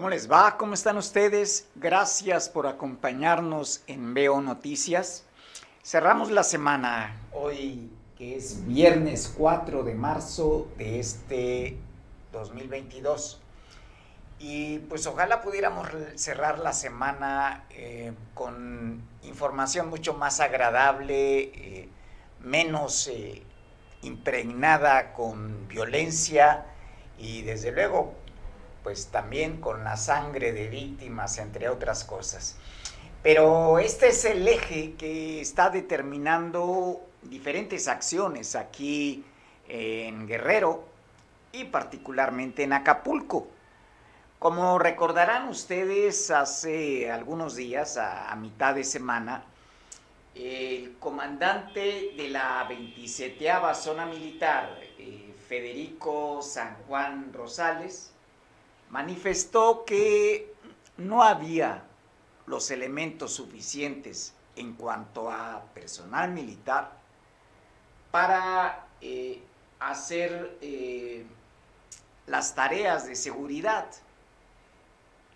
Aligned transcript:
¿Cómo 0.00 0.08
les 0.08 0.32
va? 0.32 0.56
¿Cómo 0.56 0.72
están 0.72 0.96
ustedes? 0.96 1.68
Gracias 1.74 2.48
por 2.48 2.66
acompañarnos 2.66 3.82
en 3.86 4.14
Veo 4.14 4.40
Noticias. 4.40 5.26
Cerramos 5.84 6.30
la 6.30 6.42
semana 6.42 7.20
hoy, 7.34 7.92
que 8.16 8.34
es 8.34 8.66
viernes 8.66 9.30
4 9.36 9.82
de 9.82 9.94
marzo 9.94 10.68
de 10.78 11.00
este 11.00 11.76
2022. 12.32 13.42
Y 14.38 14.78
pues 14.78 15.06
ojalá 15.06 15.42
pudiéramos 15.42 15.86
cerrar 16.14 16.60
la 16.60 16.72
semana 16.72 17.66
eh, 17.68 18.14
con 18.32 19.02
información 19.24 19.90
mucho 19.90 20.14
más 20.14 20.40
agradable, 20.40 21.40
eh, 21.40 21.88
menos 22.42 23.06
eh, 23.08 23.42
impregnada 24.00 25.12
con 25.12 25.68
violencia 25.68 26.64
y 27.18 27.42
desde 27.42 27.70
luego 27.70 28.14
pues 28.82 29.08
también 29.08 29.60
con 29.60 29.84
la 29.84 29.96
sangre 29.96 30.52
de 30.52 30.68
víctimas, 30.68 31.38
entre 31.38 31.68
otras 31.68 32.04
cosas. 32.04 32.56
Pero 33.22 33.78
este 33.78 34.08
es 34.08 34.24
el 34.24 34.46
eje 34.48 34.94
que 34.94 35.40
está 35.40 35.68
determinando 35.70 37.02
diferentes 37.22 37.86
acciones 37.88 38.56
aquí 38.56 39.24
en 39.68 40.26
Guerrero 40.26 40.84
y 41.52 41.64
particularmente 41.64 42.62
en 42.62 42.72
Acapulco. 42.72 43.48
Como 44.38 44.78
recordarán 44.78 45.48
ustedes, 45.48 46.30
hace 46.30 47.10
algunos 47.10 47.56
días, 47.56 47.98
a, 47.98 48.34
mitad 48.36 48.74
de 48.74 48.84
semana, 48.84 49.44
el 50.34 50.96
comandante 50.98 52.14
de 52.16 52.28
la 52.30 52.64
27 52.66 53.50
Zona 53.74 54.06
Militar, 54.06 54.80
eh, 54.98 55.34
Federico 55.46 56.40
San 56.40 56.74
Juan 56.86 57.34
Rosales, 57.34 58.09
manifestó 58.90 59.84
que 59.84 60.52
no 60.96 61.22
había 61.22 61.84
los 62.46 62.70
elementos 62.70 63.32
suficientes 63.32 64.34
en 64.56 64.74
cuanto 64.74 65.30
a 65.30 65.62
personal 65.72 66.30
militar 66.32 66.92
para 68.10 68.86
eh, 69.00 69.40
hacer 69.78 70.58
eh, 70.60 71.24
las 72.26 72.54
tareas 72.54 73.06
de 73.06 73.14
seguridad 73.14 73.86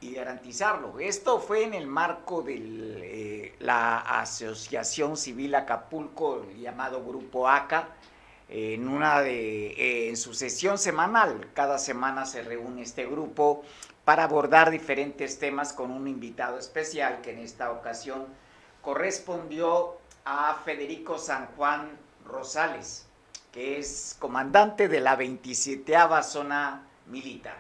y 0.01 0.15
garantizarlo. 0.15 0.99
Esto 0.99 1.39
fue 1.39 1.65
en 1.65 1.75
el 1.75 1.87
marco 1.87 2.43
de 2.43 2.57
eh, 2.57 3.55
la 3.61 4.01
Asociación 4.21 5.17
Civil 5.17 5.55
Acapulco, 5.55 6.45
llamado 6.59 7.03
Grupo 7.03 7.49
ACA, 7.49 7.89
en 8.49 8.89
una 8.89 9.21
de 9.21 10.11
eh, 10.11 10.17
su 10.17 10.35
sesión 10.35 10.79
semanal. 10.79 11.49
Cada 11.55 11.79
semana 11.79 12.27
se 12.27 12.43
reúne 12.43 12.83
este 12.83 13.07
grupo 13.07 13.63
para 14.05 14.25
abordar 14.25 14.71
diferentes 14.71 15.39
temas 15.39 15.73
con 15.73 15.91
un 15.91 16.07
invitado 16.09 16.59
especial 16.59 17.21
que 17.23 17.33
en 17.33 17.39
esta 17.39 17.73
ocasión 17.73 18.27
correspondió 18.83 19.97
a 20.25 20.61
Federico 20.65 21.19
San 21.19 21.47
Juan 21.57 21.91
Rosales, 22.27 23.07
que 23.53 23.79
es 23.79 24.17
comandante 24.19 24.89
de 24.89 25.01
la 25.01 25.17
27 25.17 25.95
zona 26.23 26.87
militar. 27.07 27.57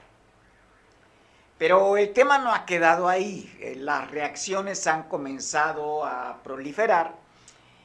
Pero 1.56 1.96
el 1.96 2.12
tema 2.12 2.38
no 2.38 2.52
ha 2.52 2.66
quedado 2.66 3.08
ahí, 3.08 3.56
eh, 3.60 3.76
las 3.76 4.10
reacciones 4.10 4.86
han 4.86 5.04
comenzado 5.04 6.04
a 6.04 6.42
proliferar 6.42 7.23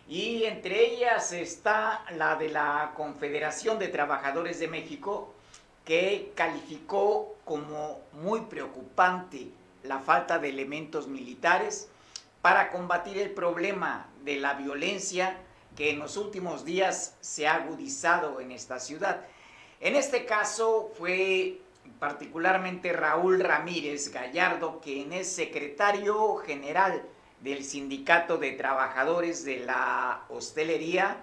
y 0.10 0.46
entre 0.46 0.88
ellas 0.88 1.32
está 1.34 2.04
la 2.18 2.36
de 2.36 2.50
la 2.50 2.94
Confederación 2.98 3.78
de 3.78 3.90
Trabajadores 3.90 4.60
de 4.60 4.68
México, 4.68 5.36
que 5.86 6.32
calificó 6.34 7.36
como 7.46 8.02
muy 8.14 8.42
preocupante 8.42 9.50
la 9.84 10.00
falta 10.00 10.40
de 10.40 10.50
elementos 10.50 11.08
militares 11.08 11.90
para 12.42 12.72
combatir 12.72 13.20
el 13.20 13.30
problema 13.30 14.10
de 14.24 14.38
la 14.38 14.56
violencia 14.56 15.38
que 15.76 15.92
en 15.92 16.00
los 16.00 16.18
últimos 16.18 16.66
días 16.66 17.16
se 17.22 17.48
ha 17.48 17.54
agudizado 17.56 18.42
en 18.42 18.52
esta 18.52 18.80
ciudad. 18.80 19.28
En 19.80 19.96
este 19.96 20.26
caso 20.26 20.92
fue 20.98 21.62
particularmente 22.00 22.94
Raúl 22.94 23.42
Ramírez 23.42 24.12
Gallardo, 24.12 24.82
quien 24.82 25.14
es 25.14 25.32
secretario 25.32 26.38
general 26.38 27.04
del 27.42 27.64
Sindicato 27.64 28.38
de 28.38 28.52
Trabajadores 28.52 29.46
de 29.46 29.60
la 29.60 30.26
Hostelería 30.30 31.18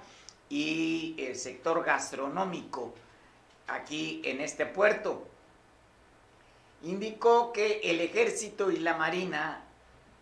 y 0.49 1.17
el 1.19 1.37
sector 1.37 1.85
gastronómico 1.85 2.95
aquí 3.67 4.23
en 4.25 4.41
este 4.41 4.67
puerto. 4.67 5.27
Indicó 6.83 7.53
que 7.53 7.81
el 7.85 8.01
ejército 8.01 8.71
y 8.71 8.79
la 8.79 8.97
marina 8.97 9.65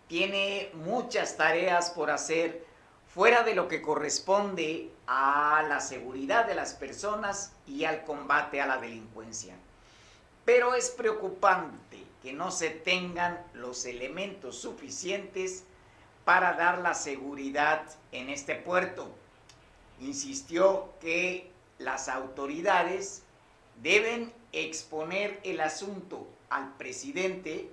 tiene 0.08 0.70
muchas 0.74 1.36
tareas 1.36 1.90
por 1.90 2.10
hacer 2.10 2.64
fuera 3.12 3.42
de 3.42 3.54
lo 3.54 3.68
que 3.68 3.82
corresponde 3.82 4.90
a 5.06 5.64
la 5.68 5.80
seguridad 5.80 6.46
de 6.46 6.54
las 6.54 6.74
personas 6.74 7.52
y 7.66 7.84
al 7.84 8.04
combate 8.04 8.60
a 8.60 8.66
la 8.66 8.78
delincuencia. 8.78 9.54
Pero 10.44 10.74
es 10.74 10.90
preocupante 10.90 12.02
que 12.22 12.32
no 12.32 12.50
se 12.50 12.70
tengan 12.70 13.44
los 13.54 13.84
elementos 13.84 14.58
suficientes 14.58 15.64
para 16.24 16.54
dar 16.54 16.78
la 16.78 16.94
seguridad 16.94 17.82
en 18.12 18.30
este 18.30 18.54
puerto. 18.54 19.08
Insistió 20.00 20.92
que 21.00 21.50
las 21.78 22.08
autoridades 22.08 23.22
deben 23.82 24.32
exponer 24.52 25.40
el 25.44 25.60
asunto 25.60 26.26
al 26.48 26.74
presidente 26.76 27.70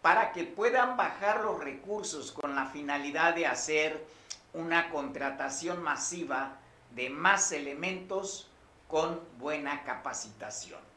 para 0.00 0.32
que 0.32 0.44
puedan 0.44 0.96
bajar 0.96 1.42
los 1.42 1.62
recursos 1.62 2.32
con 2.32 2.54
la 2.54 2.66
finalidad 2.66 3.34
de 3.34 3.46
hacer 3.46 4.04
una 4.52 4.90
contratación 4.90 5.82
masiva 5.82 6.58
de 6.94 7.08
más 7.08 7.52
elementos 7.52 8.48
con 8.88 9.20
buena 9.38 9.84
capacitación. 9.84 10.91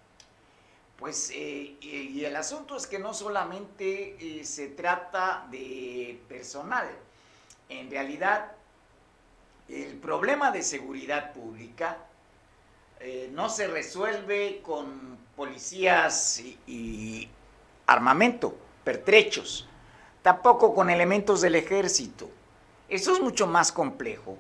Pues, 0.98 1.30
eh, 1.34 1.76
y 1.82 2.24
el 2.24 2.36
asunto 2.36 2.78
es 2.78 2.88
que 2.88 3.00
no 3.00 3.14
solamente 3.14 4.16
eh, 4.20 4.46
se 4.46 4.70
trata 4.70 5.46
de 5.52 6.22
personal, 6.30 6.88
en 7.68 7.92
realidad 7.92 8.54
el 9.68 9.96
problema 9.98 10.52
de 10.52 10.62
seguridad 10.62 11.34
pública 11.34 11.98
eh, 13.00 13.30
no 13.34 13.50
se 13.50 13.68
resuelve 13.68 14.62
con 14.64 15.18
policías 15.36 16.42
y 16.66 17.28
armamento, 17.88 18.58
pertrechos, 18.84 19.68
tampoco 20.22 20.74
con 20.74 20.90
elementos 20.90 21.42
del 21.42 21.56
ejército. 21.56 22.30
Eso 22.88 23.14
es 23.14 23.20
mucho 23.20 23.48
más 23.48 23.72
complejo, 23.72 24.38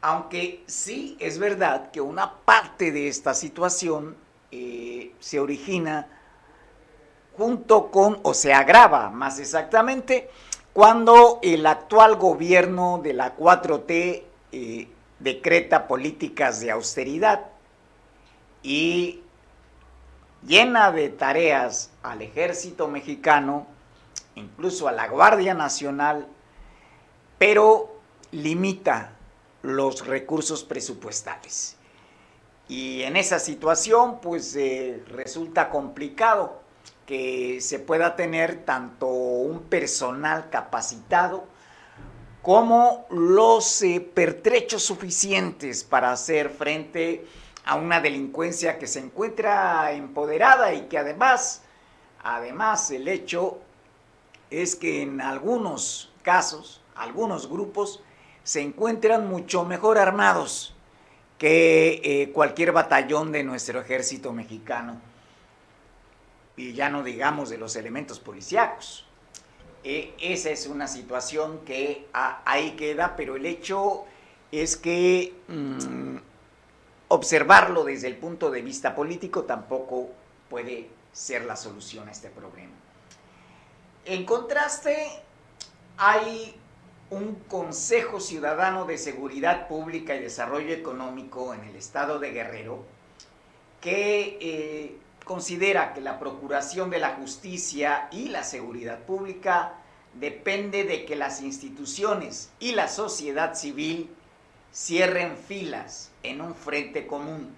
aunque 0.00 0.64
sí 0.66 1.16
es 1.20 1.38
verdad 1.38 1.92
que 1.92 2.00
una 2.00 2.34
parte 2.40 2.90
de 2.90 3.06
esta 3.06 3.32
situación 3.32 4.16
eh, 4.50 5.14
se 5.20 5.40
origina 5.40 6.06
junto 7.36 7.90
con, 7.90 8.18
o 8.22 8.34
se 8.34 8.52
agrava 8.52 9.10
más 9.10 9.38
exactamente, 9.38 10.28
cuando 10.72 11.38
el 11.42 11.66
actual 11.66 12.16
gobierno 12.16 13.00
de 13.02 13.12
la 13.12 13.36
4T 13.36 14.22
eh, 14.52 14.88
decreta 15.18 15.86
políticas 15.86 16.60
de 16.60 16.70
austeridad 16.70 17.46
y 18.62 19.22
llena 20.46 20.92
de 20.92 21.08
tareas 21.08 21.90
al 22.02 22.22
ejército 22.22 22.88
mexicano, 22.88 23.66
incluso 24.34 24.88
a 24.88 24.92
la 24.92 25.08
Guardia 25.08 25.54
Nacional, 25.54 26.26
pero 27.38 27.96
limita 28.30 29.12
los 29.62 30.06
recursos 30.06 30.64
presupuestales. 30.64 31.77
Y 32.68 33.02
en 33.02 33.16
esa 33.16 33.38
situación, 33.38 34.20
pues 34.20 34.54
eh, 34.54 35.02
resulta 35.08 35.70
complicado 35.70 36.60
que 37.06 37.62
se 37.62 37.78
pueda 37.78 38.14
tener 38.14 38.66
tanto 38.66 39.06
un 39.06 39.62
personal 39.62 40.50
capacitado 40.50 41.46
como 42.42 43.06
los 43.10 43.80
eh, 43.82 44.00
pertrechos 44.00 44.82
suficientes 44.82 45.82
para 45.82 46.12
hacer 46.12 46.50
frente 46.50 47.26
a 47.64 47.76
una 47.76 48.00
delincuencia 48.00 48.78
que 48.78 48.86
se 48.86 49.00
encuentra 49.00 49.92
empoderada 49.92 50.74
y 50.74 50.82
que 50.82 50.98
además, 50.98 51.62
además 52.22 52.90
el 52.90 53.08
hecho 53.08 53.58
es 54.50 54.76
que 54.76 55.02
en 55.02 55.22
algunos 55.22 56.12
casos, 56.22 56.82
algunos 56.94 57.48
grupos 57.48 58.02
se 58.44 58.60
encuentran 58.60 59.28
mucho 59.28 59.64
mejor 59.64 59.98
armados 59.98 60.74
que 61.38 62.00
eh, 62.02 62.32
cualquier 62.32 62.72
batallón 62.72 63.32
de 63.32 63.44
nuestro 63.44 63.80
ejército 63.80 64.32
mexicano. 64.32 65.00
Y 66.56 66.72
ya 66.72 66.90
no 66.90 67.04
digamos 67.04 67.48
de 67.50 67.58
los 67.58 67.76
elementos 67.76 68.18
policíacos. 68.18 69.06
E, 69.84 70.14
esa 70.20 70.50
es 70.50 70.66
una 70.66 70.88
situación 70.88 71.60
que 71.64 72.08
ahí 72.12 72.72
queda, 72.72 73.14
pero 73.16 73.36
el 73.36 73.46
hecho 73.46 74.04
es 74.50 74.76
que 74.76 75.34
mm, 75.46 76.16
observarlo 77.08 77.84
desde 77.84 78.08
el 78.08 78.16
punto 78.16 78.50
de 78.50 78.62
vista 78.62 78.94
político 78.96 79.44
tampoco 79.44 80.08
puede 80.50 80.88
ser 81.12 81.44
la 81.44 81.54
solución 81.54 82.08
a 82.08 82.12
este 82.12 82.28
problema. 82.30 82.72
En 84.04 84.24
contraste, 84.24 85.22
hay 85.96 86.54
un 87.10 87.36
Consejo 87.48 88.20
Ciudadano 88.20 88.84
de 88.84 88.98
Seguridad 88.98 89.68
Pública 89.68 90.14
y 90.14 90.20
Desarrollo 90.20 90.74
Económico 90.74 91.54
en 91.54 91.64
el 91.64 91.76
estado 91.76 92.18
de 92.18 92.32
Guerrero 92.32 92.84
que 93.80 94.38
eh, 94.40 94.96
considera 95.24 95.94
que 95.94 96.00
la 96.00 96.18
procuración 96.18 96.90
de 96.90 96.98
la 96.98 97.14
justicia 97.14 98.08
y 98.10 98.28
la 98.28 98.42
seguridad 98.42 98.98
pública 99.00 99.74
depende 100.14 100.84
de 100.84 101.04
que 101.04 101.16
las 101.16 101.42
instituciones 101.42 102.50
y 102.58 102.72
la 102.72 102.88
sociedad 102.88 103.54
civil 103.54 104.10
cierren 104.72 105.36
filas 105.36 106.10
en 106.22 106.40
un 106.40 106.54
frente 106.54 107.06
común. 107.06 107.54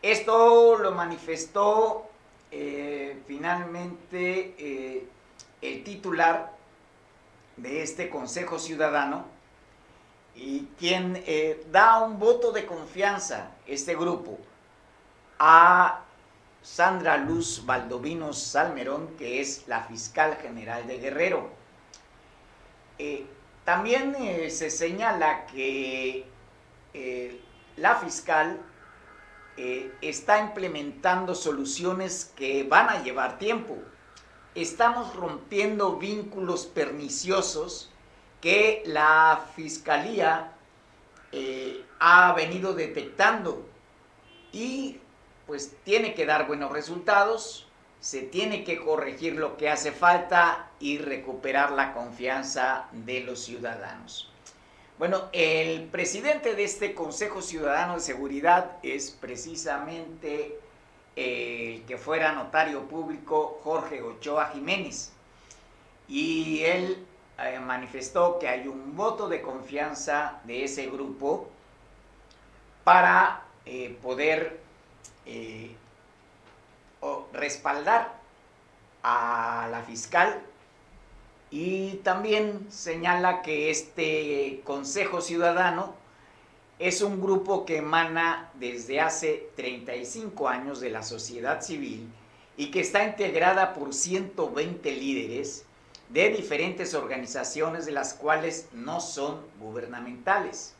Esto 0.00 0.78
lo 0.78 0.92
manifestó 0.92 2.06
eh, 2.50 3.16
finalmente 3.26 4.54
eh, 4.58 5.06
el 5.60 5.84
titular 5.84 6.51
de 7.56 7.82
este 7.82 8.08
Consejo 8.08 8.58
Ciudadano 8.58 9.24
y 10.34 10.68
quien 10.78 11.22
eh, 11.26 11.64
da 11.70 12.00
un 12.00 12.18
voto 12.18 12.52
de 12.52 12.64
confianza, 12.64 13.50
este 13.66 13.94
grupo, 13.94 14.38
a 15.38 16.04
Sandra 16.62 17.16
Luz 17.16 17.64
Valdovinos 17.66 18.42
Salmerón, 18.42 19.08
que 19.18 19.40
es 19.40 19.66
la 19.66 19.82
fiscal 19.82 20.36
general 20.40 20.86
de 20.86 20.98
Guerrero. 20.98 21.50
Eh, 22.98 23.26
también 23.64 24.14
eh, 24.18 24.50
se 24.50 24.70
señala 24.70 25.46
que 25.46 26.26
la 27.76 27.96
fiscal 27.96 28.60
está 29.56 30.40
implementando 30.40 31.34
soluciones 31.34 32.32
que 32.36 32.64
van 32.64 32.90
a 32.90 33.02
llevar 33.02 33.38
tiempo 33.38 33.78
estamos 34.54 35.14
rompiendo 35.16 35.96
vínculos 35.96 36.66
perniciosos 36.66 37.90
que 38.40 38.82
la 38.86 39.46
Fiscalía 39.54 40.52
eh, 41.30 41.84
ha 42.00 42.32
venido 42.34 42.74
detectando 42.74 43.64
y 44.52 44.98
pues 45.46 45.74
tiene 45.84 46.14
que 46.14 46.26
dar 46.26 46.46
buenos 46.46 46.72
resultados, 46.72 47.66
se 48.00 48.22
tiene 48.22 48.64
que 48.64 48.80
corregir 48.80 49.36
lo 49.36 49.56
que 49.56 49.70
hace 49.70 49.92
falta 49.92 50.70
y 50.80 50.98
recuperar 50.98 51.72
la 51.72 51.94
confianza 51.94 52.88
de 52.92 53.20
los 53.20 53.44
ciudadanos. 53.44 54.28
Bueno, 54.98 55.28
el 55.32 55.84
presidente 55.84 56.54
de 56.54 56.64
este 56.64 56.94
Consejo 56.94 57.42
Ciudadano 57.42 57.94
de 57.94 58.00
Seguridad 58.00 58.76
es 58.82 59.10
precisamente 59.10 60.58
el 61.16 61.82
que 61.84 61.98
fuera 61.98 62.32
notario 62.32 62.82
público 62.88 63.60
Jorge 63.62 64.02
Ochoa 64.02 64.50
Jiménez. 64.52 65.12
Y 66.08 66.62
él 66.62 67.06
eh, 67.38 67.58
manifestó 67.60 68.38
que 68.38 68.48
hay 68.48 68.66
un 68.68 68.96
voto 68.96 69.28
de 69.28 69.42
confianza 69.42 70.40
de 70.44 70.64
ese 70.64 70.86
grupo 70.86 71.48
para 72.84 73.42
eh, 73.64 73.96
poder 74.02 74.60
eh, 75.26 75.74
respaldar 77.32 78.14
a 79.02 79.68
la 79.70 79.82
fiscal 79.82 80.42
y 81.50 81.96
también 81.96 82.66
señala 82.70 83.42
que 83.42 83.70
este 83.70 84.62
Consejo 84.64 85.20
Ciudadano 85.20 85.94
es 86.82 87.00
un 87.00 87.20
grupo 87.20 87.64
que 87.64 87.76
emana 87.76 88.50
desde 88.54 89.00
hace 89.00 89.50
35 89.54 90.48
años 90.48 90.80
de 90.80 90.90
la 90.90 91.04
sociedad 91.04 91.62
civil 91.62 92.08
y 92.56 92.72
que 92.72 92.80
está 92.80 93.04
integrada 93.04 93.72
por 93.72 93.94
120 93.94 94.90
líderes 94.90 95.64
de 96.08 96.30
diferentes 96.30 96.94
organizaciones 96.94 97.86
de 97.86 97.92
las 97.92 98.14
cuales 98.14 98.68
no 98.72 99.00
son 99.00 99.40
gubernamentales. 99.60 100.74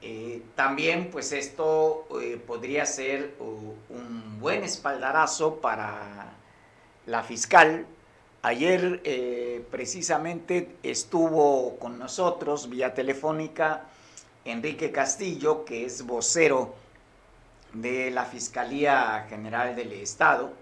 Eh, 0.00 0.42
también 0.54 1.10
pues 1.10 1.32
esto 1.32 2.06
eh, 2.20 2.40
podría 2.44 2.86
ser 2.86 3.34
un 3.38 4.38
buen 4.40 4.62
espaldarazo 4.62 5.56
para 5.56 6.34
la 7.06 7.24
fiscal. 7.24 7.84
Ayer 8.42 9.00
eh, 9.04 9.64
precisamente 9.72 10.76
estuvo 10.84 11.78
con 11.78 11.98
nosotros 11.98 12.68
vía 12.68 12.94
telefónica 12.94 13.86
Enrique 14.44 14.90
Castillo, 14.90 15.64
que 15.64 15.84
es 15.84 16.04
vocero 16.06 16.74
de 17.72 18.10
la 18.10 18.24
Fiscalía 18.24 19.26
General 19.28 19.74
del 19.76 19.92
Estado, 19.92 20.52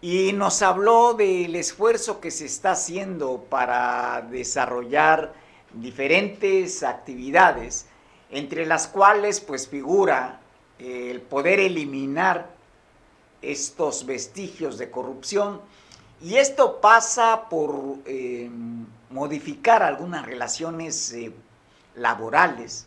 y 0.00 0.32
nos 0.32 0.62
habló 0.62 1.14
del 1.14 1.56
esfuerzo 1.56 2.20
que 2.20 2.30
se 2.30 2.46
está 2.46 2.72
haciendo 2.72 3.46
para 3.48 4.26
desarrollar 4.30 5.32
diferentes 5.72 6.82
actividades, 6.82 7.86
entre 8.30 8.66
las 8.66 8.86
cuales 8.86 9.40
pues 9.40 9.68
figura 9.68 10.40
el 10.78 11.20
poder 11.22 11.60
eliminar 11.60 12.50
estos 13.42 14.06
vestigios 14.06 14.78
de 14.78 14.90
corrupción. 14.90 15.60
Y 16.20 16.36
esto 16.36 16.80
pasa 16.80 17.48
por 17.48 17.98
eh, 18.06 18.50
modificar 19.10 19.82
algunas 19.82 20.24
relaciones 20.24 21.12
eh, 21.12 21.32
laborales, 21.96 22.86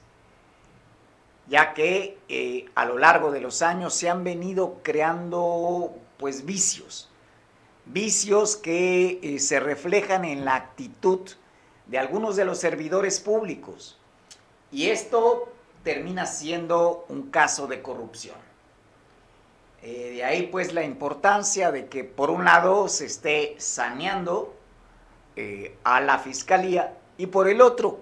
ya 1.47 1.73
que 1.73 2.17
eh, 2.29 2.69
a 2.75 2.85
lo 2.85 2.97
largo 2.97 3.31
de 3.31 3.41
los 3.41 3.61
años 3.61 3.93
se 3.93 4.09
han 4.09 4.23
venido 4.23 4.77
creando 4.83 5.93
pues 6.17 6.45
vicios, 6.45 7.09
vicios 7.85 8.55
que 8.55 9.19
eh, 9.21 9.39
se 9.39 9.59
reflejan 9.59 10.25
en 10.25 10.45
la 10.45 10.55
actitud 10.55 11.27
de 11.87 11.97
algunos 11.97 12.35
de 12.35 12.45
los 12.45 12.59
servidores 12.59 13.19
públicos. 13.19 13.97
Y 14.71 14.89
esto 14.89 15.51
termina 15.83 16.27
siendo 16.27 17.05
un 17.09 17.31
caso 17.31 17.65
de 17.65 17.81
corrupción. 17.81 18.37
Eh, 19.81 20.11
de 20.15 20.23
ahí 20.23 20.47
pues 20.51 20.73
la 20.73 20.83
importancia 20.83 21.71
de 21.71 21.87
que 21.87 22.03
por 22.03 22.29
un 22.29 22.45
lado 22.45 22.87
se 22.89 23.05
esté 23.05 23.55
saneando 23.57 24.55
a 25.85 26.01
la 26.01 26.19
fiscalía 26.19 26.97
y 27.17 27.27
por 27.27 27.47
el 27.47 27.61
otro 27.61 28.01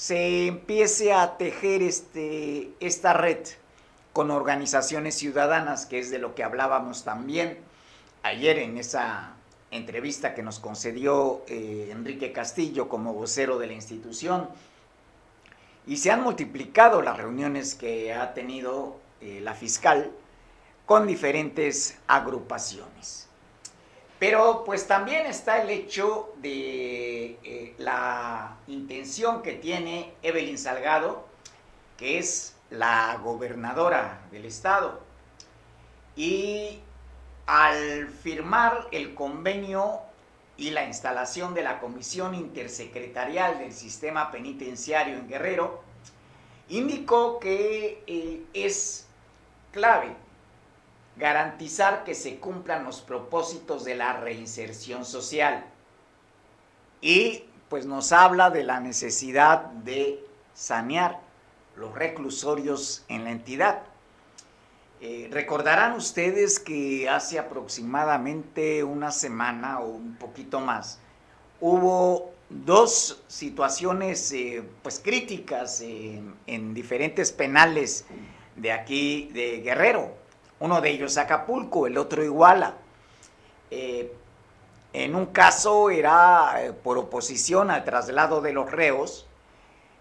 se 0.00 0.46
empiece 0.46 1.12
a 1.12 1.36
tejer 1.36 1.82
este, 1.82 2.70
esta 2.80 3.12
red 3.12 3.46
con 4.14 4.30
organizaciones 4.30 5.14
ciudadanas, 5.14 5.84
que 5.84 5.98
es 5.98 6.10
de 6.10 6.18
lo 6.18 6.34
que 6.34 6.42
hablábamos 6.42 7.04
también 7.04 7.58
ayer 8.22 8.60
en 8.60 8.78
esa 8.78 9.34
entrevista 9.70 10.32
que 10.32 10.42
nos 10.42 10.58
concedió 10.58 11.42
eh, 11.48 11.90
Enrique 11.92 12.32
Castillo 12.32 12.88
como 12.88 13.12
vocero 13.12 13.58
de 13.58 13.66
la 13.66 13.74
institución. 13.74 14.48
Y 15.86 15.98
se 15.98 16.10
han 16.10 16.22
multiplicado 16.22 17.02
las 17.02 17.18
reuniones 17.18 17.74
que 17.74 18.14
ha 18.14 18.32
tenido 18.32 18.96
eh, 19.20 19.40
la 19.42 19.52
fiscal 19.52 20.10
con 20.86 21.06
diferentes 21.06 21.98
agrupaciones. 22.06 23.28
Pero 24.20 24.64
pues 24.66 24.86
también 24.86 25.24
está 25.24 25.62
el 25.62 25.70
hecho 25.70 26.34
de 26.42 27.38
eh, 27.42 27.74
la 27.78 28.58
intención 28.66 29.40
que 29.42 29.54
tiene 29.54 30.12
Evelyn 30.22 30.58
Salgado, 30.58 31.24
que 31.96 32.18
es 32.18 32.54
la 32.68 33.18
gobernadora 33.24 34.20
del 34.30 34.44
estado. 34.44 35.00
Y 36.16 36.80
al 37.46 38.08
firmar 38.08 38.88
el 38.92 39.14
convenio 39.14 40.00
y 40.58 40.70
la 40.70 40.84
instalación 40.84 41.54
de 41.54 41.62
la 41.62 41.80
Comisión 41.80 42.34
Intersecretarial 42.34 43.58
del 43.58 43.72
Sistema 43.72 44.30
Penitenciario 44.30 45.14
en 45.14 45.28
Guerrero, 45.28 45.82
indicó 46.68 47.40
que 47.40 48.04
eh, 48.06 48.42
es 48.52 49.06
clave 49.72 50.14
garantizar 51.16 52.04
que 52.04 52.14
se 52.14 52.38
cumplan 52.38 52.84
los 52.84 53.00
propósitos 53.00 53.84
de 53.84 53.94
la 53.94 54.14
reinserción 54.14 55.04
social. 55.04 55.64
Y 57.00 57.44
pues 57.68 57.86
nos 57.86 58.12
habla 58.12 58.50
de 58.50 58.64
la 58.64 58.80
necesidad 58.80 59.64
de 59.66 60.24
sanear 60.54 61.20
los 61.76 61.94
reclusorios 61.94 63.04
en 63.08 63.24
la 63.24 63.30
entidad. 63.30 63.82
Eh, 65.00 65.28
recordarán 65.30 65.92
ustedes 65.94 66.58
que 66.58 67.08
hace 67.08 67.38
aproximadamente 67.38 68.84
una 68.84 69.10
semana 69.10 69.80
o 69.80 69.86
un 69.88 70.16
poquito 70.16 70.60
más 70.60 70.98
hubo 71.60 72.32
dos 72.48 73.22
situaciones 73.28 74.32
eh, 74.32 74.62
pues 74.82 74.98
críticas 74.98 75.82
en 75.82 76.74
diferentes 76.74 77.32
penales 77.32 78.04
de 78.56 78.72
aquí 78.72 79.30
de 79.32 79.60
Guerrero. 79.60 80.19
Uno 80.60 80.82
de 80.82 80.90
ellos 80.90 81.16
Acapulco, 81.16 81.86
el 81.86 81.96
otro 81.96 82.22
Iguala. 82.22 82.74
Eh, 83.70 84.12
en 84.92 85.14
un 85.14 85.26
caso 85.26 85.88
era 85.88 86.62
eh, 86.62 86.72
por 86.72 86.98
oposición 86.98 87.70
al 87.70 87.82
traslado 87.84 88.42
de 88.42 88.52
los 88.52 88.70
reos, 88.70 89.26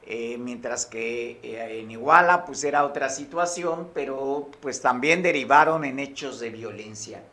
eh, 0.04 0.38
mientras 0.38 0.86
que 0.86 1.40
en 1.44 1.90
Iguala 1.92 2.46
pues 2.46 2.64
era 2.66 2.84
otra 2.84 3.10
situación, 3.10 3.90
pero 3.94 4.50
pues 4.60 4.82
también 4.82 5.24
derivaron 5.24 5.86
en 5.86 5.98
hechos 5.98 6.42
de 6.42 6.50
violencia. 6.50 7.24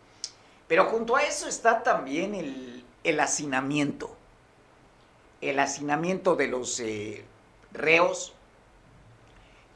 Pero 0.69 0.85
junto 0.85 1.17
a 1.17 1.23
eso 1.23 1.49
está 1.49 1.83
también 1.83 2.35
el, 2.35 2.85
el 3.03 3.19
hacinamiento. 3.19 4.15
El 5.41 5.59
hacinamiento 5.59 6.37
de 6.37 6.47
los 6.47 6.81
reos 7.73 8.35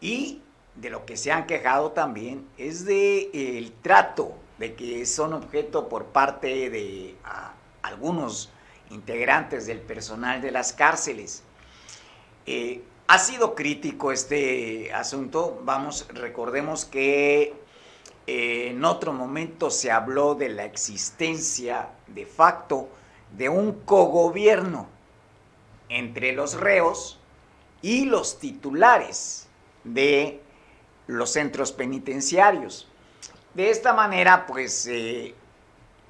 y 0.01 0.41
de 0.81 0.91
lo 0.91 1.05
que 1.05 1.17
se 1.17 1.31
han 1.31 1.47
quejado 1.47 1.93
también 1.93 2.47
es 2.57 2.85
de 2.85 3.31
el 3.33 3.73
trato 3.83 4.35
de 4.59 4.75
que 4.75 5.05
son 5.07 5.35
objeto 5.35 5.89
por 5.89 6.07
parte 6.07 6.71
de 6.71 7.17
algunos 7.83 8.51
integrantes 8.91 9.67
del 9.67 9.81
personal 9.81 10.41
de 10.41 10.51
las 10.51 10.73
cárceles. 10.73 11.43
Eh, 12.47 12.83
ha 13.07 13.19
sido 13.19 13.55
crítico 13.55 14.13
este 14.13 14.93
asunto. 14.93 15.61
Vamos, 15.65 16.07
recordemos 16.13 16.85
que 16.85 17.55
eh, 18.27 18.69
en 18.71 18.85
otro 18.85 19.13
momento 19.13 19.71
se 19.71 19.91
habló 19.91 20.35
de 20.35 20.49
la 20.49 20.65
existencia 20.65 21.91
de 22.07 22.27
facto 22.27 22.89
de 23.37 23.49
un 23.49 23.73
cogobierno 23.85 24.89
entre 25.89 26.33
los 26.33 26.55
reos 26.55 27.19
y 27.83 28.05
los 28.05 28.39
titulares 28.39 29.49
de 29.85 30.40
los 31.11 31.31
centros 31.31 31.73
penitenciarios. 31.73 32.87
De 33.55 33.71
esta 33.71 33.93
manera, 33.93 34.47
pues 34.47 34.87
eh, 34.87 35.35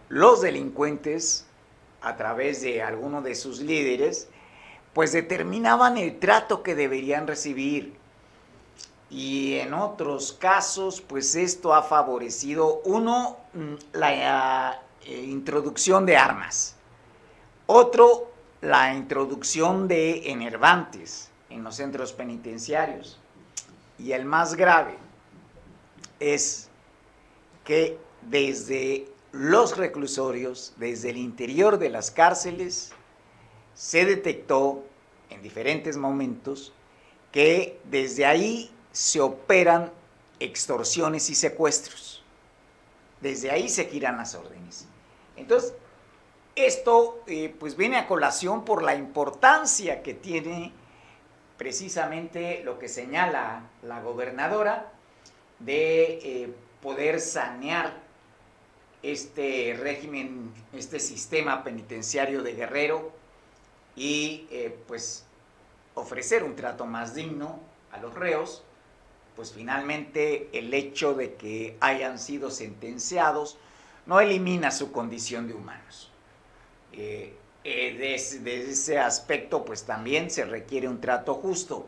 los 0.09 0.43
delincuentes, 0.43 1.47
a 2.03 2.17
través 2.17 2.61
de 2.63 2.83
alguno 2.83 3.23
de 3.23 3.35
sus 3.35 3.61
líderes, 3.61 4.29
pues 4.93 5.13
determinaban 5.13 5.97
el 5.97 6.19
trato 6.19 6.63
que 6.63 6.75
deberían 6.75 7.27
recibir. 7.27 7.95
Y 9.09 9.55
en 9.55 9.75
otros 9.75 10.33
casos, 10.33 11.01
pues 11.01 11.35
esto 11.35 11.75
ha 11.75 11.83
favorecido, 11.83 12.81
uno, 12.85 13.39
mm, 13.55 13.75
la 13.95 14.83
eh, 15.03 15.25
introducción 15.27 16.07
de 16.07 16.17
armas. 16.17 16.77
Otro, 17.67 18.31
la 18.61 18.95
introducción 18.95 19.89
de 19.89 20.31
enervantes 20.31 21.31
en 21.49 21.65
los 21.65 21.77
centros 21.77 22.13
penitenciarios. 22.13 23.20
Y 24.03 24.13
el 24.13 24.25
más 24.25 24.55
grave 24.55 24.97
es 26.19 26.69
que 27.65 27.99
desde 28.23 29.09
los 29.33 29.77
reclusorios, 29.77 30.73
desde 30.77 31.11
el 31.11 31.19
interior 31.19 31.79
de 31.79 31.91
las 31.91 32.11
cárceles, 32.11 32.93
se 33.75 34.05
detectó 34.05 34.85
en 35.29 35.43
diferentes 35.43 35.97
momentos 35.97 36.73
que 37.31 37.79
desde 37.85 38.27
ahí 38.27 38.71
se 38.93 39.21
operan 39.21 39.93
extorsiones 40.41 41.31
y 41.31 41.35
secuestros. 41.35 42.25
Desde 43.21 43.51
ahí 43.51 43.69
se 43.69 43.85
giran 43.85 44.17
las 44.17 44.35
órdenes. 44.35 44.87
Entonces, 45.37 45.75
esto 46.57 47.23
eh, 47.27 47.55
pues 47.59 47.77
viene 47.77 47.99
a 47.99 48.07
colación 48.07 48.65
por 48.65 48.83
la 48.83 48.95
importancia 48.95 50.03
que 50.03 50.15
tiene 50.15 50.73
precisamente 51.61 52.63
lo 52.65 52.79
que 52.79 52.89
señala 52.89 53.65
la 53.83 54.01
gobernadora 54.01 54.91
de 55.59 56.05
eh, 56.23 56.55
poder 56.81 57.21
sanear 57.21 58.01
este 59.03 59.77
régimen, 59.79 60.55
este 60.73 60.99
sistema 60.99 61.63
penitenciario 61.63 62.43
de 62.43 62.55
Guerrero 62.55 63.13
y 63.95 64.47
eh, 64.51 64.75
pues 64.89 65.27
ofrecer 65.95 66.45
un 66.45 66.57
trato 66.57 66.87
más 66.87 67.15
digno 67.15 67.61
a 67.93 67.99
los 67.99 68.15
reos, 68.15 68.63
pues 69.37 69.53
finalmente 69.53 70.49
el 70.55 70.73
hecho 70.73 71.13
de 71.13 71.35
que 71.35 71.77
hayan 71.81 72.19
sido 72.19 72.51
sentenciados 72.51 73.59
no 74.07 74.19
elimina 74.19 74.71
su 74.71 74.93
condición 74.93 75.47
de 75.47 75.53
humanos. 75.53 76.11
Eh, 76.95 77.35
eh, 77.65 77.97
de, 78.43 78.71
ese 78.71 78.99
aspecto, 78.99 79.65
pues 79.65 79.85
también 79.85 80.31
se 80.31 80.45
requiere 80.45 80.89
un 80.89 81.01
trato 81.01 81.35
justo. 81.35 81.87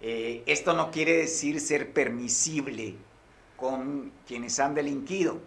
esto 0.00 0.72
no 0.72 0.90
quiere 0.90 1.16
decir 1.18 1.60
ser 1.60 1.92
permisible 1.92 2.94
con 3.56 4.12
quienes 4.26 4.58
han 4.58 4.74
delinquido. 4.74 5.38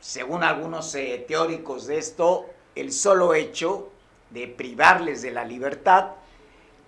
según 0.00 0.42
algunos 0.42 0.96
teóricos 1.28 1.86
de 1.86 1.98
esto, 1.98 2.46
el 2.74 2.92
solo 2.92 3.34
hecho 3.34 3.90
de 4.30 4.48
privarles 4.48 5.22
de 5.22 5.30
la 5.30 5.44
libertad 5.44 6.12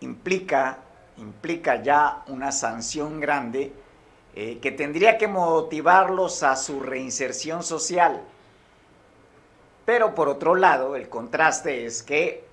implica, 0.01 0.79
implica 1.17 1.83
ya 1.83 2.25
una 2.29 2.53
sanción 2.53 3.21
grande 3.21 3.73
eh, 4.35 4.59
que 4.61 4.71
tendría 4.71 5.19
que 5.19 5.29
motivarlos 5.29 6.43
a 6.43 6.57
su 6.57 6.81
reinserción 6.81 7.62
social. 7.62 8.23
Pero 9.85 10.15
por 10.15 10.29
otro 10.29 10.55
lado, 10.55 10.97
el 10.97 11.09
contraste 11.09 11.87
es 11.87 12.03
que 12.03 12.45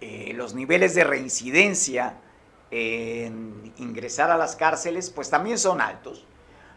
eh, 0.00 0.32
los 0.34 0.54
niveles 0.54 0.94
de 0.94 1.04
reincidencia 1.04 2.16
en 2.72 3.72
ingresar 3.76 4.30
a 4.30 4.36
las 4.36 4.56
cárceles 4.56 5.10
pues 5.10 5.30
también 5.30 5.58
son 5.58 5.80
altos, 5.80 6.26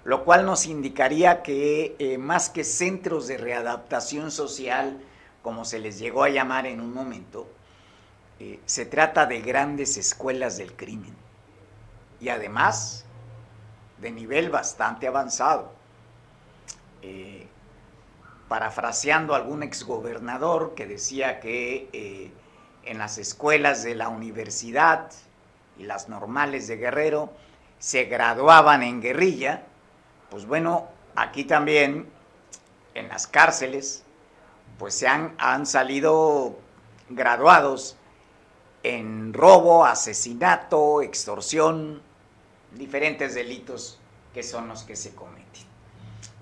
lo 0.03 0.23
cual 0.25 0.45
nos 0.45 0.67
indicaría 0.67 1.41
que 1.41 1.95
eh, 1.97 2.17
más 2.19 2.49
que 2.49 2.63
centros 2.63 3.27
de 3.27 3.37
readaptación 3.37 4.29
social, 4.29 5.01
como 5.41 5.65
se 5.65 5.79
les 5.79 5.97
llegó 5.97 6.23
a 6.23 6.29
llamar 6.29 6.67
en 6.67 6.81
un 6.81 6.93
momento, 6.93 7.47
eh, 8.39 8.59
se 8.65 8.85
trata 8.85 9.25
de 9.25 9.41
grandes 9.41 9.97
escuelas 9.97 10.57
del 10.57 10.73
crimen 10.73 11.15
y 12.19 12.29
además 12.29 13.05
de 13.99 14.11
nivel 14.11 14.49
bastante 14.51 15.07
avanzado. 15.07 15.71
Parafraseando 18.47 19.33
a 19.33 19.37
algún 19.37 19.63
exgobernador 19.63 20.75
que 20.75 20.85
decía 20.85 21.39
que 21.39 21.89
eh, 21.93 22.31
en 22.83 22.97
las 22.97 23.17
escuelas 23.17 23.83
de 23.83 23.95
la 23.95 24.09
universidad 24.09 25.11
y 25.77 25.83
las 25.83 26.09
normales 26.09 26.67
de 26.67 26.77
Guerrero 26.77 27.31
se 27.79 28.05
graduaban 28.05 28.83
en 28.83 29.01
guerrilla, 29.01 29.63
pues 30.29 30.45
bueno, 30.45 30.87
aquí 31.15 31.43
también 31.43 32.07
en 32.93 33.09
las 33.09 33.27
cárceles 33.27 34.03
pues 34.77 34.95
se 34.95 35.07
han, 35.07 35.33
han 35.37 35.65
salido 35.65 36.57
graduados 37.09 37.97
en 38.83 39.33
robo, 39.33 39.85
asesinato, 39.85 41.01
extorsión, 41.01 42.01
diferentes 42.71 43.33
delitos 43.33 43.99
que 44.33 44.43
son 44.43 44.67
los 44.67 44.83
que 44.83 44.95
se 44.95 45.15
cometen. 45.15 45.74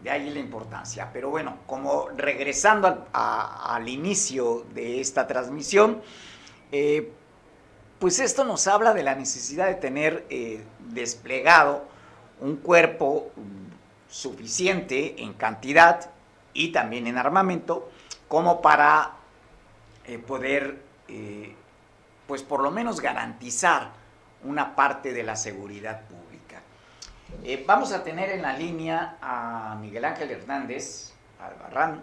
De 0.03 0.11
ahí 0.11 0.29
la 0.29 0.39
importancia. 0.39 1.09
Pero 1.13 1.29
bueno, 1.29 1.59
como 1.65 2.09
regresando 2.09 3.07
al, 3.13 3.87
inicio 3.87 4.65
de 4.73 4.99
esta 4.99 5.25
transmisión, 5.27 6.01
eh, 6.73 7.09
pues 7.99 8.19
esto 8.19 8.43
nos 8.43 8.67
habla 8.67 8.93
de 8.93 9.01
la 9.01 9.15
necesidad 9.15 9.67
de 9.67 9.75
tener 9.75 10.25
eh, 10.29 10.61
desplegado 10.79 11.85
un 12.41 12.57
cuerpo 12.57 13.31
suficiente 14.09 15.23
en 15.23 15.33
cantidad 15.33 16.09
y 16.53 16.73
también 16.73 17.07
en 17.07 17.17
armamento 17.17 17.89
como 18.27 18.61
para 18.61 19.13
eh, 20.05 20.17
poder, 20.19 20.81
pues 22.27 22.43
por 22.43 22.61
lo 22.61 22.71
menos 22.71 22.99
garantizar 22.99 23.91
una 24.43 24.75
parte 24.75 25.13
de 25.13 25.23
la 25.23 25.37
seguridad 25.37 26.01
pública. 26.01 26.22
Eh, 27.45 27.61
vamos 27.67 27.91
a 27.91 28.05
tener 28.05 28.29
en 28.29 28.41
la 28.41 28.57
línea 28.57 29.17
a 29.21 29.77
Miguel 29.81 30.05
Ángel 30.05 30.31
Hernández 30.31 31.11
Albarrán, 31.41 32.01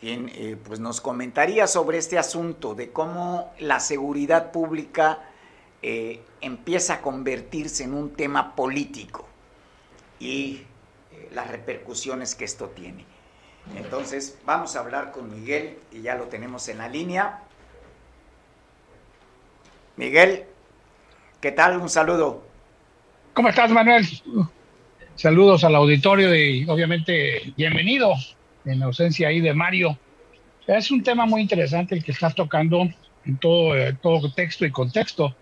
quien 0.00 0.58
pues 0.64 0.80
nos 0.80 1.00
comentaría 1.00 1.68
sobre 1.68 1.98
este 1.98 2.18
asunto 2.18 2.74
de 2.74 2.90
cómo 2.90 3.52
la 3.60 3.78
seguridad 3.78 4.50
pública 4.50 5.20
empieza 6.40 6.94
a 6.94 7.00
convertirse 7.00 7.84
en 7.84 7.94
un 7.94 8.14
tema 8.14 8.56
político 8.56 9.24
y 10.18 10.62
las 11.32 11.48
repercusiones 11.48 12.34
que 12.34 12.44
esto 12.44 12.70
tiene. 12.70 13.04
Entonces, 13.76 14.36
vamos 14.44 14.74
a 14.74 14.80
hablar 14.80 15.12
con 15.12 15.30
Miguel 15.30 15.78
y 15.92 16.02
ya 16.02 16.16
lo 16.16 16.24
tenemos 16.24 16.68
en 16.68 16.78
la 16.78 16.88
línea. 16.88 17.42
Miguel, 19.96 20.44
¿qué 21.40 21.52
tal? 21.52 21.78
Un 21.78 21.88
saludo. 21.88 22.53
¿Cómo 23.34 23.48
estás, 23.48 23.72
Manuel? 23.72 24.06
Saludos 25.16 25.64
al 25.64 25.74
auditorio 25.74 26.32
y 26.36 26.64
obviamente 26.68 27.52
bienvenido 27.56 28.14
en 28.64 28.78
la 28.78 28.86
ausencia 28.86 29.26
ahí 29.26 29.40
de 29.40 29.52
Mario. 29.52 29.98
Es 30.68 30.92
un 30.92 31.02
tema 31.02 31.26
muy 31.26 31.42
interesante 31.42 31.96
el 31.96 32.04
que 32.04 32.12
estás 32.12 32.36
tocando 32.36 32.88
en 33.26 33.36
todo, 33.38 33.76
eh, 33.76 33.96
todo 34.00 34.32
texto 34.32 34.64
y 34.64 34.70
contexto. 34.70 35.34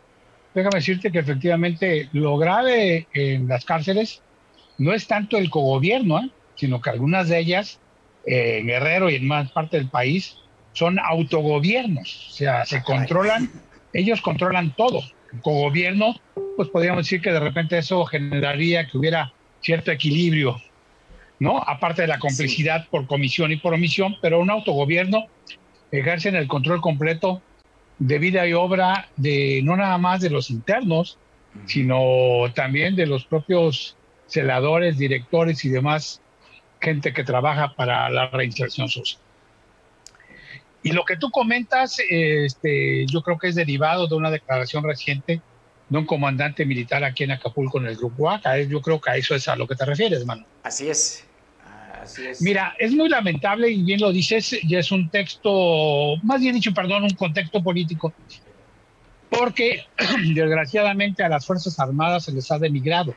Déjame 0.55 0.77
decirte 0.77 1.13
que 1.13 1.19
efectivamente 1.19 2.09
lo 2.15 2.39
grave 2.39 3.09
en 3.13 3.47
las 3.47 3.67
cárceles 3.67 4.23
no 4.79 4.95
es 4.95 5.07
tanto 5.07 5.37
el 5.37 5.51
cogobierno, 5.51 6.19
¿eh? 6.21 6.31
sino 6.55 6.81
que 6.81 6.89
algunas 6.89 7.29
de 7.29 7.41
ellas 7.41 7.79
en 8.25 8.69
Guerrero 8.69 9.11
y 9.11 9.17
en 9.17 9.27
más 9.27 9.53
parte 9.53 9.77
del 9.77 9.91
país 9.91 10.39
son 10.73 10.99
autogobiernos, 10.99 12.29
o 12.31 12.33
sea, 12.33 12.65
se 12.65 12.83
controlan, 12.83 13.51
ellos 13.93 14.23
controlan 14.23 14.75
todo. 14.75 15.03
Cogobierno, 15.41 16.15
pues 16.57 16.69
podríamos 16.69 17.05
decir 17.05 17.23
que 17.23 17.33
de 17.33 17.41
repente 17.41 17.79
eso 17.79 18.05
generaría 18.05 18.87
que 18.87 18.99
hubiera 18.99 19.33
cierto 19.61 19.91
equilibrio. 19.91 20.61
¿no? 21.39 21.59
Aparte 21.59 22.03
de 22.03 22.09
la 22.09 22.19
complicidad 22.19 22.87
por 22.89 23.07
comisión 23.07 23.51
y 23.51 23.57
por 23.57 23.75
omisión, 23.75 24.17
pero 24.23 24.41
un 24.41 24.51
autogobierno 24.51 25.27
ejercen 25.91 26.37
el 26.37 26.47
control 26.47 26.81
completo 26.81 27.43
de 27.99 28.19
vida 28.19 28.47
y 28.47 28.53
obra 28.53 29.09
de 29.17 29.61
no 29.65 29.77
nada 29.77 29.99
más 29.99 30.21
de 30.21 30.31
los 30.31 30.51
internos, 30.51 31.19
sino 31.67 32.45
también 32.55 32.97
de 32.97 33.07
los 33.07 33.25
propios 33.25 33.97
celadores, 34.27 34.99
directores 34.99 35.65
y 35.65 35.69
demás 35.69 36.21
gente 36.81 37.13
que 37.13 37.25
trabaja 37.25 37.75
para 37.75 38.11
la 38.11 38.29
reinserción 38.29 38.89
social. 38.89 39.22
Y 40.83 40.93
lo 40.93 41.05
que 41.05 41.17
tú 41.17 41.31
comentas, 41.31 41.99
este, 42.09 43.07
yo 43.07 43.23
creo 43.23 43.39
que 43.39 43.49
es 43.49 43.55
derivado 43.55 44.07
de 44.09 44.15
una 44.15 44.31
declaración 44.31 44.83
reciente 44.85 45.41
de 45.89 45.99
un 45.99 46.07
comandante 46.07 46.65
militar 46.65 47.05
aquí 47.05 47.25
en 47.25 47.33
Acapulco 47.33 47.79
en 47.79 47.87
el 47.87 47.97
Grupo 47.97 48.31
ACA. 48.31 48.61
Yo 48.63 48.81
creo 48.81 49.01
que 49.01 49.11
a 49.11 49.17
eso 49.17 49.35
es 49.35 49.47
a 49.47 49.57
lo 49.57 49.69
que 49.69 49.77
te 49.77 49.85
refieres, 49.85 50.21
hermano. 50.21 50.45
Así 50.63 50.89
es. 52.27 52.41
Mira, 52.41 52.75
es 52.79 52.93
muy 52.93 53.09
lamentable 53.09 53.71
y 53.71 53.83
bien 53.83 54.01
lo 54.01 54.11
dices, 54.13 54.59
ya 54.67 54.79
es 54.81 54.91
un 54.91 55.09
texto, 55.09 56.17
más 56.23 56.41
bien 56.41 56.55
dicho, 56.55 56.75
perdón, 56.75 57.05
un 57.05 57.11
contexto 57.11 57.63
político, 57.63 58.13
porque 59.31 59.85
desgraciadamente 60.35 61.23
a 61.23 61.29
las 61.29 61.47
Fuerzas 61.47 61.79
Armadas 61.79 62.25
se 62.25 62.33
les 62.33 62.51
ha 62.51 62.59
denigrado. 62.59 63.15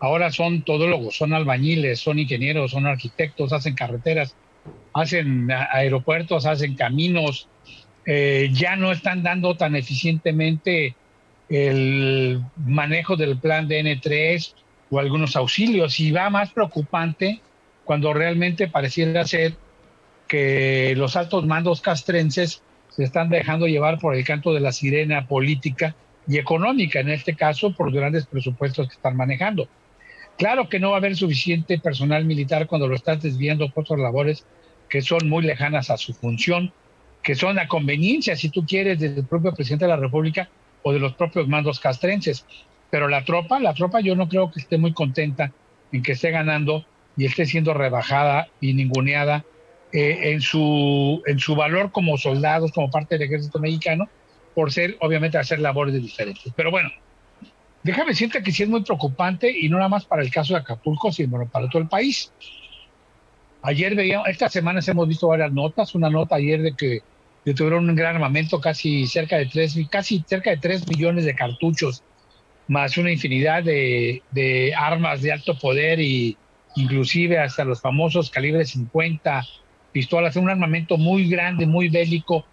Ahora 0.00 0.32
son 0.32 0.62
todólogos, 0.62 1.16
son 1.16 1.34
albañiles, 1.34 2.00
son 2.00 2.18
ingenieros, 2.18 2.70
son 2.70 2.86
arquitectos, 2.86 3.52
hacen 3.52 3.74
carreteras, 3.74 4.34
hacen 4.92 5.48
aeropuertos, 5.50 6.46
hacen 6.46 6.74
caminos, 6.74 7.48
eh, 8.06 8.50
ya 8.52 8.76
no 8.76 8.92
están 8.92 9.22
dando 9.22 9.56
tan 9.56 9.76
eficientemente 9.76 10.96
el 11.48 12.42
manejo 12.56 13.16
del 13.16 13.38
plan 13.38 13.68
DN3 13.68 14.54
o 14.90 14.98
algunos 14.98 15.36
auxilios. 15.36 16.00
Y 16.00 16.12
va 16.12 16.30
más 16.30 16.50
preocupante 16.50 17.40
cuando 17.84 18.12
realmente 18.12 18.68
pareciera 18.68 19.24
ser 19.26 19.54
que 20.28 20.94
los 20.96 21.16
altos 21.16 21.44
mandos 21.46 21.80
castrenses 21.80 22.62
se 22.88 23.04
están 23.04 23.28
dejando 23.28 23.66
llevar 23.66 23.98
por 23.98 24.14
el 24.14 24.24
canto 24.24 24.52
de 24.52 24.60
la 24.60 24.72
sirena 24.72 25.26
política 25.26 25.96
y 26.26 26.38
económica, 26.38 27.00
en 27.00 27.10
este 27.10 27.34
caso 27.34 27.74
por 27.74 27.92
grandes 27.92 28.26
presupuestos 28.26 28.88
que 28.88 28.94
están 28.94 29.16
manejando. 29.16 29.68
Claro 30.40 30.70
que 30.70 30.80
no 30.80 30.88
va 30.88 30.96
a 30.96 30.98
haber 31.00 31.16
suficiente 31.16 31.78
personal 31.78 32.24
militar 32.24 32.66
cuando 32.66 32.88
lo 32.88 32.94
estás 32.96 33.20
desviando 33.20 33.68
por 33.68 33.84
otras 33.84 34.00
labores 34.00 34.46
que 34.88 35.02
son 35.02 35.28
muy 35.28 35.42
lejanas 35.42 35.90
a 35.90 35.98
su 35.98 36.14
función, 36.14 36.72
que 37.22 37.34
son 37.34 37.58
a 37.58 37.68
conveniencia, 37.68 38.34
si 38.36 38.48
tú 38.48 38.64
quieres, 38.64 38.98
del 38.98 39.26
propio 39.26 39.52
presidente 39.52 39.84
de 39.84 39.90
la 39.90 39.98
República 39.98 40.48
o 40.82 40.94
de 40.94 40.98
los 40.98 41.12
propios 41.12 41.46
mandos 41.46 41.78
castrenses. 41.78 42.46
Pero 42.88 43.06
la 43.06 43.22
tropa, 43.22 43.60
la 43.60 43.74
tropa 43.74 44.00
yo 44.00 44.16
no 44.16 44.30
creo 44.30 44.50
que 44.50 44.60
esté 44.60 44.78
muy 44.78 44.94
contenta 44.94 45.52
en 45.92 46.02
que 46.02 46.12
esté 46.12 46.30
ganando 46.30 46.86
y 47.18 47.26
esté 47.26 47.44
siendo 47.44 47.74
rebajada 47.74 48.48
y 48.62 48.72
ninguneada 48.72 49.44
eh, 49.92 50.32
en, 50.32 50.40
su, 50.40 51.22
en 51.26 51.38
su 51.38 51.54
valor 51.54 51.92
como 51.92 52.16
soldados, 52.16 52.72
como 52.72 52.90
parte 52.90 53.18
del 53.18 53.28
ejército 53.28 53.58
mexicano, 53.58 54.08
por 54.54 54.72
ser, 54.72 54.96
obviamente, 55.00 55.36
hacer 55.36 55.58
labores 55.58 55.94
diferentes. 56.00 56.50
Pero 56.56 56.70
bueno, 56.70 56.88
déjame 57.82 58.10
decirte 58.10 58.42
que 58.42 58.52
sí 58.52 58.62
es 58.62 58.68
muy 58.68 58.82
preocupante 58.82 59.50
y 59.50 59.68
no 59.68 59.76
nada 59.76 59.88
más 59.88 60.04
para 60.04 60.22
el 60.22 60.30
caso 60.30 60.54
de 60.54 60.60
Acapulco, 60.60 61.12
sino 61.12 61.46
para 61.46 61.68
todo 61.68 61.82
el 61.82 61.88
país. 61.88 62.32
Ayer 63.62 63.94
veíamos, 63.94 64.28
estas 64.28 64.52
semanas 64.52 64.88
hemos 64.88 65.06
visto 65.06 65.28
varias 65.28 65.52
notas, 65.52 65.94
una 65.94 66.08
nota 66.08 66.36
ayer 66.36 66.62
de 66.62 66.74
que 66.74 67.02
tuvieron 67.54 67.88
un 67.88 67.96
gran 67.96 68.16
armamento, 68.16 68.60
casi 68.60 69.06
cerca 69.06 69.36
de 69.36 69.46
tres, 69.46 69.76
casi 69.90 70.24
cerca 70.26 70.50
de 70.50 70.58
3 70.58 70.86
millones 70.88 71.24
de 71.24 71.34
cartuchos, 71.34 72.02
más 72.68 72.96
una 72.96 73.10
infinidad 73.10 73.64
de, 73.64 74.22
de 74.30 74.72
armas 74.74 75.22
de 75.22 75.32
alto 75.32 75.58
poder 75.58 76.00
y 76.00 76.36
inclusive 76.76 77.38
hasta 77.38 77.64
los 77.64 77.80
famosos 77.80 78.30
calibres 78.30 78.70
50 78.70 79.44
pistolas, 79.92 80.36
un 80.36 80.48
armamento 80.48 80.96
muy 80.96 81.28
grande, 81.28 81.66
muy 81.66 81.88
bélico 81.88 82.44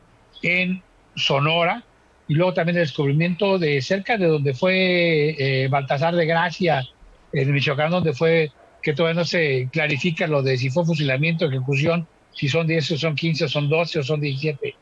en 0.42 0.82
Sonora, 1.16 1.84
y 2.28 2.34
luego 2.34 2.54
también 2.54 2.78
el 2.78 2.84
descubrimiento 2.84 3.58
de 3.58 3.82
cerca 3.82 4.18
de 4.18 4.28
donde 4.28 4.54
fue 4.54 5.36
eh, 5.38 5.68
Baltasar 5.70 6.16
de 6.16 6.26
Gracia, 6.26 6.86
en 7.32 7.52
Michoacán, 7.52 7.92
donde 7.92 8.14
fue, 8.14 8.52
que 8.82 8.94
todavía 8.94 9.22
no 9.22 9.26
se 9.26 9.70
clarifica 9.72 10.28
lo 10.28 10.42
de 10.42 10.58
si 10.58 10.70
fue 10.70 10.86
fusilamiento, 10.86 11.46
ejecución, 11.46 12.08
si 12.34 12.48
son 12.50 12.68
10 12.68 12.92
o 12.92 12.98
son 12.98 13.16
15 13.16 13.46
o 13.46 13.50
son 13.50 13.70
12 13.70 14.00
o 14.00 14.04
son 14.04 14.22
17 14.22 14.76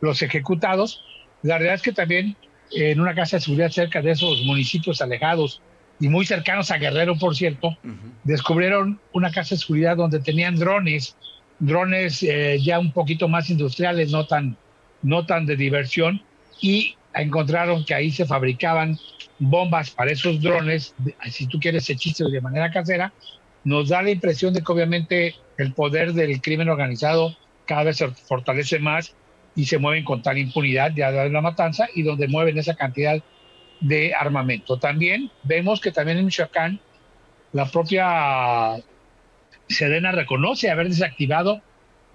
los 0.00 0.22
ejecutados. 0.22 1.02
La 1.42 1.56
realidad 1.56 1.76
es 1.76 1.82
que 1.82 1.92
también 1.92 2.36
en 2.70 3.00
una 3.00 3.14
casa 3.14 3.36
de 3.36 3.42
seguridad 3.42 3.70
cerca 3.70 4.02
de 4.02 4.10
esos 4.10 4.42
municipios 4.44 5.00
alejados 5.00 5.62
y 6.00 6.08
muy 6.08 6.26
cercanos 6.26 6.70
a 6.70 6.78
Guerrero, 6.78 7.16
por 7.16 7.34
cierto, 7.34 7.76
descubrieron 8.24 9.00
una 9.12 9.30
casa 9.30 9.54
de 9.54 9.60
seguridad 9.60 9.96
donde 9.96 10.20
tenían 10.20 10.54
drones, 10.54 11.16
drones 11.58 12.22
eh, 12.22 12.58
ya 12.62 12.78
un 12.78 12.92
poquito 12.92 13.26
más 13.26 13.50
industriales, 13.50 14.12
no 14.12 14.26
tan, 14.26 14.56
no 15.02 15.26
tan 15.26 15.46
de 15.46 15.56
diversión, 15.56 16.22
y 16.60 16.96
encontraron 17.14 17.84
que 17.84 17.94
ahí 17.94 18.10
se 18.10 18.26
fabricaban 18.26 18.98
bombas 19.38 19.90
para 19.90 20.12
esos 20.12 20.40
drones, 20.40 20.94
si 21.30 21.46
tú 21.46 21.58
quieres 21.60 21.88
hechizos 21.88 22.30
de 22.32 22.40
manera 22.40 22.70
casera, 22.70 23.12
nos 23.64 23.88
da 23.88 24.02
la 24.02 24.10
impresión 24.10 24.54
de 24.54 24.62
que 24.62 24.72
obviamente 24.72 25.34
el 25.56 25.72
poder 25.72 26.12
del 26.12 26.40
crimen 26.40 26.68
organizado 26.68 27.36
cada 27.66 27.84
vez 27.84 27.98
se 27.98 28.08
fortalece 28.08 28.78
más 28.78 29.14
y 29.54 29.66
se 29.66 29.78
mueven 29.78 30.04
con 30.04 30.22
tal 30.22 30.38
impunidad 30.38 30.92
ya 30.94 31.10
de 31.10 31.30
la 31.30 31.40
matanza 31.40 31.88
y 31.94 32.02
donde 32.02 32.28
mueven 32.28 32.58
esa 32.58 32.74
cantidad 32.74 33.22
de 33.80 34.14
armamento. 34.14 34.78
También 34.78 35.30
vemos 35.42 35.80
que 35.80 35.92
también 35.92 36.18
en 36.18 36.26
Michoacán 36.26 36.80
la 37.52 37.66
propia 37.66 38.76
Sedena 39.68 40.12
reconoce 40.12 40.70
haber 40.70 40.88
desactivado 40.88 41.60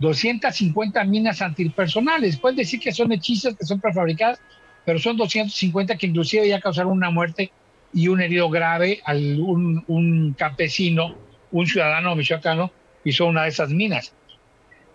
250 0.03 1.03
minas 1.05 1.41
antipersonales. 1.41 2.37
Pueden 2.37 2.57
decir 2.57 2.79
que 2.79 2.91
son 2.91 3.11
hechizas, 3.11 3.55
que 3.55 3.65
son 3.65 3.79
prefabricadas, 3.79 4.39
pero 4.85 4.99
son 4.99 5.17
250 5.17 5.95
que 5.95 6.07
inclusive 6.07 6.47
ya 6.47 6.59
causaron 6.59 6.91
una 6.91 7.09
muerte 7.09 7.51
y 7.93 8.09
un 8.09 8.21
herido 8.21 8.49
grave 8.49 9.01
a 9.05 9.13
un, 9.13 9.83
un, 9.87 10.33
campesino, 10.33 11.15
un 11.51 11.67
ciudadano 11.67 12.15
michoacano, 12.15 12.71
hizo 13.03 13.25
una 13.25 13.43
de 13.43 13.49
esas 13.49 13.69
minas. 13.69 14.13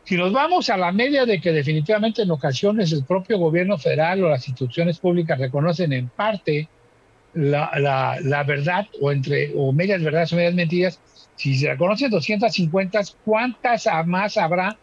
Si 0.05 0.17
nos 0.17 0.33
vamos 0.33 0.69
a 0.71 0.77
la 0.77 0.93
media 0.93 1.27
de 1.27 1.41
que 1.41 1.53
definitivamente 1.53 2.23
en 2.23 2.31
ocasiones 2.31 2.93
el 2.93 3.05
propio 3.05 3.39
gobierno 3.39 3.79
federal 3.79 4.25
o 4.25 4.29
las 4.29 4.47
instituciones 4.49 4.99
públicas 4.99 5.39
reconocen 5.39 5.93
en 5.93 6.09
parte 6.09 6.69
la, 7.35 7.71
la, 7.79 8.19
la 8.23 8.43
verdad 8.43 8.87
o 9.01 9.13
entre 9.13 9.53
o 9.55 9.73
medias 9.73 10.03
verdades 10.03 10.33
o 10.33 10.37
medias 10.37 10.55
mentiras, 10.55 11.01
si 11.37 11.57
se 11.57 11.71
reconocen 11.71 12.11
250, 12.11 13.01
¿cuántas 13.25 13.87
más 14.07 14.37
habrá 14.37 14.77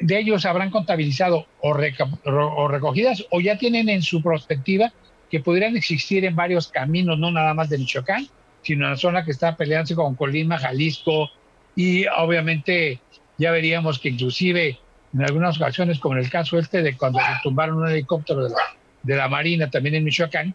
de 0.00 0.18
ellos 0.18 0.46
habrán 0.46 0.70
contabilizado 0.70 1.46
o, 1.60 1.74
recogidas 1.74 3.24
o 3.30 3.40
ya 3.40 3.58
tienen 3.58 3.88
en 3.88 4.02
su 4.02 4.22
perspectiva 4.22 4.92
que 5.30 5.40
pudieran 5.40 5.76
existir 5.76 6.24
en 6.24 6.34
varios 6.34 6.68
caminos, 6.68 7.18
no 7.18 7.30
nada 7.30 7.54
más 7.54 7.68
de 7.68 7.78
Michoacán, 7.78 8.26
sino 8.62 8.86
en 8.86 8.92
la 8.92 8.96
zona 8.96 9.24
que 9.24 9.30
está 9.30 9.56
peleándose 9.56 9.94
con 9.94 10.14
Colima, 10.16 10.58
Jalisco 10.58 11.30
y 11.76 12.06
obviamente 12.06 13.00
ya 13.38 13.50
veríamos 13.52 13.98
que 13.98 14.08
inclusive 14.08 14.78
en 15.12 15.22
algunas 15.22 15.56
ocasiones, 15.56 15.98
como 15.98 16.16
en 16.16 16.24
el 16.24 16.30
caso 16.30 16.58
este 16.58 16.82
de 16.82 16.96
cuando 16.96 17.18
se 17.20 17.42
tumbaron 17.42 17.78
un 17.78 17.88
helicóptero 17.88 18.44
de 18.44 18.50
la, 18.50 18.76
de 19.02 19.16
la 19.16 19.28
Marina 19.28 19.70
también 19.70 19.96
en 19.96 20.04
Michoacán, 20.04 20.54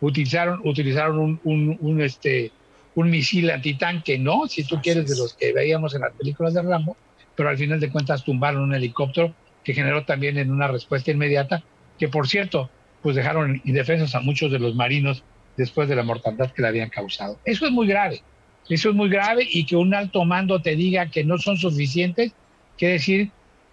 utilizaron, 0.00 0.60
utilizaron 0.64 1.18
un, 1.18 1.40
un, 1.44 1.78
un, 1.80 2.00
este, 2.00 2.52
un 2.94 3.10
misil 3.10 3.50
antitanque, 3.50 4.18
¿no? 4.18 4.46
Si 4.46 4.64
tú 4.64 4.80
quieres, 4.80 5.08
de 5.08 5.16
los 5.16 5.34
que 5.34 5.52
veíamos 5.52 5.94
en 5.94 6.02
las 6.02 6.12
películas 6.12 6.54
de 6.54 6.62
Rambo, 6.62 6.96
pero 7.36 7.48
al 7.48 7.58
final 7.58 7.78
de 7.78 7.90
cuentas 7.90 8.24
tumbaron 8.24 8.62
un 8.62 8.74
helicóptero 8.74 9.34
que 9.62 9.74
generó 9.74 10.04
también 10.04 10.38
en 10.38 10.50
una 10.50 10.68
respuesta 10.68 11.10
inmediata, 11.10 11.62
que 11.98 12.08
por 12.08 12.28
cierto, 12.28 12.70
pues 13.02 13.14
dejaron 13.14 13.60
indefensos 13.64 14.14
a 14.14 14.20
muchos 14.20 14.50
de 14.50 14.58
los 14.58 14.74
marinos 14.74 15.22
después 15.56 15.88
de 15.88 15.96
la 15.96 16.02
mortandad 16.02 16.52
que 16.52 16.62
le 16.62 16.68
habían 16.68 16.90
causado. 16.90 17.38
Eso 17.44 17.66
es 17.66 17.72
muy 17.72 17.86
grave, 17.86 18.22
eso 18.68 18.90
es 18.90 18.94
muy 18.94 19.08
grave 19.08 19.46
y 19.48 19.64
que 19.66 19.76
un 19.76 19.94
alto 19.94 20.24
mando 20.24 20.60
te 20.60 20.76
diga 20.76 21.10
que 21.10 21.24
no 21.24 21.38
son 21.38 21.56
suficientes, 21.56 22.32
quiere 22.78 22.94
decir 22.94 23.30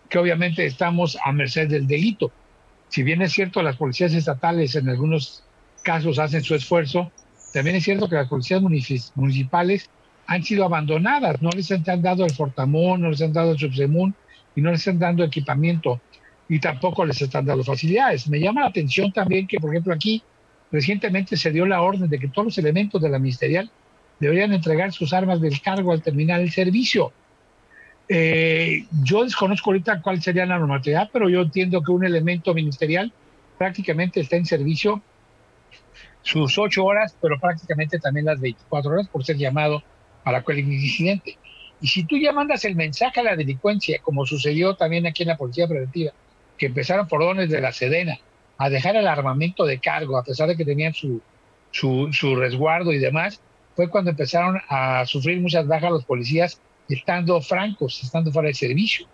que 0.10 0.20
obviamente 0.20 0.66
estamos 0.66 1.18
a 1.24 1.32
merced 1.32 1.68
del 1.68 1.88
delito. 1.88 2.32
Si 2.90 3.02
bien 3.02 3.22
es 3.22 3.32
cierto, 3.34 3.64
las 3.64 3.78
policías 3.78 4.14
estatales 4.14 4.76
en 4.76 4.90
algunos 4.90 5.44
casos 5.84 6.20
hacen 6.20 6.44
su 6.44 6.56
esfuerzo, 6.56 7.12
también 7.54 7.76
es 7.76 7.84
cierto 7.84 8.10
que 8.10 8.16
las 8.16 8.28
policías 8.28 8.62
municipales 8.62 9.90
han 10.26 10.44
sido 10.44 10.66
abandonadas, 10.66 11.42
no 11.42 11.50
les 11.50 11.72
han 11.72 12.02
dado 12.02 12.26
el 12.26 12.32
Fortamón, 12.32 13.02
no 13.02 13.10
les 13.10 13.22
han 13.22 13.34
dado 13.34 13.52
el 13.52 13.60
Subsemún 13.60 14.16
y 14.56 14.62
no 14.62 14.72
les 14.72 14.88
han 14.88 15.00
dado 15.00 15.24
equipamiento 15.24 16.02
y 16.48 16.60
tampoco 16.60 17.06
les 17.06 17.22
están 17.22 17.46
dando 17.46 17.64
facilidades. 17.64 18.28
Me 18.28 18.40
llama 18.40 18.62
la 18.62 18.68
atención 18.68 19.12
también 19.12 19.48
que, 19.48 19.60
por 19.60 19.72
ejemplo, 19.72 19.94
aquí 19.94 20.22
recientemente 20.72 21.38
se 21.38 21.52
dio 21.52 21.66
la 21.66 21.82
orden 21.82 22.10
de 22.10 22.20
que 22.20 22.28
todos 22.28 22.46
los 22.46 22.58
elementos 22.58 23.02
de 23.02 23.10
la 23.10 23.20
ministerial 23.20 23.70
deberían 24.20 24.54
entregar 24.54 24.92
sus 24.92 25.14
armas 25.14 25.42
del 25.42 25.62
cargo 25.62 25.92
al 25.92 26.02
terminar 26.02 26.40
el 26.42 26.52
servicio. 26.52 27.12
Eh, 28.08 28.86
yo 29.04 29.24
desconozco 29.24 29.70
ahorita 29.70 30.02
cuál 30.02 30.22
sería 30.22 30.46
la 30.46 30.60
normatividad, 30.60 31.10
pero 31.12 31.30
yo 31.30 31.42
entiendo 31.42 31.82
que 31.82 31.92
un 31.92 32.06
elemento 32.06 32.54
ministerial 32.54 33.12
prácticamente 33.58 34.20
está 34.20 34.36
en 34.36 34.46
servicio 34.46 35.02
sus 36.22 36.58
ocho 36.58 36.86
horas, 36.86 37.16
pero 37.22 37.40
prácticamente 37.40 38.00
también 38.00 38.26
las 38.26 38.40
24 38.40 38.92
horas 38.92 39.08
por 39.08 39.24
ser 39.24 39.38
llamado 39.38 39.84
para 40.24 40.44
cualquier 40.44 40.68
incidente. 40.68 41.38
Y 41.82 41.88
si 41.88 42.06
tú 42.06 42.18
ya 42.18 42.32
mandas 42.32 42.64
el 42.66 42.76
mensaje 42.76 43.20
a 43.20 43.24
la 43.24 43.36
delincuencia, 43.36 44.00
como 44.02 44.26
sucedió 44.26 44.76
también 44.76 45.06
aquí 45.06 45.24
en 45.24 45.30
la 45.30 45.38
Policía 45.38 45.68
Preventiva, 45.68 46.14
que 46.58 46.68
empezaron 46.68 47.08
por 47.08 47.22
órdenes 47.22 47.50
de 47.50 47.62
la 47.62 47.72
Sedena 47.72 48.18
a 48.58 48.70
dejar 48.70 48.96
el 48.96 49.08
armamento 49.08 49.66
de 49.66 49.80
cargo, 49.80 50.18
a 50.18 50.24
pesar 50.24 50.48
de 50.48 50.56
que 50.56 50.64
tenían 50.64 50.94
su, 50.94 51.22
su, 51.72 52.10
su 52.14 52.36
resguardo 52.36 52.94
y 52.94 53.00
demás, 53.00 53.42
fue 53.76 53.90
cuando 53.90 54.12
empezaron 54.12 54.62
a 54.70 55.06
sufrir 55.06 55.42
muchas 55.42 55.68
bajas 55.68 55.92
los 55.92 56.06
policías 56.06 56.62
estando 56.88 57.42
francos, 57.42 58.02
estando 58.04 58.32
fuera 58.32 58.48
de 58.48 58.54
servicio. 58.54 59.08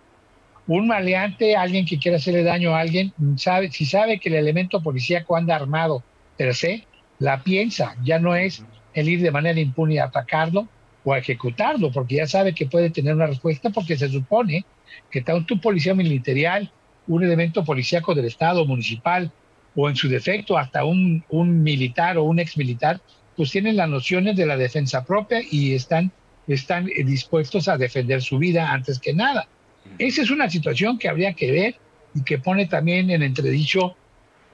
Un 0.66 0.86
maleante, 0.86 1.56
alguien 1.56 1.86
que 1.86 1.98
quiera 1.98 2.18
hacerle 2.18 2.44
daño 2.44 2.74
a 2.74 2.80
alguien, 2.80 3.12
sabe, 3.36 3.72
si 3.72 3.86
sabe 3.86 4.20
que 4.20 4.28
el 4.28 4.36
elemento 4.36 4.82
policíaco 4.82 5.34
anda 5.34 5.56
armado 5.56 6.04
per 6.36 6.54
se, 6.54 6.86
la 7.18 7.42
piensa, 7.42 7.96
ya 8.04 8.18
no 8.18 8.36
es 8.36 8.62
el 8.94 9.08
ir 9.08 9.22
de 9.22 9.30
manera 9.30 9.58
impune 9.58 10.00
a 10.00 10.04
atacarlo 10.04 10.68
o 11.04 11.12
a 11.12 11.18
ejecutarlo, 11.18 11.90
porque 11.90 12.16
ya 12.16 12.26
sabe 12.26 12.54
que 12.54 12.66
puede 12.66 12.90
tener 12.90 13.14
una 13.14 13.26
respuesta, 13.26 13.70
porque 13.70 13.96
se 13.96 14.08
supone 14.08 14.64
que 15.10 15.22
tanto 15.22 15.54
un 15.54 15.60
policía 15.60 15.94
ministerial, 15.94 16.70
un 17.06 17.24
elemento 17.24 17.64
policíaco 17.64 18.14
del 18.14 18.26
Estado 18.26 18.64
municipal, 18.64 19.30
o 19.74 19.88
en 19.88 19.96
su 19.96 20.08
defecto 20.08 20.58
hasta 20.58 20.84
un, 20.84 21.24
un 21.28 21.62
militar 21.62 22.18
o 22.18 22.24
un 22.24 22.38
ex 22.38 22.56
militar, 22.56 23.00
pues 23.36 23.50
tienen 23.50 23.76
las 23.76 23.88
nociones 23.88 24.36
de 24.36 24.46
la 24.46 24.56
defensa 24.56 25.04
propia 25.04 25.40
y 25.50 25.74
están, 25.74 26.12
están 26.46 26.86
dispuestos 26.86 27.68
a 27.68 27.78
defender 27.78 28.20
su 28.20 28.38
vida 28.38 28.72
antes 28.72 28.98
que 28.98 29.14
nada. 29.14 29.48
Esa 29.98 30.22
es 30.22 30.30
una 30.30 30.50
situación 30.50 30.98
que 30.98 31.08
habría 31.08 31.32
que 31.34 31.50
ver 31.50 31.76
y 32.14 32.22
que 32.22 32.38
pone 32.38 32.66
también 32.66 33.10
en 33.10 33.22
entredicho 33.22 33.96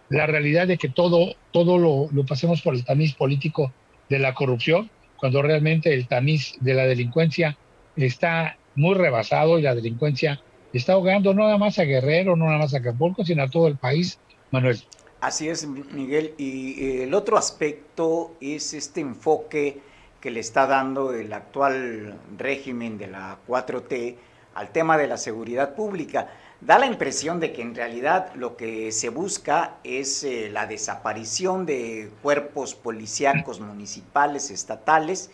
la 0.09 0.27
realidad 0.27 0.69
de 0.69 0.79
que 0.79 0.89
todo, 0.89 1.35
todo 1.51 1.79
lo, 1.79 2.09
lo 2.13 2.27
pasemos 2.27 2.63
por 2.63 2.75
el 2.75 2.85
tamiz 2.85 3.15
político 3.15 3.73
de 4.09 4.19
la 4.19 4.35
corrupción, 4.35 4.89
cuando 5.19 5.43
realmente 5.43 5.93
el 5.93 6.07
tamiz 6.09 6.55
de 6.61 6.75
la 6.75 6.85
delincuencia 6.85 7.57
está 7.97 8.57
muy 8.75 8.95
rebasado 8.95 9.59
y 9.59 9.63
la 9.63 9.75
delincuencia 9.75 10.41
está 10.73 10.95
ahogando 10.95 11.33
no 11.33 11.45
nada 11.45 11.59
más 11.59 11.79
a 11.79 11.85
Guerrero, 11.85 12.37
no 12.37 12.47
nada 12.47 12.59
más 12.59 12.75
a 12.75 12.79
Acapulco, 12.79 13.25
sino 13.25 13.43
a 13.43 13.49
todo 13.49 13.69
el 13.69 13.77
país, 13.77 14.19
Manuel. 14.51 14.83
Así 15.21 15.49
es, 15.49 15.67
Miguel. 15.67 16.35
Y 16.39 16.85
eh, 16.85 17.05
el 17.05 17.15
otro 17.15 17.39
aspecto 17.39 18.37
es 18.41 18.75
este 18.75 19.01
enfoque 19.01 19.81
que 20.21 20.31
le 20.31 20.41
está 20.41 20.67
dando 20.67 21.13
el 21.13 21.33
actual 21.33 22.19
régimen 22.37 22.99
de 22.99 23.07
la 23.07 23.39
4T 23.47 24.17
al 24.55 24.71
tema 24.71 24.99
de 24.99 25.07
la 25.07 25.17
seguridad 25.17 25.75
pública. 25.75 26.29
Da 26.67 26.81
la 26.81 26.87
impresión 26.87 27.39
de 27.39 27.53
que 27.53 27.63
en 27.63 27.77
realidad 27.77 28.35
lo 28.35 28.57
que 28.57 28.91
se 28.91 29.09
busca 29.09 29.77
es 29.85 30.25
eh, 30.25 30.51
la 30.51 30.67
desaparición 30.67 31.65
de 31.65 32.11
cuerpos 32.23 32.75
policíacos 32.75 33.61
municipales, 33.61 34.51
estatales, 34.51 35.31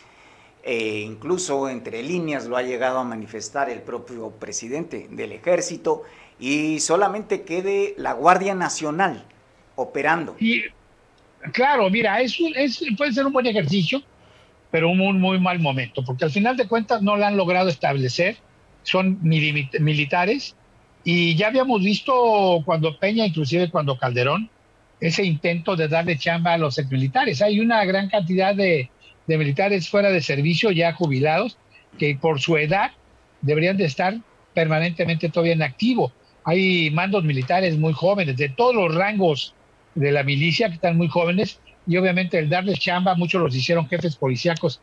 e 0.62 0.98
incluso 1.00 1.70
entre 1.70 2.02
líneas 2.02 2.44
lo 2.44 2.58
ha 2.58 2.62
llegado 2.62 2.98
a 2.98 3.04
manifestar 3.04 3.70
el 3.70 3.80
propio 3.80 4.32
presidente 4.32 5.08
del 5.10 5.32
ejército, 5.32 6.02
y 6.38 6.80
solamente 6.80 7.44
quede 7.44 7.94
la 7.96 8.12
Guardia 8.12 8.54
Nacional 8.54 9.24
operando. 9.76 10.36
Y, 10.38 10.64
claro, 11.52 11.88
mira, 11.88 12.20
es, 12.20 12.36
es, 12.56 12.84
puede 12.98 13.14
ser 13.14 13.24
un 13.24 13.32
buen 13.32 13.46
ejercicio, 13.46 14.02
pero 14.70 14.90
un 14.90 14.98
muy, 14.98 15.14
muy 15.14 15.40
mal 15.40 15.58
momento, 15.60 16.04
porque 16.04 16.26
al 16.26 16.30
final 16.30 16.58
de 16.58 16.68
cuentas 16.68 17.00
no 17.00 17.16
lo 17.16 17.24
han 17.24 17.38
logrado 17.38 17.70
establecer, 17.70 18.36
son 18.82 19.18
militares, 19.22 20.56
y 21.04 21.34
ya 21.34 21.48
habíamos 21.48 21.82
visto 21.82 22.62
cuando 22.64 22.98
Peña, 22.98 23.26
inclusive 23.26 23.70
cuando 23.70 23.98
Calderón, 23.98 24.50
ese 25.00 25.24
intento 25.24 25.74
de 25.74 25.88
darle 25.88 26.16
chamba 26.16 26.54
a 26.54 26.58
los 26.58 26.78
militares. 26.90 27.42
Hay 27.42 27.58
una 27.58 27.84
gran 27.84 28.08
cantidad 28.08 28.54
de, 28.54 28.88
de 29.26 29.38
militares 29.38 29.88
fuera 29.88 30.10
de 30.10 30.20
servicio, 30.20 30.70
ya 30.70 30.92
jubilados, 30.92 31.58
que 31.98 32.16
por 32.20 32.40
su 32.40 32.56
edad 32.56 32.92
deberían 33.40 33.76
de 33.76 33.86
estar 33.86 34.14
permanentemente 34.54 35.28
todavía 35.28 35.54
en 35.54 35.62
activo. 35.62 36.12
Hay 36.44 36.90
mandos 36.90 37.24
militares 37.24 37.76
muy 37.78 37.92
jóvenes, 37.92 38.36
de 38.36 38.48
todos 38.48 38.74
los 38.74 38.94
rangos 38.94 39.54
de 39.94 40.12
la 40.12 40.22
milicia 40.22 40.68
que 40.68 40.74
están 40.74 40.96
muy 40.96 41.08
jóvenes 41.08 41.60
y 41.86 41.96
obviamente 41.96 42.38
el 42.38 42.48
darles 42.48 42.78
chamba, 42.78 43.14
muchos 43.16 43.42
los 43.42 43.54
hicieron 43.56 43.88
jefes 43.88 44.16
policíacos 44.16 44.80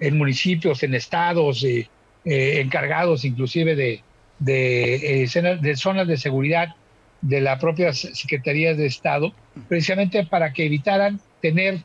en 0.00 0.16
municipios, 0.16 0.82
en 0.82 0.94
estados, 0.94 1.62
eh, 1.64 1.88
eh, 2.24 2.60
encargados 2.60 3.24
inclusive 3.24 3.76
de, 3.76 4.02
de, 4.38 5.24
eh, 5.24 5.58
de 5.60 5.76
zonas 5.76 6.08
de 6.08 6.16
seguridad 6.16 6.74
de 7.20 7.40
la 7.40 7.58
propia 7.58 7.92
Secretaría 7.92 8.74
de 8.74 8.86
Estado, 8.86 9.32
precisamente 9.68 10.26
para 10.26 10.52
que 10.52 10.66
evitaran 10.66 11.20
tener 11.40 11.82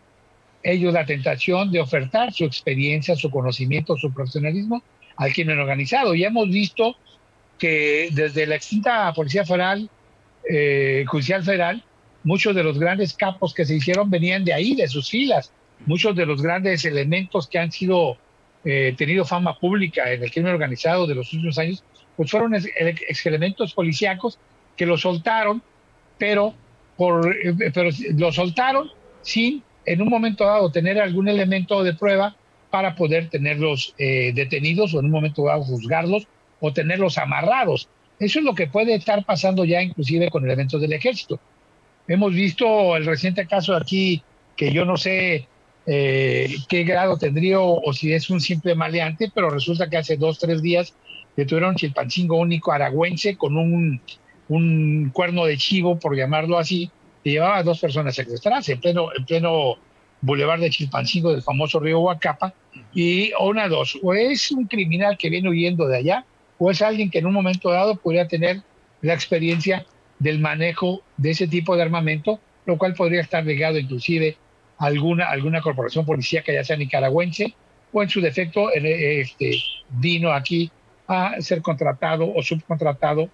ellos 0.64 0.94
la 0.94 1.06
tentación 1.06 1.72
de 1.72 1.80
ofertar 1.80 2.34
su 2.34 2.44
experiencia, 2.44 3.16
su 3.16 3.30
conocimiento, 3.30 3.96
su 3.96 4.14
profesionalismo 4.14 4.84
al 5.16 5.32
crimen 5.32 5.60
organizado. 5.60 6.14
Y 6.16 6.24
hemos 6.24 6.50
visto 6.50 6.98
que 7.58 8.10
desde 8.12 8.48
la 8.48 8.56
extinta 8.56 9.14
Policía 9.14 9.46
Federal, 9.46 9.90
eh, 10.50 11.06
Judicial 11.08 11.44
Federal, 11.44 11.84
muchos 12.24 12.56
de 12.56 12.64
los 12.64 12.78
grandes 12.78 13.14
capos 13.14 13.54
que 13.54 13.66
se 13.66 13.76
hicieron 13.76 14.10
venían 14.10 14.44
de 14.44 14.54
ahí, 14.54 14.76
de 14.76 14.88
sus 14.88 15.10
filas. 15.10 15.52
Muchos 15.86 16.16
de 16.16 16.26
los 16.26 16.42
grandes 16.42 16.84
elementos 16.84 17.48
que 17.48 17.60
han 17.60 17.72
sido 17.72 18.18
eh, 18.66 18.94
tenido 18.98 19.24
fama 19.24 19.58
pública 19.58 20.12
en 20.12 20.22
el 20.22 20.32
crimen 20.32 20.54
organizado 20.54 21.08
de 21.08 21.16
los 21.16 21.32
últimos 21.34 21.58
años, 21.58 21.84
pues 22.20 22.32
fueron 22.32 22.54
ex 22.54 23.26
elementos 23.26 23.74
policíacos 23.74 24.38
que 24.76 24.86
lo 24.86 24.98
soltaron, 24.98 25.64
pero, 26.18 26.54
por, 26.98 27.34
eh, 27.34 27.72
pero 27.74 27.92
lo 28.18 28.34
soltaron 28.34 28.92
sin 29.22 29.64
en 29.86 30.02
un 30.02 30.10
momento 30.10 30.44
dado 30.44 30.70
tener 30.70 31.00
algún 31.00 31.30
elemento 31.30 31.82
de 31.82 31.94
prueba 31.94 32.36
para 32.70 32.94
poder 32.94 33.30
tenerlos 33.30 33.96
eh, 33.98 34.34
detenidos 34.36 34.94
o 34.94 35.00
en 35.00 35.06
un 35.06 35.12
momento 35.12 35.46
dado 35.46 35.64
juzgarlos 35.64 36.28
o 36.60 36.74
tenerlos 36.74 37.18
amarrados. 37.18 37.88
Eso 38.20 38.40
es 38.40 38.44
lo 38.44 38.54
que 38.54 38.68
puede 38.68 38.96
estar 38.96 39.24
pasando 39.24 39.64
ya 39.64 39.82
inclusive 39.82 40.30
con 40.30 40.44
elementos 40.44 40.82
del 40.82 40.92
ejército. 40.92 41.40
Hemos 42.06 42.34
visto 42.34 42.98
el 42.98 43.06
reciente 43.06 43.48
caso 43.48 43.78
aquí, 43.78 44.22
que 44.58 44.74
yo 44.74 44.84
no 44.84 44.98
sé 44.98 45.48
eh, 45.86 46.54
qué 46.68 46.84
grado 46.84 47.18
tendría 47.18 47.62
o, 47.62 47.94
si 47.94 48.12
es 48.12 48.30
un 48.30 48.42
simple 48.42 48.76
maleante, 48.76 49.32
pero 49.34 49.50
resulta 49.50 49.90
que 49.90 49.96
hace 49.96 50.18
dos, 50.18 50.38
tres 50.38 50.62
días 50.62 50.94
detuvieron 51.40 51.76
Chilpancingo 51.76 52.38
único 52.38 52.72
aragüense 52.72 53.38
con 53.38 53.58
un, 53.58 54.02
un 54.50 55.10
cuerno 55.14 55.46
de 55.46 55.58
chivo, 55.58 55.98
por 55.98 56.16
llamarlo 56.16 56.58
así, 56.58 56.92
que 57.24 57.32
llevaba 57.32 57.58
a 57.58 57.64
dos 57.64 57.80
personas 57.80 58.16
secuestradas 58.16 58.68
en 58.70 58.80
pleno, 58.80 59.10
en 59.16 59.26
pleno 59.26 59.76
bulevar 60.22 60.60
de 60.60 60.70
Chilpancingo 60.70 61.32
del 61.32 61.42
famoso 61.42 61.80
río 61.80 62.02
Huacapa, 62.02 62.54
y 62.94 63.32
una 63.40 63.68
dos, 63.68 63.98
o 64.04 64.14
es 64.14 64.52
un 64.52 64.66
criminal 64.66 65.18
que 65.18 65.30
viene 65.30 65.50
huyendo 65.50 65.88
de 65.88 65.98
allá, 65.98 66.26
o 66.58 66.70
es 66.72 66.82
alguien 66.82 67.10
que 67.10 67.20
en 67.20 67.26
un 67.26 67.34
momento 67.34 67.72
dado 67.72 67.96
podría 67.96 68.28
tener 68.28 68.62
la 69.02 69.14
experiencia 69.14 69.86
del 70.20 70.40
manejo 70.40 71.02
de 71.16 71.32
ese 71.32 71.48
tipo 71.48 71.76
de 71.76 71.84
armamento, 71.84 72.40
lo 72.66 72.78
cual 72.78 72.94
podría 72.94 73.22
estar 73.22 73.46
ligado 73.46 73.80
inclusive 73.80 74.36
a 74.78 74.88
alguna, 74.88 75.30
alguna 75.30 75.62
corporación 75.62 76.06
policíaca, 76.06 76.52
ya 76.52 76.66
sea 76.66 76.76
nicaragüense, 76.76 77.56
o 77.94 78.04
en 78.04 78.10
su 78.10 78.20
defecto 78.20 78.72
este, 78.74 79.58
vino 79.90 80.32
aquí 80.32 80.70
a 81.10 81.42
ser 81.42 81.62
contratado 81.62 82.32
o 82.34 82.42
subcontratado 82.42 83.30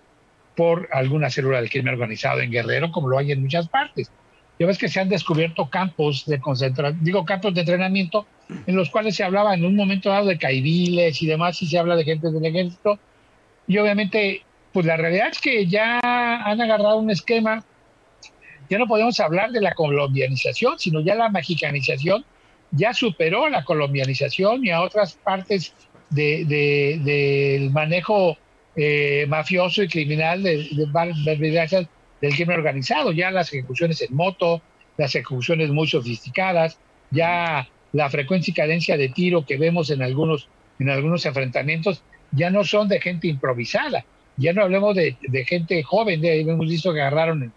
por 0.55 0.89
alguna 0.91 1.29
célula 1.29 1.59
del 1.59 1.69
crimen 1.69 1.93
organizado 1.93 2.39
en 2.39 2.49
Guerrero, 2.49 2.91
como 2.91 3.09
lo 3.09 3.19
hay 3.19 3.31
en 3.31 3.41
muchas 3.41 3.67
partes. 3.67 4.09
Ya 4.57 4.65
ves 4.65 4.77
que 4.77 4.87
se 4.87 5.01
han 5.01 5.09
descubierto 5.09 5.69
campos 5.69 6.25
de 6.25 6.39
concentración, 6.39 7.03
digo 7.03 7.25
campos 7.25 7.53
de 7.53 7.59
entrenamiento, 7.59 8.25
en 8.65 8.75
los 8.75 8.89
cuales 8.89 9.15
se 9.15 9.23
hablaba 9.23 9.53
en 9.53 9.65
un 9.65 9.75
momento 9.75 10.09
dado 10.09 10.27
de 10.27 10.37
caibiles 10.37 11.21
y 11.21 11.27
demás, 11.27 11.61
y 11.61 11.67
se 11.67 11.77
habla 11.77 11.95
de 11.97 12.05
gente 12.05 12.31
del 12.31 12.45
ejército. 12.45 12.97
Y 13.67 13.77
obviamente 13.77 14.45
pues 14.75 14.85
la 14.85 14.97
realidad 14.97 15.29
es 15.31 15.39
que 15.39 15.67
ya 15.67 16.01
han 16.03 16.59
agarrado 16.59 16.97
un 16.97 17.09
esquema, 17.09 17.63
ya 18.69 18.77
no 18.77 18.87
podemos 18.87 19.17
hablar 19.21 19.51
de 19.51 19.61
la 19.61 19.73
colombianización, 19.73 20.77
sino 20.79 20.99
ya 20.99 21.15
la 21.15 21.29
mexicanización 21.29 22.25
ya 22.71 22.93
superó 22.93 23.47
la 23.47 23.63
colombianización 23.63 24.65
y 24.65 24.71
a 24.71 24.81
otras 24.81 25.13
partes 25.13 25.73
del 26.09 26.47
de, 26.47 27.69
manejo 27.71 28.37
eh, 28.75 29.25
mafioso 29.27 29.83
y 29.83 29.87
criminal 29.87 30.43
de, 30.43 30.67
de, 30.71 31.87
del 32.21 32.33
crimen 32.33 32.57
organizado, 32.57 33.11
ya 33.11 33.31
las 33.31 33.53
ejecuciones 33.53 34.01
en 34.01 34.15
moto, 34.15 34.61
las 34.97 35.15
ejecuciones 35.15 35.69
muy 35.69 35.87
sofisticadas, 35.87 36.79
ya 37.11 37.67
la 37.93 38.09
frecuencia 38.09 38.51
y 38.51 38.55
cadencia 38.55 38.97
de 38.97 39.09
tiro 39.09 39.45
que 39.45 39.57
vemos 39.57 39.89
en 39.89 40.01
algunos, 40.01 40.49
en 40.79 40.89
algunos 40.89 41.25
enfrentamientos 41.25 42.03
ya 42.31 42.49
no 42.49 42.63
son 42.63 42.87
de 42.87 42.99
gente 42.99 43.27
improvisada, 43.27 44.05
ya 44.37 44.53
no 44.53 44.63
hablemos 44.63 44.95
de, 44.95 45.15
gente 45.47 45.81
joven, 45.83 46.21
de, 46.21 46.41
hemos 46.41 46.67
visto 46.67 46.93
que 46.93 47.01
agarraron 47.01 47.53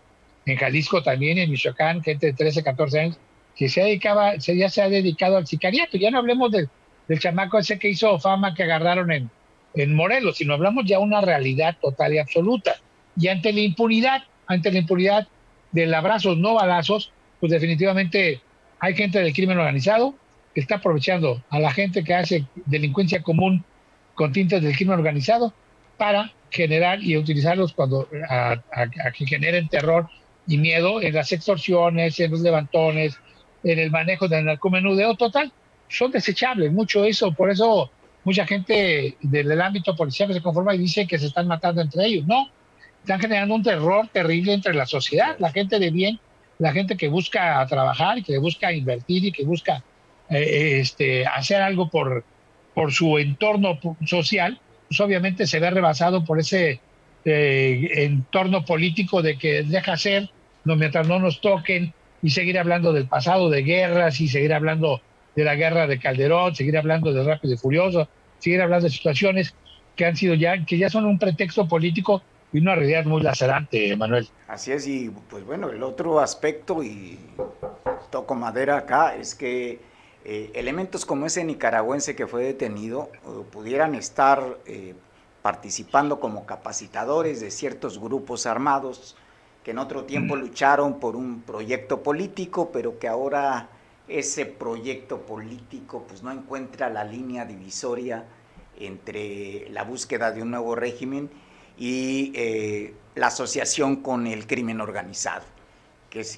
en, 0.47 0.57
Jalisco 0.57 1.03
también, 1.03 1.37
en 1.39 1.51
Michoacán, 1.51 2.03
gente 2.03 2.29
de 2.29 2.33
13, 2.33 2.63
14 2.63 3.01
años, 3.01 3.19
que 3.55 3.69
se 3.69 3.83
dedicaba, 3.83 4.37
ya 4.37 4.71
se 4.71 4.81
ha 4.81 4.89
dedicado 4.89 5.37
al 5.37 5.47
sicariato. 5.47 5.99
Ya 5.99 6.11
no 6.11 6.19
hablemos 6.19 6.51
del, 6.51 6.71
del 7.09 7.19
chamaco 7.19 7.59
ese 7.59 7.79
que 7.79 7.89
hizo 7.89 8.19
fama 8.19 8.55
que 8.55 8.63
agarraron 8.63 9.11
en, 9.11 9.31
en 9.75 9.95
Morelos, 9.95 10.37
sino 10.37 10.55
hablamos 10.55 10.85
ya 10.87 10.99
de 10.99 11.05
una 11.05 11.21
realidad 11.21 11.77
total 11.81 12.15
y 12.15 12.19
absoluta. 12.19 12.77
Y 13.17 13.29
ante 13.29 13.53
la 13.53 13.61
impunidad, 13.61 14.23
ante 14.47 14.71
la 14.71 14.79
impunidad 14.79 15.27
del 15.73 15.93
abrazos, 15.95 16.37
no 16.37 16.55
balazos, 16.55 17.13
pues 17.41 17.53
definitivamente 17.53 18.41
hay 18.81 18.95
gente 18.95 19.19
del 19.19 19.33
crimen 19.33 19.59
organizado 19.59 20.15
que 20.55 20.61
está 20.61 20.77
aprovechando 20.77 21.43
a 21.51 21.59
la 21.59 21.73
gente 21.73 22.05
que 22.05 22.15
hace 22.15 22.45
delincuencia 22.67 23.23
común 23.23 23.65
con 24.15 24.33
tintes 24.33 24.63
del 24.63 24.75
crimen 24.77 24.99
organizado 24.99 25.53
para 25.97 26.33
generar 26.51 27.03
y 27.03 27.17
utilizarlos 27.17 27.73
cuando 27.73 28.09
a, 28.29 28.61
que 29.17 29.27
generen 29.27 29.69
terror 29.69 30.09
y 30.47 30.57
miedo 30.59 31.03
en 31.03 31.15
las 31.15 31.31
extorsiones, 31.33 32.19
en 32.21 32.31
los 32.31 32.41
levantones, 32.41 33.19
en 33.65 33.79
el 33.79 33.91
manejo 33.91 34.29
del 34.29 34.47
narcomenudeo 34.47 35.15
total, 35.17 35.53
son 35.89 36.11
desechables, 36.11 36.73
mucho 36.73 37.05
eso, 37.05 37.33
por 37.33 37.51
eso 37.51 37.91
mucha 38.25 38.47
gente 38.47 39.17
del, 39.21 39.61
ámbito 39.61 39.97
policial 39.97 40.33
se 40.33 40.43
conforma 40.43 40.75
y 40.75 40.79
dice 40.79 41.07
que 41.07 41.19
se 41.19 41.27
están 41.27 41.47
matando 41.47 41.81
entre 41.81 42.05
ellos, 42.05 42.27
no, 42.27 42.51
están 43.01 43.21
generando 43.21 43.55
un 43.55 43.63
terror 43.63 44.09
terrible 44.13 44.53
entre 44.53 44.75
la 44.75 44.87
sociedad, 44.87 45.37
la 45.39 45.51
gente 45.51 45.79
de 45.79 45.91
bien, 45.91 46.21
la 46.59 46.73
gente 46.73 46.97
que 46.97 47.09
busca 47.09 47.65
trabajar, 47.67 48.23
que 48.23 48.39
busca 48.39 48.73
invertir 48.73 49.25
y 49.25 49.33
que 49.33 49.45
busca 49.45 49.83
eh, 50.29 50.81
este, 50.81 51.27
hacer 51.27 51.63
algo 51.63 51.89
por, 51.89 52.25
por 52.75 52.93
su 52.93 53.19
entorno 53.19 53.79
social, 54.05 54.61
pues 54.89 55.01
obviamente 55.01 55.47
se 55.47 55.61
ve 55.61 55.71
rebasado 55.71 56.25
por 56.25 56.39
ese 56.39 56.81
eh, 57.25 57.91
entorno 57.95 58.65
político 58.65 59.23
de 59.23 59.39
que 59.39 59.63
deja 59.63 59.97
ser, 59.97 60.31
no, 60.65 60.77
mientras 60.77 61.09
no 61.09 61.19
nos 61.19 61.41
toquen, 61.41 61.95
y 62.21 62.31
seguir 62.31 62.59
hablando 62.59 62.93
del 62.93 63.07
pasado 63.07 63.49
de 63.49 63.63
guerras, 63.63 64.21
y 64.21 64.29
seguir 64.29 64.53
hablando 64.53 65.01
de 65.35 65.45
la 65.45 65.55
guerra 65.55 65.87
de 65.87 65.99
Calderón, 65.99 66.55
seguir 66.55 66.77
hablando 66.77 67.13
de 67.13 67.23
Rápido 67.23 67.55
y 67.55 67.57
Furioso, 67.57 68.09
seguir 68.39 68.61
hablando 68.61 68.85
de 68.85 68.91
situaciones 68.91 69.55
que 69.97 70.05
han 70.07 70.17
sido 70.17 70.35
ya, 70.35 70.65
que 70.65 70.79
ya 70.79 70.89
son 70.89 71.05
un 71.07 71.19
pretexto 71.19 71.67
político 71.67 72.23
y 72.53 72.61
una 72.61 72.75
realidad 72.75 73.05
muy 73.05 73.23
lacerante, 73.23 73.95
Manuel. 73.97 74.29
Así 74.47 74.73
es, 74.73 74.87
y 74.87 75.11
pues 75.29 75.45
bueno, 75.45 75.71
el 75.71 75.83
otro 75.83 76.21
aspecto, 76.21 76.83
y 76.83 77.19
toco 78.11 78.35
madera 78.35 78.79
acá, 78.79 79.15
es 79.15 79.35
que 79.35 79.81
eh, 80.25 80.51
elementos 80.55 81.05
como 81.05 81.27
ese 81.27 81.45
nicaragüense 81.45 82.17
que 82.17 82.27
fue 82.27 82.45
detenido 82.45 83.11
eh, 83.15 83.45
pudieran 83.51 83.95
estar 83.95 84.59
eh, 84.67 84.95
participando 85.43 86.21
como 86.21 86.47
capacitadores 86.47 87.41
de 87.41 87.51
ciertos 87.51 87.99
grupos 87.99 88.47
armados 88.47 89.17
que 89.65 89.71
en 89.73 89.79
otro 89.79 90.05
tiempo 90.05 90.37
lucharon 90.37 90.99
por 91.01 91.17
un 91.17 91.43
proyecto 91.43 92.03
político, 92.03 92.71
pero 92.73 92.99
que 92.99 93.09
ahora 93.09 93.69
ese 94.09 94.47
proyecto 94.47 95.27
político 95.27 96.05
pues 96.09 96.23
no 96.23 96.33
encuentra 96.33 96.89
la 96.89 97.05
línea 97.05 97.45
divisoria 97.45 98.25
entre 98.79 99.69
la 99.71 99.85
búsqueda 99.85 100.33
de 100.33 100.43
un 100.43 100.51
nuevo 100.51 100.75
régimen 100.75 101.31
y 101.77 102.33
la 103.15 103.29
asociación 103.29 103.97
con 103.97 104.27
el 104.27 104.47
crimen 104.47 104.81
organizado. 104.81 105.45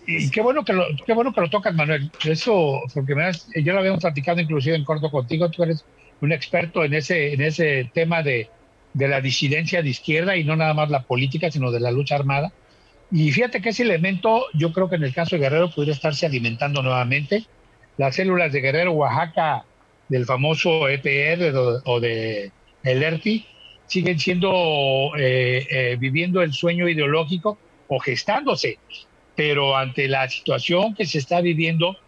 Y 0.07 0.31
qué 0.31 0.41
bueno 0.41 0.65
que 0.65 0.73
lo, 0.73 0.85
qué 1.07 1.13
bueno 1.13 1.33
que 1.33 1.41
lo 1.41 1.51
tocas, 1.51 1.75
Manuel. 1.75 2.11
Eso, 2.25 2.81
porque 2.93 3.15
me 3.15 3.31
yo 3.63 3.73
lo 3.73 3.79
habíamos 3.79 4.01
platicado 4.01 4.41
inclusive 4.41 4.75
en 4.77 4.85
corto 4.85 5.11
contigo, 5.11 5.51
tú 5.51 5.63
eres 5.63 5.85
un 6.21 6.33
experto 6.33 6.85
en 6.85 6.95
ese, 6.95 7.35
en 7.35 7.41
ese 7.41 7.91
tema 7.95 8.23
de, 8.23 8.51
de 8.95 9.09
la 9.09 9.21
disidencia 9.21 9.83
de 9.83 9.91
izquierda 9.91 10.37
y 10.37 10.45
no 10.45 10.57
nada 10.57 10.75
más 10.75 10.91
la 10.91 11.03
política, 11.03 11.51
sino 11.51 11.71
de 11.71 11.81
la 11.81 11.91
lucha 11.91 12.17
armada. 12.17 12.53
Y 13.13 13.33
fíjate 13.33 13.61
que 13.61 13.71
ese 13.71 13.83
elemento, 13.83 14.47
yo 14.55 14.73
creo 14.73 14.89
que 14.89 14.97
en 14.97 15.05
el 15.05 15.15
caso 15.15 15.37
de 15.37 15.43
Guerrero 15.43 15.71
pudiera 15.71 15.95
estarse 15.95 16.27
alimentando 16.27 16.83
nuevamente. 16.83 17.45
Las 18.01 18.17
células 18.17 18.51
de 18.51 18.63
Guerrero, 18.63 18.93
Oaxaca, 18.93 19.63
del 20.09 20.25
famoso 20.25 20.89
EPR 20.89 21.83
o 21.85 22.01
de 22.01 22.51
el 22.83 23.03
ERTI, 23.03 23.45
siguen 23.89 24.19
siendo, 24.19 25.13
eh, 25.19 25.67
eh, 25.69 25.97
viviendo 26.01 26.41
el 26.41 26.55
sueño 26.55 26.89
ideológico 26.89 27.59
o 27.89 27.99
gestándose 27.99 28.79
pero 29.37 29.77
ante 29.77 30.09
la 30.09 30.31
situación 30.31 30.95
que 30.95 31.05
se 31.05 31.19
está 31.19 31.43
viviendo, 31.43 31.99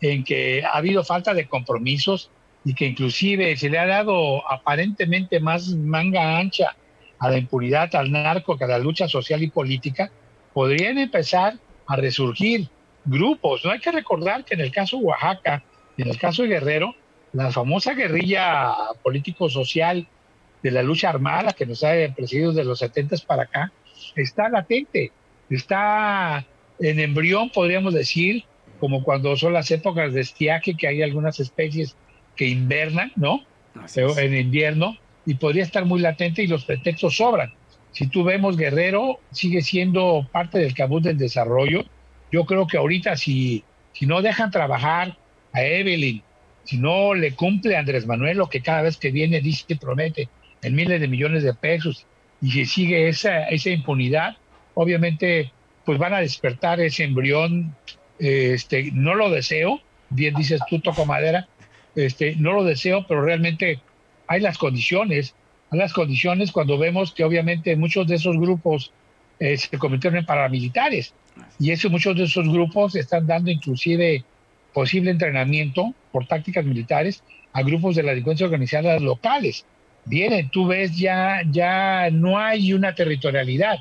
en 0.00 0.22
que 0.22 0.62
ha 0.64 0.78
habido 0.78 1.02
falta 1.02 1.34
de 1.34 1.48
compromisos 1.48 2.30
y 2.64 2.74
que 2.74 2.86
inclusive 2.86 3.56
se 3.56 3.68
le 3.68 3.80
ha 3.80 3.86
dado 3.86 4.48
aparentemente 4.48 5.40
más 5.40 5.70
manga 5.70 6.38
ancha 6.38 6.76
a 7.18 7.30
la 7.30 7.38
impunidad, 7.38 7.92
al 7.96 8.12
narco, 8.12 8.56
que 8.56 8.62
a 8.62 8.68
la 8.68 8.78
lucha 8.78 9.08
social 9.08 9.42
y 9.42 9.50
política, 9.50 10.12
podrían 10.52 10.98
empezar 10.98 11.54
a 11.88 11.96
resurgir 11.96 12.68
grupos. 13.04 13.64
No 13.64 13.70
hay 13.70 13.80
que 13.80 13.92
recordar 13.92 14.44
que 14.44 14.54
en 14.54 14.60
el 14.60 14.70
caso 14.70 14.98
de 14.98 15.04
Oaxaca, 15.04 15.62
en 15.96 16.08
el 16.08 16.18
caso 16.18 16.42
de 16.42 16.48
Guerrero, 16.48 16.94
la 17.32 17.50
famosa 17.50 17.94
guerrilla 17.94 18.74
político-social 19.02 20.06
de 20.62 20.70
la 20.70 20.82
lucha 20.82 21.08
armada 21.08 21.52
que 21.52 21.66
nos 21.66 21.82
ha 21.82 21.92
presidido 22.14 22.52
de 22.52 22.64
los 22.64 22.78
70 22.78 23.16
para 23.26 23.44
acá, 23.44 23.72
está 24.14 24.48
latente, 24.48 25.10
está 25.48 26.44
en 26.78 27.00
embrión, 27.00 27.50
podríamos 27.50 27.94
decir, 27.94 28.44
como 28.78 29.02
cuando 29.02 29.36
son 29.36 29.52
las 29.52 29.70
épocas 29.70 30.12
de 30.12 30.20
estiaje, 30.20 30.76
que 30.76 30.88
hay 30.88 31.02
algunas 31.02 31.40
especies 31.40 31.96
que 32.36 32.48
invernan, 32.48 33.12
¿no? 33.16 33.44
En 34.18 34.36
invierno, 34.36 34.96
y 35.24 35.34
podría 35.34 35.62
estar 35.62 35.84
muy 35.84 36.00
latente 36.00 36.42
y 36.42 36.46
los 36.46 36.64
pretextos 36.64 37.16
sobran. 37.16 37.52
Si 37.92 38.06
tú 38.06 38.24
vemos 38.24 38.56
Guerrero, 38.56 39.20
sigue 39.30 39.62
siendo 39.62 40.26
parte 40.32 40.58
del 40.58 40.74
cabuz 40.74 41.02
del 41.02 41.18
desarrollo. 41.18 41.84
Yo 42.32 42.46
creo 42.46 42.66
que 42.66 42.78
ahorita 42.78 43.16
si, 43.16 43.62
si 43.92 44.06
no 44.06 44.22
dejan 44.22 44.50
trabajar 44.50 45.16
a 45.52 45.62
Evelyn, 45.62 46.22
si 46.64 46.78
no 46.78 47.14
le 47.14 47.34
cumple 47.34 47.76
a 47.76 47.80
Andrés 47.80 48.06
Manuel 48.06 48.38
lo 48.38 48.48
que 48.48 48.62
cada 48.62 48.82
vez 48.82 48.96
que 48.96 49.10
viene 49.10 49.40
dice 49.40 49.64
que 49.68 49.76
promete 49.76 50.28
en 50.62 50.74
miles 50.74 51.00
de 51.00 51.08
millones 51.08 51.42
de 51.42 51.52
pesos, 51.54 52.06
y 52.40 52.50
si 52.50 52.66
sigue 52.66 53.08
esa, 53.08 53.44
esa 53.48 53.70
impunidad, 53.70 54.36
obviamente 54.74 55.52
pues 55.84 55.98
van 55.98 56.14
a 56.14 56.20
despertar 56.20 56.80
ese 56.80 57.04
embrión, 57.04 57.74
este, 58.18 58.90
no 58.92 59.14
lo 59.14 59.30
deseo, 59.30 59.80
bien 60.10 60.34
dices 60.34 60.60
tú, 60.68 60.80
toco 60.80 61.04
madera, 61.04 61.48
este, 61.96 62.36
no 62.36 62.52
lo 62.52 62.64
deseo, 62.64 63.06
pero 63.06 63.22
realmente 63.22 63.80
hay 64.26 64.40
las 64.40 64.58
condiciones, 64.58 65.34
hay 65.70 65.78
las 65.78 65.92
condiciones 65.92 66.52
cuando 66.52 66.78
vemos 66.78 67.12
que 67.12 67.24
obviamente 67.24 67.76
muchos 67.76 68.06
de 68.06 68.14
esos 68.14 68.36
grupos 68.38 68.92
eh, 69.40 69.56
se 69.56 69.76
convirtieron 69.76 70.18
en 70.18 70.26
paramilitares 70.26 71.14
y 71.58 71.70
eso, 71.70 71.90
muchos 71.90 72.16
de 72.16 72.24
esos 72.24 72.48
grupos 72.48 72.96
están 72.96 73.26
dando 73.26 73.50
inclusive 73.50 74.24
posible 74.72 75.10
entrenamiento 75.10 75.94
por 76.10 76.26
tácticas 76.26 76.64
militares 76.64 77.22
a 77.52 77.62
grupos 77.62 77.96
de 77.96 78.02
la 78.02 78.10
delincuencia 78.10 78.46
organizada 78.46 78.98
locales. 78.98 79.64
Vienen, 80.04 80.48
tú 80.50 80.66
ves, 80.66 80.96
ya, 80.96 81.42
ya 81.50 82.10
no 82.10 82.38
hay 82.38 82.72
una 82.72 82.94
territorialidad 82.94 83.78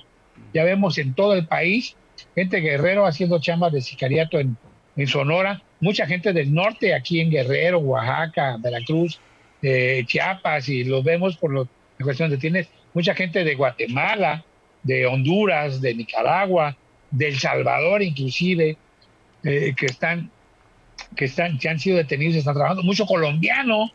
ya 0.54 0.64
vemos 0.64 0.98
en 0.98 1.14
todo 1.14 1.34
el 1.34 1.46
país 1.48 1.96
gente 2.36 2.60
guerrero 2.60 3.06
haciendo 3.06 3.40
chambas 3.40 3.72
de 3.72 3.82
sicariato 3.82 4.40
en, 4.40 4.58
en 4.96 5.08
Sonora, 5.08 5.62
mucha 5.80 6.06
gente 6.06 6.34
del 6.34 6.54
norte 6.54 6.94
aquí 6.94 7.20
en 7.20 7.32
Guerrero, 7.32 7.80
Oaxaca, 7.80 8.58
Veracruz, 8.60 9.20
eh, 9.62 10.04
Chiapas, 10.06 10.70
y 10.70 10.84
lo 10.84 11.02
vemos 11.04 11.38
por 11.38 11.52
lo, 11.52 11.68
la 11.98 12.04
cuestión 12.04 12.30
de 12.30 12.38
tienes 12.38 12.68
mucha 12.94 13.14
gente 13.16 13.44
de 13.44 13.56
Guatemala, 13.56 14.44
de 14.84 15.06
Honduras, 15.06 15.82
de 15.82 15.96
Nicaragua, 15.96 16.76
de 17.12 17.28
El 17.28 17.40
Salvador 17.40 18.02
inclusive, 18.02 18.78
eh, 19.44 19.74
que 19.76 19.86
están 19.86 20.32
que 21.16 21.26
están 21.26 21.58
que 21.58 21.68
han 21.68 21.80
sido 21.80 21.98
detenidos 21.98 22.36
y 22.36 22.40
están 22.40 22.54
trabajando. 22.54 22.84
Mucho 22.84 23.06
colombiano 23.06 23.92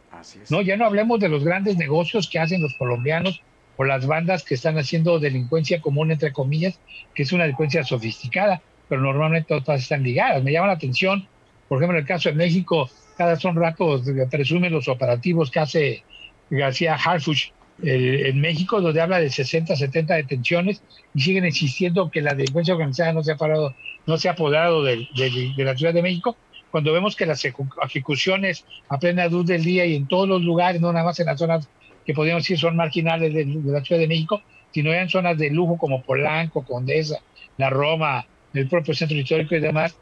no 0.51 0.63
ya 0.63 0.77
no 0.77 0.87
hablemos 0.87 1.21
de 1.21 1.29
los 1.29 1.45
grandes 1.45 1.77
negocios 1.77 2.29
que 2.29 2.39
hacen 2.39 2.63
los 2.63 2.75
colombianos 2.75 3.43
o 3.77 3.85
las 3.85 4.07
bandas 4.07 4.45
que 4.45 4.55
están 4.55 4.79
haciendo 4.79 5.19
delincuencia 5.19 5.81
común, 5.81 6.11
entre 6.11 6.33
comillas, 6.33 6.81
que 7.15 7.23
es 7.23 7.33
una 7.33 7.45
delincuencia 7.45 7.85
sofisticada, 7.85 8.63
pero 8.89 9.03
normalmente 9.03 9.61
todas 9.61 9.83
están 9.83 10.03
ligadas. 10.03 10.43
Me 10.43 10.53
llama 10.53 10.69
la 10.69 10.73
atención, 10.75 11.29
por 11.69 11.79
ejemplo, 11.79 11.99
en 11.99 12.03
el 12.03 12.09
caso 12.09 12.31
de 12.31 12.37
México, 12.37 12.91
cada 13.17 13.37
son 13.37 13.57
ratos 13.57 14.03
presumen 14.31 14.73
los 14.73 14.89
operativos 14.89 15.51
que 15.51 15.61
hace 15.61 16.05
García 16.51 16.95
Harfuch 16.95 17.53
en 17.83 18.41
México, 18.41 18.81
donde 18.81 19.01
habla 19.01 19.21
de 19.21 19.31
60, 19.31 19.77
70 19.77 20.15
detenciones 20.15 20.83
y 21.15 21.21
siguen 21.21 21.45
existiendo 21.45 22.11
que 22.11 22.23
la 22.23 22.35
delincuencia 22.35 22.75
organizada 22.75 23.13
no 23.13 23.23
se 23.23 23.33
ha 23.33 23.37
parado, 23.37 23.75
no 24.07 24.17
se 24.17 24.29
ha 24.29 24.33
apoderado 24.33 24.83
de, 24.83 25.07
de 25.15 25.65
la 25.65 25.77
Ciudad 25.77 25.93
de 25.93 26.03
México, 26.03 26.37
cuando 26.71 26.93
vemos 26.93 27.17
que 27.17 27.27
las 27.27 27.43
ejecuciones 27.45 28.65
a 28.89 28.99
plena 28.99 29.27
luz 29.29 29.47
del 29.47 29.65
día 29.65 29.87
y 29.87 29.95
en 29.95 30.07
todos 30.07 30.29
los 30.29 30.43
lugares, 30.43 30.81
no 30.81 30.93
nada 30.93 31.07
más 31.07 31.19
en 31.21 31.27
las 31.27 31.39
zonas 31.39 31.69
que 32.05 32.15
podríamos 32.15 32.43
decir 32.43 32.59
son 32.59 32.77
marginales 32.77 33.33
de, 33.33 33.45
la 33.65 33.83
Ciudad 33.83 34.01
de 34.01 34.09
México, 34.09 34.43
sino 34.73 34.93
en 34.93 35.09
zonas 35.09 35.39
de 35.39 35.51
lujo 35.51 35.79
como 35.79 36.03
Polanco, 36.03 36.65
Condesa, 36.65 37.21
la 37.57 37.71
Roma, 37.71 38.27
el 38.53 38.69
propio 38.69 38.95
centro 38.95 39.17
histórico 39.17 39.55
y 39.55 39.61
demás, 39.61 39.97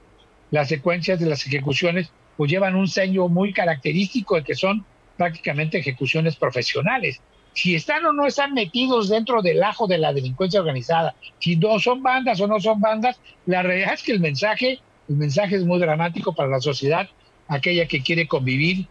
las 0.50 0.68
secuencias 0.68 1.20
de 1.20 1.26
las 1.26 1.46
ejecuciones 1.46 2.10
pues 2.36 2.50
llevan 2.50 2.74
un 2.74 2.88
sello 2.88 3.28
muy 3.28 3.52
característico 3.52 4.36
de 4.36 4.42
que 4.42 4.54
son 4.54 4.84
prácticamente 5.16 5.78
ejecuciones 5.78 6.36
profesionales. 6.36 7.20
Si 7.54 7.74
están 7.74 8.04
o 8.04 8.12
no 8.12 8.26
están 8.26 8.52
metidos 8.52 9.08
dentro 9.08 9.40
del 9.40 9.62
ajo 9.62 9.86
de 9.86 9.98
la 9.98 10.12
delincuencia 10.12 10.60
organizada, 10.60 11.14
si 11.38 11.56
no 11.56 11.78
son 11.78 12.02
bandas 12.02 12.40
o 12.40 12.48
no 12.48 12.60
son 12.60 12.80
bandas, 12.80 13.18
la 13.46 13.62
realidad 13.62 13.94
es 13.94 14.02
que 14.02 14.12
el 14.12 14.20
mensaje, 14.20 14.80
el 15.08 15.16
mensaje 15.16 15.56
es 15.56 15.64
muy 15.64 15.78
dramático 15.78 16.34
para 16.34 16.48
la 16.48 16.60
sociedad, 16.60 17.08
aquella 17.48 17.86
que 17.86 18.02
quiere 18.02 18.26
convivir, 18.26 18.86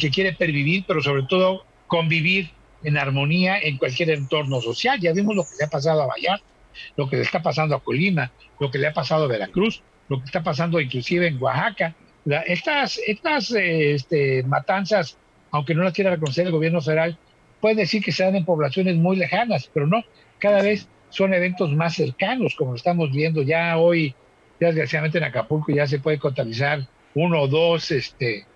que 0.00 0.10
quiere 0.10 0.32
pervivir, 0.32 0.84
pero 0.86 1.02
sobre 1.02 1.24
todo 1.24 1.64
convivir 1.86 2.50
en 2.82 2.96
armonía 2.96 3.58
en 3.58 3.76
cualquier 3.78 4.10
entorno 4.10 4.60
social. 4.60 4.98
Ya 5.00 5.12
vimos 5.12 5.36
lo 5.36 5.44
que 5.44 5.56
le 5.58 5.64
ha 5.64 5.68
pasado 5.68 6.02
a 6.02 6.06
Vallarta, 6.06 6.44
lo 6.96 7.08
que 7.08 7.16
le 7.16 7.22
está 7.22 7.42
pasando 7.42 7.74
a 7.74 7.80
Colima, 7.80 8.30
lo 8.60 8.70
que 8.70 8.78
le 8.78 8.86
ha 8.86 8.92
pasado 8.92 9.24
a 9.24 9.28
Veracruz, 9.28 9.82
lo 10.08 10.18
que 10.18 10.26
está 10.26 10.42
pasando 10.42 10.80
inclusive 10.80 11.26
en 11.26 11.42
Oaxaca. 11.42 11.94
estas 12.46 12.98
estas 13.06 13.50
este, 13.50 14.42
matanzas, 14.44 15.18
aunque 15.50 15.74
no 15.74 15.82
las 15.82 15.92
quiera 15.92 16.10
reconocer 16.10 16.46
el 16.46 16.52
gobierno 16.52 16.80
federal, 16.80 17.18
puede 17.66 17.80
decir 17.80 18.00
que 18.00 18.12
se 18.12 18.22
dan 18.22 18.36
en 18.36 18.44
poblaciones 18.44 18.94
muy 18.94 19.16
lejanas, 19.16 19.68
pero 19.74 19.88
no, 19.88 20.04
cada 20.38 20.62
vez 20.62 20.86
son 21.08 21.34
eventos 21.34 21.72
más 21.72 21.96
cercanos, 21.96 22.54
como 22.54 22.70
lo 22.70 22.76
estamos 22.76 23.10
viendo 23.10 23.42
ya 23.42 23.76
hoy, 23.76 24.14
ya 24.60 24.68
desgraciadamente 24.68 25.18
en 25.18 25.24
Acapulco 25.24 25.72
ya 25.72 25.84
se 25.88 25.98
puede 25.98 26.20
contabilizar 26.20 26.86
uno 27.16 27.42
o 27.42 27.48
dos 27.48 27.90
este, 27.90 28.46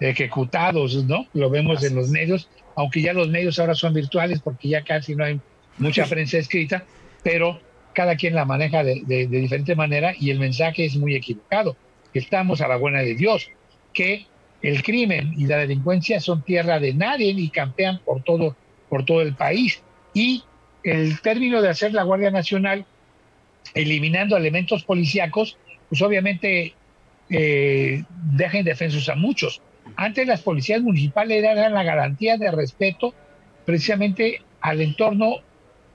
ejecutados, 0.00 1.04
¿no? 1.04 1.28
Lo 1.34 1.50
vemos 1.50 1.84
en 1.84 1.94
los 1.94 2.08
medios, 2.08 2.50
aunque 2.74 3.00
ya 3.00 3.12
los 3.12 3.28
medios 3.28 3.60
ahora 3.60 3.76
son 3.76 3.94
virtuales 3.94 4.40
porque 4.40 4.70
ya 4.70 4.82
casi 4.82 5.14
no 5.14 5.22
hay 5.22 5.40
mucha 5.76 6.06
prensa 6.06 6.38
escrita, 6.38 6.84
pero 7.22 7.60
cada 7.92 8.16
quien 8.16 8.34
la 8.34 8.44
maneja 8.44 8.82
de, 8.82 9.04
de, 9.06 9.28
diferente 9.28 9.76
manera 9.76 10.14
y 10.18 10.30
el 10.30 10.40
mensaje 10.40 10.84
es 10.84 10.96
muy 10.96 11.14
equivocado, 11.14 11.76
estamos 12.12 12.60
a 12.60 12.66
la 12.66 12.74
buena 12.74 13.02
de 13.02 13.14
Dios, 13.14 13.52
que 13.94 14.26
el 14.62 14.82
crimen 14.82 15.34
y 15.36 15.46
la 15.46 15.58
delincuencia 15.58 16.20
son 16.20 16.42
tierra 16.42 16.80
de 16.80 16.94
nadie 16.94 17.30
y 17.30 17.48
campean 17.48 18.00
por 18.04 18.22
todo, 18.22 18.56
por 18.88 19.04
todo 19.04 19.22
el 19.22 19.34
país. 19.34 19.82
Y 20.14 20.42
el 20.82 21.20
término 21.20 21.62
de 21.62 21.68
hacer 21.68 21.92
la 21.92 22.02
Guardia 22.02 22.30
Nacional 22.30 22.84
eliminando 23.74 24.36
elementos 24.36 24.84
policíacos, 24.84 25.58
pues 25.88 26.02
obviamente 26.02 26.74
eh, 27.30 28.04
deja 28.32 28.58
indefensos 28.58 29.08
a 29.08 29.14
muchos. 29.14 29.60
Antes 29.96 30.26
las 30.26 30.42
policías 30.42 30.82
municipales 30.82 31.42
eran 31.42 31.74
la 31.74 31.82
garantía 31.82 32.36
de 32.36 32.50
respeto 32.50 33.14
precisamente 33.64 34.42
al 34.60 34.80
entorno 34.80 35.36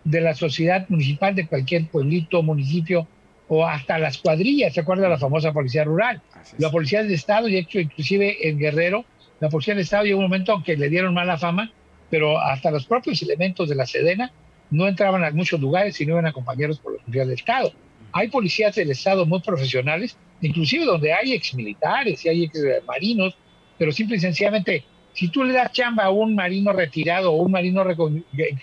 de 0.03 0.21
la 0.21 0.35
sociedad 0.35 0.85
municipal 0.89 1.35
de 1.35 1.47
cualquier 1.47 1.87
pueblito, 1.87 2.43
municipio 2.43 3.07
o 3.53 3.67
hasta 3.67 3.99
las 3.99 4.17
cuadrillas, 4.17 4.73
¿se 4.73 4.81
acuerda 4.81 5.03
de 5.03 5.09
la 5.09 5.17
famosa 5.19 5.53
policía 5.53 5.83
rural? 5.83 6.21
La 6.57 6.71
policía 6.71 7.03
de 7.03 7.13
Estado, 7.13 7.47
y 7.47 7.57
hecho 7.57 7.79
inclusive 7.79 8.47
en 8.47 8.57
Guerrero, 8.57 9.05
la 9.39 9.49
policía 9.49 9.75
de 9.75 9.81
Estado 9.81 10.05
llegó 10.05 10.19
un 10.19 10.25
momento 10.25 10.63
que 10.65 10.75
le 10.75 10.89
dieron 10.89 11.13
mala 11.13 11.37
fama, 11.37 11.71
pero 12.09 12.39
hasta 12.39 12.71
los 12.71 12.85
propios 12.85 13.21
elementos 13.21 13.69
de 13.69 13.75
la 13.75 13.85
Sedena 13.85 14.31
no 14.71 14.87
entraban 14.87 15.23
a 15.23 15.31
muchos 15.31 15.59
lugares 15.59 15.99
y 16.01 16.05
no 16.05 16.13
iban 16.13 16.25
acompañados 16.25 16.79
por 16.79 16.93
los 16.93 17.01
policías 17.01 17.27
del 17.27 17.37
Estado. 17.37 17.71
Hay 18.11 18.27
policías 18.29 18.75
del 18.75 18.89
Estado 18.89 19.25
muy 19.25 19.41
profesionales, 19.41 20.17
inclusive 20.41 20.85
donde 20.85 21.13
hay 21.13 21.33
exmilitares 21.33 22.25
y 22.25 22.29
hay 22.29 22.43
exmarinos, 22.45 23.37
pero 23.77 23.91
simple 23.91 24.17
y 24.17 24.19
sencillamente, 24.19 24.83
si 25.13 25.27
tú 25.27 25.43
le 25.43 25.53
das 25.53 25.71
chamba 25.71 26.05
a 26.05 26.09
un 26.09 26.33
marino 26.33 26.73
retirado 26.73 27.31
o 27.31 27.43
un 27.43 27.51
marino 27.51 27.85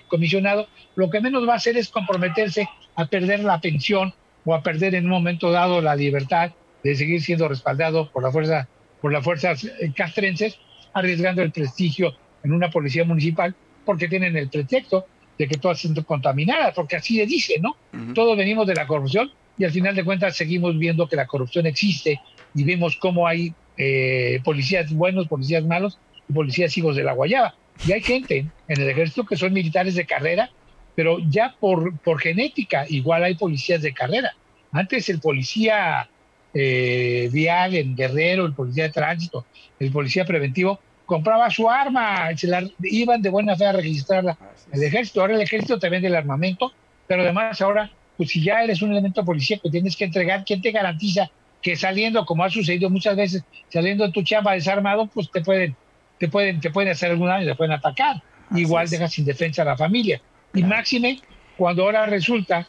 comisionado, 0.09 0.67
lo 0.97 1.09
que 1.09 1.21
menos 1.21 1.49
va 1.49 1.53
a 1.53 1.57
hacer 1.57 1.77
es 1.77 1.89
comprometerse 1.89 2.69
a 2.97 3.07
perder 3.07 3.41
la 3.41 3.61
pensión 3.61 4.13
o 4.45 4.55
a 4.55 4.63
perder 4.63 4.95
en 4.95 5.05
un 5.05 5.11
momento 5.11 5.51
dado 5.51 5.81
la 5.81 5.95
libertad 5.95 6.53
de 6.83 6.95
seguir 6.95 7.23
siendo 7.23 7.49
respaldado 7.49 8.11
por 8.11 8.23
la 8.23 8.31
fuerza 8.31 8.69
por 9.01 9.13
las 9.13 9.25
fuerzas 9.25 9.65
eh, 9.65 9.93
castrenses, 9.95 10.59
arriesgando 10.93 11.43
el 11.43 11.53
prestigio 11.53 12.15
en 12.43 12.53
una 12.53 12.71
policía 12.71 13.05
municipal 13.05 13.55
porque 13.85 14.09
tienen 14.09 14.37
el 14.37 14.49
pretexto 14.49 15.07
de 15.39 15.49
que 15.49 15.57
todas 15.57 15.83
están 15.83 16.05
contaminadas, 16.05 16.75
porque 16.75 16.97
así 16.97 17.17
le 17.17 17.27
dice, 17.27 17.59
¿no? 17.61 17.77
Todos 18.15 18.37
venimos 18.37 18.67
de 18.67 18.75
la 18.75 18.87
corrupción 18.87 19.31
y 19.57 19.65
al 19.65 19.71
final 19.71 19.95
de 19.95 20.05
cuentas 20.05 20.37
seguimos 20.37 20.79
viendo 20.79 21.09
que 21.09 21.17
la 21.17 21.27
corrupción 21.27 21.67
existe 21.67 22.21
y 22.55 22.65
vemos 22.65 22.97
cómo 22.97 23.27
hay 23.27 23.55
eh, 23.79 24.41
policías 24.45 24.93
buenos, 24.93 25.29
policías 25.29 25.65
malos 25.65 25.99
y 26.29 26.33
policías 26.35 26.77
hijos 26.77 26.95
de 26.95 27.05
la 27.05 27.15
guayaba. 27.15 27.55
Y 27.87 27.93
hay 27.93 28.03
gente 28.03 28.47
en 28.69 28.81
el 28.81 28.89
ejército 28.91 29.25
que 29.25 29.37
son 29.37 29.55
militares 29.55 29.95
de 29.95 30.05
carrera, 30.05 30.51
pero 31.01 31.19
ya 31.31 31.55
por, 31.59 31.99
por 32.01 32.21
genética 32.21 32.85
igual 32.87 33.25
hay 33.25 33.35
policías 33.35 33.81
de 33.81 33.95
carrera. 33.95 34.37
Antes 34.71 35.09
el 35.09 35.19
policía 35.19 36.07
eh, 36.53 37.31
vial 37.33 37.75
en 37.75 37.97
Guerrero, 37.97 38.45
el 38.45 38.53
policía 38.53 38.83
de 38.85 38.91
tránsito, 38.91 39.47
el 39.79 39.91
policía 39.91 40.27
preventivo, 40.27 40.79
compraba 41.07 41.49
su 41.49 41.71
arma, 41.71 42.37
se 42.37 42.49
la, 42.49 42.69
iban 42.83 43.23
de 43.23 43.31
buena 43.31 43.57
fe 43.57 43.65
a 43.65 43.73
registrarla. 43.73 44.37
El 44.71 44.83
ejército, 44.83 45.23
ahora 45.23 45.37
el 45.37 45.41
ejército 45.41 45.79
te 45.79 45.89
vende 45.89 46.09
el 46.09 46.15
armamento, 46.15 46.71
pero 47.07 47.23
además 47.23 47.59
ahora, 47.63 47.91
pues 48.19 48.29
si 48.29 48.45
ya 48.45 48.63
eres 48.63 48.83
un 48.83 48.91
elemento 48.93 49.25
policía 49.25 49.57
que 49.57 49.71
tienes 49.71 49.97
que 49.97 50.05
entregar, 50.05 50.45
¿quién 50.45 50.61
te 50.61 50.71
garantiza 50.71 51.31
que 51.63 51.77
saliendo, 51.77 52.27
como 52.27 52.45
ha 52.45 52.51
sucedido 52.51 52.91
muchas 52.91 53.17
veces, 53.17 53.43
saliendo 53.71 54.05
de 54.05 54.13
tu 54.13 54.23
chamba 54.23 54.53
desarmado, 54.53 55.07
pues 55.07 55.31
te 55.31 55.41
pueden, 55.41 55.75
te 56.19 56.29
pueden, 56.29 56.61
te 56.61 56.69
pueden 56.69 56.93
hacer 56.93 57.11
algún 57.11 57.29
daño, 57.29 57.47
te 57.47 57.55
pueden 57.55 57.73
atacar. 57.73 58.23
Igual 58.55 58.91
dejas 58.91 59.13
sin 59.15 59.25
defensa 59.25 59.63
a 59.63 59.65
la 59.65 59.79
familia. 59.79 60.21
Y 60.55 60.63
máxime, 60.63 61.21
cuando 61.57 61.85
ahora 61.85 62.07
resulta 62.07 62.69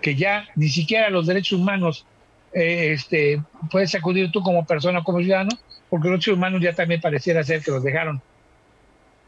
que 0.00 0.14
ya 0.14 0.48
ni 0.56 0.68
siquiera 0.68 1.10
los 1.10 1.26
derechos 1.26 1.58
humanos 1.58 2.06
eh, 2.52 2.92
este, 2.92 3.42
puedes 3.70 3.94
acudir 3.94 4.30
tú 4.30 4.42
como 4.42 4.66
persona, 4.66 5.02
como 5.02 5.20
ciudadano, 5.20 5.56
porque 5.88 6.08
los 6.08 6.14
derechos 6.14 6.36
humanos 6.36 6.60
ya 6.60 6.74
también 6.74 7.00
pareciera 7.00 7.42
ser 7.42 7.62
que 7.62 7.70
los 7.70 7.82
dejaron 7.82 8.20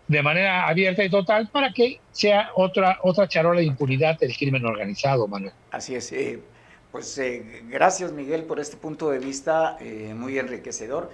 de 0.09 0.23
manera 0.23 0.69
abierta 0.69 1.03
y 1.05 1.11
total 1.11 1.49
para 1.49 1.73
que 1.73 2.01
sea 2.13 2.51
otra, 2.55 2.99
otra 3.03 3.27
charola 3.27 3.61
de 3.61 3.67
impunidad 3.67 4.19
del 4.19 4.37
crimen 4.37 4.65
organizado, 4.67 5.27
Manuel. 5.27 5.55
Así 5.71 5.95
es. 5.95 6.13
Eh, 6.13 6.41
pues 6.93 7.17
eh, 7.19 7.63
gracias, 7.69 8.13
Miguel, 8.13 8.45
por 8.45 8.61
este 8.61 8.77
punto 8.77 9.11
de 9.11 9.19
vista 9.19 9.77
eh, 9.81 10.15
muy 10.15 10.39
enriquecedor. 10.39 11.11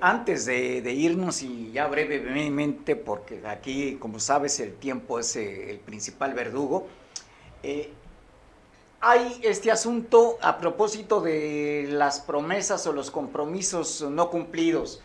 Antes 0.00 0.44
de, 0.46 0.92
irnos 0.92 1.42
y 1.42 1.72
ya 1.72 1.86
brevemente, 1.86 2.96
porque 2.96 3.40
aquí, 3.46 3.96
como 3.96 4.20
sabes, 4.20 4.60
el 4.60 4.74
tiempo 4.74 5.18
es 5.18 5.36
el 5.36 5.78
principal 5.78 6.34
verdugo, 6.34 6.86
hay 9.06 9.38
este 9.42 9.70
asunto 9.70 10.38
a 10.40 10.56
propósito 10.56 11.20
de 11.20 11.86
las 11.90 12.20
promesas 12.20 12.86
o 12.86 12.92
los 12.94 13.10
compromisos 13.10 14.00
no 14.00 14.30
cumplidos, 14.30 15.02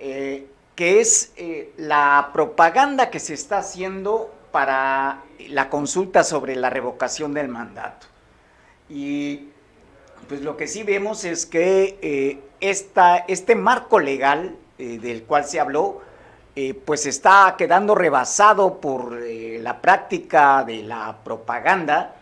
eh, 0.00 0.48
que 0.74 0.98
es 0.98 1.32
eh, 1.36 1.72
la 1.76 2.30
propaganda 2.32 3.08
que 3.08 3.20
se 3.20 3.34
está 3.34 3.58
haciendo 3.58 4.34
para 4.50 5.22
la 5.48 5.70
consulta 5.70 6.24
sobre 6.24 6.56
la 6.56 6.70
revocación 6.70 7.34
del 7.34 7.46
mandato. 7.46 8.08
Y 8.90 9.50
pues 10.28 10.42
lo 10.42 10.56
que 10.56 10.66
sí 10.66 10.82
vemos 10.82 11.24
es 11.24 11.46
que 11.46 11.98
eh, 12.02 12.38
este 12.60 13.54
marco 13.54 13.98
legal 13.98 14.56
del 14.78 15.22
cual 15.22 15.44
se 15.46 15.58
habló, 15.58 16.02
pues 16.84 17.06
está 17.06 17.54
quedando 17.56 17.94
rebasado 17.94 18.80
por 18.80 19.18
la 19.20 19.80
práctica 19.80 20.64
de 20.64 20.82
la 20.82 21.18
propaganda 21.24 22.16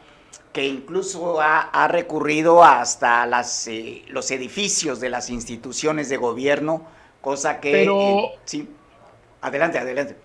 que 0.55 0.65
incluso 0.65 1.41
ha, 1.41 1.89
recurrido 1.89 2.63
hasta 2.63 3.27
las, 3.27 3.67
eh, 3.67 4.03
los 4.07 4.31
edificios 4.31 5.01
de 5.01 5.11
las 5.11 5.29
instituciones 5.29 6.09
de 6.09 6.17
gobierno, 6.17 6.87
cosa 7.21 7.59
que... 7.59 7.73
Pero... 7.73 8.01
Eh, 8.01 8.39
sí, 8.45 8.69
adelante, 9.41 9.79
adelante. 9.81 10.17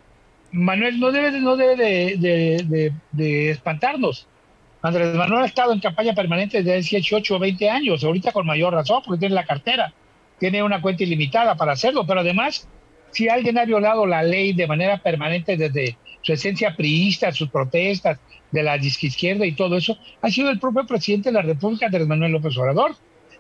Manuel, 0.52 1.00
no 1.00 1.12
debe, 1.12 1.32
no 1.42 1.58
debe 1.58 1.76
de, 1.76 2.94
de, 3.12 3.50
espantarnos. 3.50 4.28
Andrés 4.82 5.14
Manuel 5.14 5.44
ha 5.44 5.46
estado 5.46 5.74
en 5.74 5.80
campaña 5.80 6.14
permanente 6.14 6.64
desde 6.64 6.98
18 6.98 7.36
o 7.36 7.40
20 7.40 7.70
años, 7.70 8.04
ahorita 8.04 8.32
con 8.32 8.46
mayor 8.46 8.74
razón, 8.74 9.02
porque 9.06 9.20
tiene 9.20 9.36
la 9.36 9.46
cartera, 9.46 9.94
tiene 10.40 10.64
una 10.64 10.82
cuenta 10.82 11.04
ilimitada 11.04 11.56
para 11.56 11.74
hacerlo, 11.74 12.06
pero 12.08 12.22
además, 12.22 12.68
si 13.12 13.28
alguien 13.28 13.58
ha 13.58 13.66
violado 13.66 14.06
la 14.06 14.24
ley 14.24 14.54
de 14.54 14.68
manera 14.68 14.98
permanente 14.98 15.58
desde 15.58 15.98
su 16.22 16.32
esencia 16.32 16.76
priista, 16.76 17.32
sus 17.32 17.50
protestas, 17.50 18.20
de 18.52 18.64
la 18.64 18.78
izquierda 18.78 19.46
y 19.46 19.54
todo 19.54 19.78
eso, 19.78 19.98
ha 20.22 20.30
sido 20.30 20.50
el 20.50 20.60
propio 20.60 20.86
presidente 20.86 21.30
de 21.30 21.34
la 21.34 21.42
República, 21.42 21.86
Andrés 21.86 22.08
Manuel 22.08 22.32
López 22.32 22.58
Obrador. 22.58 22.96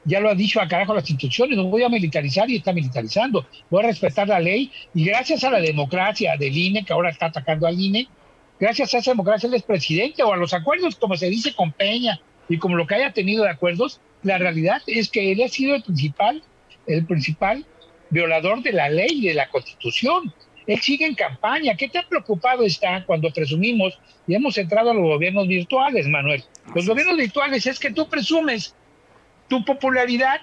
Ya 0.05 0.19
lo 0.19 0.29
ha 0.29 0.35
dicho 0.35 0.61
a 0.61 0.67
carajo 0.67 0.93
las 0.93 1.09
instituciones, 1.09 1.57
no 1.57 1.65
voy 1.65 1.83
a 1.83 1.89
militarizar 1.89 2.49
y 2.49 2.55
está 2.55 2.71
militarizando, 2.71 3.45
voy 3.69 3.83
a 3.83 3.87
respetar 3.87 4.29
la 4.29 4.39
ley 4.39 4.71
y 4.93 5.03
gracias 5.03 5.43
a 5.43 5.51
la 5.51 5.59
democracia 5.59 6.37
del 6.37 6.55
INE, 6.55 6.85
que 6.85 6.93
ahora 6.93 7.09
está 7.09 7.25
atacando 7.25 7.67
al 7.67 7.79
INE, 7.79 8.07
gracias 8.59 8.93
a 8.93 8.97
esa 8.99 9.11
democracia 9.11 9.47
él 9.47 9.53
es 9.53 9.63
presidente 9.63 10.23
o 10.23 10.33
a 10.33 10.37
los 10.37 10.53
acuerdos, 10.53 10.95
como 10.95 11.17
se 11.17 11.29
dice 11.29 11.53
con 11.53 11.71
Peña 11.71 12.19
y 12.47 12.57
como 12.57 12.75
lo 12.75 12.87
que 12.87 12.95
haya 12.95 13.13
tenido 13.13 13.43
de 13.43 13.51
acuerdos, 13.51 14.01
la 14.23 14.37
realidad 14.37 14.81
es 14.87 15.09
que 15.09 15.31
él 15.31 15.41
ha 15.43 15.47
sido 15.47 15.75
el 15.75 15.83
principal, 15.83 16.43
el 16.87 17.05
principal 17.05 17.65
violador 18.09 18.61
de 18.61 18.73
la 18.73 18.89
ley 18.89 19.09
y 19.11 19.27
de 19.27 19.33
la 19.35 19.49
constitución. 19.49 20.33
Él 20.67 20.79
sigue 20.81 21.05
en 21.05 21.15
campaña. 21.15 21.75
¿Qué 21.75 21.89
tan 21.89 22.07
preocupado 22.07 22.63
está 22.63 23.03
cuando 23.05 23.31
presumimos 23.31 23.97
y 24.27 24.35
hemos 24.35 24.57
entrado 24.57 24.91
a 24.91 24.93
los 24.93 25.03
gobiernos 25.03 25.47
virtuales, 25.47 26.07
Manuel? 26.07 26.43
Los 26.75 26.87
gobiernos 26.87 27.17
virtuales 27.17 27.65
es 27.65 27.79
que 27.79 27.91
tú 27.91 28.07
presumes 28.07 28.75
tu 29.47 29.63
popularidad, 29.65 30.41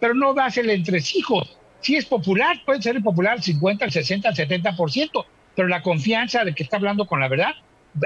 pero 0.00 0.14
no 0.14 0.34
das 0.34 0.56
el 0.58 0.70
entresijo. 0.70 1.42
Si 1.80 1.96
es 1.96 2.06
popular, 2.06 2.60
puede 2.64 2.82
ser 2.82 3.00
popular 3.02 3.34
al 3.34 3.42
50, 3.42 3.84
al 3.84 3.92
60, 3.92 4.28
al 4.28 4.34
70%, 4.34 5.24
pero 5.58 5.66
la 5.66 5.82
confianza 5.82 6.44
de 6.44 6.54
que 6.54 6.62
está 6.62 6.76
hablando 6.76 7.04
con 7.04 7.18
la 7.18 7.26
verdad, 7.26 7.52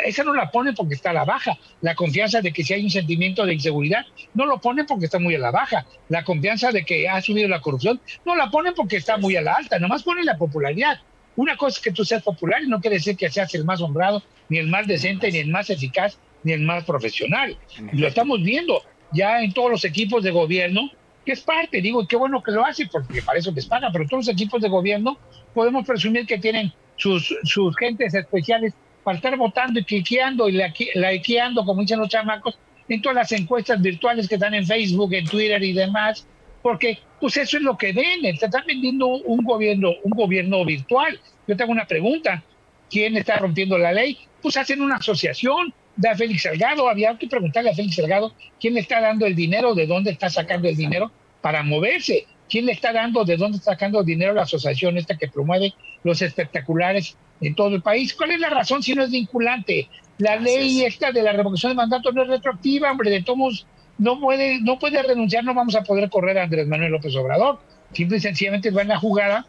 esa 0.07 0.25
no 0.25 0.33
la 0.33 0.51
pone 0.51 0.73
porque 0.73 0.95
está 0.95 1.11
a 1.11 1.13
la 1.13 1.27
baja. 1.27 1.59
La 1.83 1.95
confianza 1.95 2.41
de 2.41 2.51
que 2.51 2.65
si 2.65 2.73
hay 2.73 2.83
un 2.83 2.89
sentimiento 2.89 3.45
de 3.45 3.53
inseguridad, 3.53 4.07
no 4.33 4.47
lo 4.47 4.59
pone 4.59 4.85
porque 4.85 5.05
está 5.05 5.19
muy 5.19 5.35
a 5.35 5.39
la 5.39 5.51
baja. 5.51 5.85
La 6.09 6.25
confianza 6.25 6.73
de 6.73 6.83
que 6.83 7.11
ha 7.11 7.21
subido 7.21 7.49
la 7.49 7.61
corrupción, 7.61 8.01
no 8.25 8.37
la 8.37 8.51
pone 8.51 8.73
porque 8.73 8.97
está 8.97 9.19
muy 9.19 9.37
a 9.37 9.43
la 9.43 9.53
alta. 9.53 9.79
Nomás 9.79 10.03
pone 10.03 10.25
la 10.25 10.39
popularidad. 10.39 10.99
Una 11.37 11.59
cosa 11.59 11.77
es 11.77 11.85
que 11.85 11.93
tú 11.93 12.07
seas 12.07 12.23
popular 12.23 12.63
y 12.63 12.69
no 12.69 12.81
quiere 12.81 12.97
decir 12.97 13.19
que 13.19 13.29
seas 13.29 13.55
el 13.55 13.67
más 13.67 13.83
honrado, 13.83 14.23
ni 14.49 14.57
el 14.57 14.69
más 14.69 14.87
decente, 14.87 15.31
ni 15.31 15.37
el 15.37 15.49
más 15.49 15.69
eficaz, 15.69 16.17
ni 16.45 16.53
el 16.53 16.63
más 16.63 16.85
profesional. 16.85 17.59
Lo 17.93 18.09
estamos 18.09 18.43
viendo 18.43 18.81
ya 19.13 19.43
en 19.43 19.53
todos 19.53 19.71
los 19.71 19.85
equipos 19.85 20.23
de 20.23 20.31
gobierno, 20.31 20.91
que 21.27 21.33
es 21.33 21.43
parte, 21.43 21.83
digo, 21.83 22.09
qué 22.09 22.17
bueno 22.17 22.43
que 22.43 22.51
lo 22.51 22.65
hace, 22.65 22.87
porque 22.87 23.21
para 23.21 23.39
eso 23.39 23.53
les 23.53 23.67
paga, 23.67 23.91
pero 23.93 24.07
todos 24.07 24.25
los 24.25 24.35
equipos 24.35 24.63
de 24.63 24.71
gobierno 24.71 25.19
podemos 25.53 25.87
presumir 25.87 26.25
que 26.25 26.39
tienen 26.39 26.73
sus, 26.97 27.34
sus 27.45 27.76
gentes 27.76 28.14
especiales 28.14 28.74
para 29.03 29.16
estar 29.16 29.36
votando 29.36 29.80
y 29.80 29.84
cliqueando 29.84 30.49
y 30.49 30.61
likeando, 30.95 31.64
como 31.64 31.82
dicen 31.82 31.99
los 31.99 32.09
chamacos, 32.09 32.59
en 32.88 33.01
todas 33.01 33.16
las 33.16 33.32
encuestas 33.32 33.80
virtuales 33.80 34.28
que 34.28 34.34
están 34.36 34.55
en 34.55 34.66
Facebook, 34.66 35.12
en 35.14 35.26
Twitter 35.26 35.62
y 35.62 35.72
demás, 35.72 36.26
porque 36.62 36.99
pues 37.20 37.36
eso 37.36 37.57
es 37.57 37.62
lo 37.62 37.76
que 37.76 37.93
venden, 37.93 38.36
te 38.36 38.47
están 38.47 38.64
vendiendo 38.66 39.07
un 39.07 39.45
gobierno, 39.45 39.93
un 40.03 40.11
gobierno 40.11 40.64
virtual. 40.64 41.18
Yo 41.47 41.57
tengo 41.57 41.72
una 41.72 41.86
pregunta, 41.86 42.43
¿quién 42.90 43.16
está 43.16 43.36
rompiendo 43.36 43.78
la 43.78 43.93
ley? 43.93 44.18
Pues 44.40 44.57
hacen 44.57 44.80
una 44.80 44.97
asociación, 44.97 45.72
de 45.97 46.09
a 46.09 46.16
Félix 46.16 46.43
Salgado, 46.43 46.88
había 46.88 47.16
que 47.18 47.26
preguntarle 47.26 47.70
a 47.70 47.74
Félix 47.74 47.97
Salgado 47.97 48.32
quién 48.61 48.74
le 48.74 48.80
está 48.80 49.01
dando 49.01 49.26
el 49.26 49.34
dinero, 49.34 49.74
de 49.74 49.86
dónde 49.86 50.11
está 50.11 50.30
sacando 50.30 50.68
el 50.68 50.76
dinero 50.76 51.11
para 51.40 51.62
moverse, 51.62 52.26
quién 52.49 52.66
le 52.66 52.72
está 52.72 52.93
dando, 52.93 53.24
de 53.24 53.36
dónde 53.36 53.59
está 53.59 53.72
sacando 53.72 54.03
dinero 54.03 54.34
la 54.34 54.43
asociación 54.43 54.99
esta 54.99 55.16
que 55.16 55.28
promueve 55.28 55.74
los 56.05 56.20
espectaculares 56.22 57.16
en 57.40 57.55
todo 57.55 57.74
el 57.74 57.82
país. 57.82 58.14
¿Cuál 58.14 58.32
es 58.32 58.40
la 58.40 58.51
razón 58.51 58.82
si 58.82 58.95
no 58.95 59.03
es 59.03 59.11
vinculante? 59.11 59.88
La 60.18 60.36
ley 60.36 60.82
esta 60.82 61.12
de 61.12 61.22
la 61.22 61.32
revocación 61.32 61.72
de 61.72 61.76
mandato 61.76 62.12
no 62.12 62.22
es 62.22 62.28
retroactiva, 62.28 62.93
hombre, 62.93 63.11
de 63.11 63.22
todos 63.22 63.66
no 63.99 64.18
puede, 64.18 64.61
no 64.61 64.78
puede 64.78 65.03
renunciar, 65.03 65.45
no 65.45 65.55
vamos 65.55 65.74
a 65.76 65.82
poder 65.82 66.11
correr 66.11 66.38
a 66.38 66.45
Andrés 66.45 66.66
Manuel 66.66 66.93
López 66.93 67.14
Obrador. 67.16 67.61
Simple 67.93 68.18
y 68.18 68.20
sencillamente 68.20 68.70
va 68.70 68.82
en 68.82 68.88
la 68.88 68.99
jugada 68.99 69.47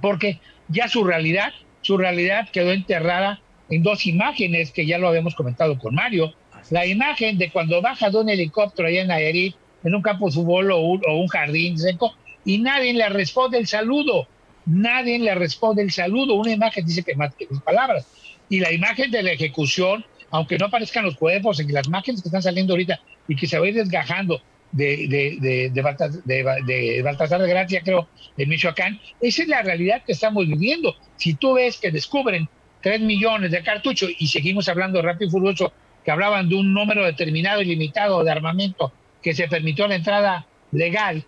porque 0.00 0.40
ya 0.68 0.88
su 0.88 1.04
realidad, 1.04 1.52
su 1.80 1.96
realidad 1.96 2.48
quedó 2.52 2.72
enterrada 2.72 3.40
en 3.70 3.82
dos 3.82 4.06
imágenes 4.06 4.72
que 4.72 4.86
ya 4.86 4.98
lo 4.98 5.08
habíamos 5.08 5.34
comentado 5.34 5.78
con 5.78 5.94
Mario. 5.94 6.34
La 6.70 6.86
imagen 6.86 7.38
de 7.38 7.50
cuando 7.50 7.82
baja 7.82 8.10
de 8.10 8.18
un 8.18 8.28
helicóptero 8.28 8.88
allá 8.88 9.02
en 9.02 9.08
Nayarit, 9.08 9.56
en 9.84 9.94
un 9.94 10.02
campo 10.02 10.26
de 10.26 10.32
fútbol 10.32 10.70
o 10.72 10.78
un, 10.80 11.28
jardín 11.28 11.78
seco, 11.78 12.14
y 12.44 12.58
nadie 12.58 12.92
le 12.92 13.08
responde 13.08 13.58
el 13.58 13.66
saludo. 13.66 14.26
Nadie 14.66 15.18
le 15.18 15.34
responde 15.34 15.82
el 15.82 15.90
saludo. 15.90 16.34
Una 16.34 16.52
imagen 16.52 16.86
dice 16.86 17.02
que 17.02 17.14
más 17.16 17.34
que 17.34 17.46
mis 17.50 17.60
palabras. 17.60 18.06
Y 18.48 18.60
la 18.60 18.72
imagen 18.72 19.10
de 19.10 19.22
la 19.22 19.32
ejecución, 19.32 20.04
aunque 20.30 20.58
no 20.58 20.66
aparezcan 20.66 21.04
los 21.04 21.16
cuerpos, 21.16 21.58
en 21.60 21.72
las 21.72 21.86
imágenes 21.86 22.22
que 22.22 22.28
están 22.28 22.42
saliendo 22.42 22.74
ahorita 22.74 23.00
y 23.28 23.36
que 23.36 23.46
se 23.46 23.58
va 23.58 23.66
a 23.66 23.68
ir 23.68 23.74
desgajando 23.74 24.40
de, 24.72 25.06
de, 25.08 25.36
de, 25.40 25.70
de, 25.70 27.02
Baltasar 27.02 27.42
de 27.42 27.48
Gracia, 27.48 27.82
creo, 27.84 28.08
en 28.36 28.48
Michoacán, 28.48 29.00
esa 29.20 29.42
es 29.42 29.48
la 29.48 29.62
realidad 29.62 30.02
que 30.04 30.12
estamos 30.12 30.46
viviendo. 30.46 30.96
Si 31.16 31.34
tú 31.34 31.54
ves 31.54 31.76
que 31.76 31.90
descubren 31.90 32.48
3 32.82 33.00
millones 33.02 33.50
de 33.50 33.62
cartuchos 33.62 34.10
y 34.18 34.26
seguimos 34.26 34.68
hablando 34.68 35.00
rápido 35.02 35.28
y 35.28 35.30
furioso 35.30 35.72
que 36.04 36.10
hablaban 36.10 36.48
de 36.48 36.56
un 36.56 36.74
número 36.74 37.04
determinado 37.04 37.62
y 37.62 37.66
limitado 37.66 38.24
de 38.24 38.30
armamento 38.30 38.92
que 39.22 39.34
se 39.34 39.48
permitió 39.48 39.86
la 39.86 39.96
entrada 39.96 40.46
legal 40.72 41.24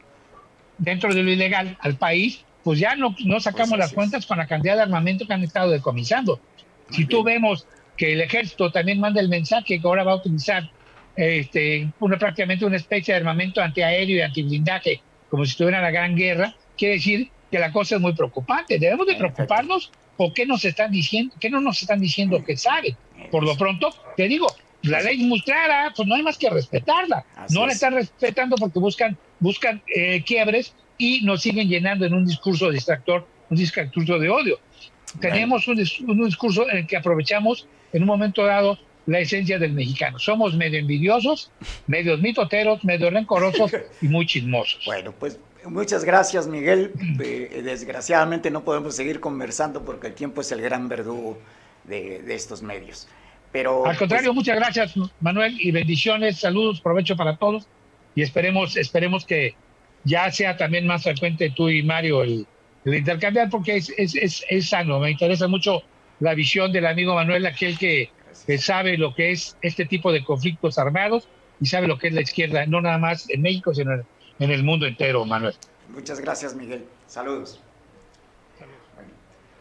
dentro 0.78 1.14
de 1.14 1.22
lo 1.22 1.30
ilegal 1.30 1.76
al 1.80 1.96
país, 1.96 2.44
pues 2.62 2.78
ya 2.78 2.96
no, 2.96 3.14
no 3.24 3.40
sacamos 3.40 3.70
pues 3.70 3.80
las 3.80 3.92
cuentas 3.92 4.26
con 4.26 4.38
la 4.38 4.46
cantidad 4.46 4.76
de 4.76 4.82
armamento 4.82 5.26
que 5.26 5.34
han 5.34 5.44
estado 5.44 5.70
decomisando. 5.70 6.40
Si 6.90 7.06
tú 7.06 7.22
vemos 7.22 7.66
que 7.96 8.12
el 8.12 8.20
ejército 8.20 8.70
también 8.70 9.00
manda 9.00 9.20
el 9.20 9.28
mensaje 9.28 9.80
que 9.80 9.86
ahora 9.86 10.02
va 10.02 10.12
a 10.12 10.16
utilizar 10.16 10.70
este, 11.16 11.88
una, 12.00 12.18
prácticamente 12.18 12.64
una 12.64 12.76
especie 12.76 13.14
de 13.14 13.20
armamento 13.20 13.60
antiaéreo 13.60 14.16
y 14.16 14.20
antiblindaje, 14.22 15.00
como 15.30 15.44
si 15.44 15.52
estuviera 15.52 15.78
en 15.78 15.84
la 15.84 15.90
Gran 15.90 16.16
Guerra, 16.16 16.54
quiere 16.76 16.94
decir 16.94 17.30
que 17.50 17.58
la 17.58 17.72
cosa 17.72 17.96
es 17.96 18.00
muy 18.00 18.14
preocupante. 18.14 18.78
Debemos 18.78 19.06
de 19.06 19.14
preocuparnos 19.14 19.92
o 20.16 20.32
qué 20.32 20.46
nos 20.46 20.64
están 20.64 20.90
diciendo, 20.90 21.34
qué 21.38 21.50
no 21.50 21.60
nos 21.60 21.80
están 21.80 22.00
diciendo 22.00 22.42
que 22.44 22.56
saben. 22.56 22.96
Por 23.30 23.44
lo 23.44 23.56
pronto, 23.56 23.94
te 24.16 24.28
digo, 24.28 24.48
la 24.84 25.00
ley 25.00 25.20
es 25.20 25.26
muy 25.26 25.40
clara, 25.40 25.92
pues 25.94 26.06
no 26.08 26.14
hay 26.14 26.22
más 26.22 26.38
que 26.38 26.50
respetarla. 26.50 27.24
no 27.50 27.66
la 27.66 27.72
están 27.72 27.94
respetando 27.94 28.56
porque 28.56 28.78
buscan, 28.78 29.16
buscan 29.40 29.82
eh, 29.94 30.22
quiebres 30.24 30.74
y 30.98 31.22
nos 31.22 31.42
siguen 31.42 31.68
llenando 31.68 32.04
en 32.06 32.14
un 32.14 32.26
discurso 32.26 32.70
distractor, 32.70 33.26
un 33.50 33.56
discurso 33.56 34.18
de 34.18 34.28
odio. 34.28 34.58
Tenemos 35.20 35.68
un, 35.68 35.78
un, 36.08 36.26
discurso 36.26 36.68
en 36.68 36.78
el 36.78 36.86
que 36.86 36.96
aprovechamos 36.96 37.66
en 37.92 38.02
un 38.02 38.08
momento 38.08 38.44
dado 38.44 38.78
la 39.06 39.20
esencia 39.20 39.58
del 39.58 39.72
mexicano. 39.72 40.18
Somos 40.18 40.56
medio 40.56 40.78
envidiosos, 40.78 41.50
medio 41.86 42.16
mitoteros, 42.18 42.84
medio 42.84 43.10
rencorosos 43.10 43.70
y 44.00 44.08
muy 44.08 44.26
chismosos. 44.26 44.84
Bueno, 44.86 45.12
pues 45.12 45.38
Muchas 45.66 46.04
gracias, 46.04 46.46
Miguel. 46.46 46.92
Eh, 47.20 47.62
desgraciadamente 47.64 48.50
no 48.50 48.64
podemos 48.64 48.94
seguir 48.94 49.20
conversando 49.20 49.84
porque 49.84 50.08
el 50.08 50.14
tiempo 50.14 50.40
es 50.40 50.52
el 50.52 50.60
gran 50.60 50.88
verdugo 50.88 51.38
de, 51.84 52.22
estos 52.34 52.62
medios. 52.62 53.08
Pero, 53.54 53.86
Al 53.86 53.96
contrario, 53.96 54.30
pues, 54.30 54.36
muchas 54.36 54.56
gracias, 54.56 54.94
Manuel, 55.20 55.56
y 55.60 55.70
bendiciones, 55.70 56.40
saludos, 56.40 56.80
provecho 56.80 57.16
para 57.16 57.36
todos. 57.36 57.66
Y 58.14 58.22
esperemos, 58.22 58.76
esperemos 58.76 59.24
que 59.24 59.54
ya 60.02 60.30
sea 60.30 60.56
también 60.56 60.86
más 60.86 61.04
frecuente 61.04 61.52
tú 61.54 61.68
y 61.68 61.82
Mario 61.82 62.22
el, 62.22 62.46
intercambiar, 62.84 63.48
porque 63.50 63.76
es, 63.76 63.92
es, 63.96 64.44
es, 64.48 64.68
sano. 64.68 64.98
Me 64.98 65.10
interesa 65.10 65.48
mucho 65.48 65.82
la 66.20 66.34
visión 66.34 66.72
del 66.72 66.84
amigo 66.84 67.14
Manuel, 67.14 67.46
aquel 67.46 67.78
que, 67.78 68.10
que 68.46 68.58
sabe 68.58 68.98
lo 68.98 69.14
que 69.14 69.30
es 69.30 69.56
este 69.62 69.86
tipo 69.86 70.12
de 70.12 70.24
conflictos 70.24 70.76
armados 70.78 71.28
y 71.60 71.66
sabe 71.66 71.86
lo 71.86 71.96
que 71.96 72.08
es 72.08 72.14
la 72.14 72.22
izquierda, 72.22 72.66
no 72.66 72.80
nada 72.80 72.98
más 72.98 73.30
en 73.30 73.40
México, 73.40 73.72
sino 73.72 73.94
en 73.94 74.04
en 74.38 74.50
el 74.50 74.62
mundo 74.62 74.86
entero, 74.86 75.24
Manuel. 75.24 75.54
Muchas 75.88 76.20
gracias, 76.20 76.54
Miguel. 76.54 76.84
Saludos. 77.06 77.60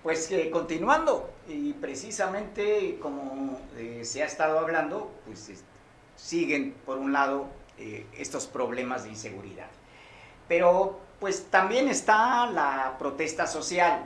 pues 0.01 0.29
eh, 0.31 0.49
continuando, 0.49 1.32
y 1.47 1.73
precisamente 1.73 2.97
como 3.01 3.59
eh, 3.77 4.01
se 4.03 4.23
ha 4.23 4.25
estado 4.25 4.59
hablando, 4.59 5.11
pues 5.25 5.51
siguen 6.15 6.73
por 6.85 6.97
un 6.97 7.13
lado 7.13 7.47
eh, 7.77 8.05
estos 8.17 8.47
problemas 8.47 9.03
de 9.03 9.09
inseguridad. 9.09 9.67
Pero 10.47 10.99
pues 11.19 11.47
también 11.49 11.87
está 11.87 12.47
la 12.47 12.95
protesta 12.99 13.47
social. 13.47 14.05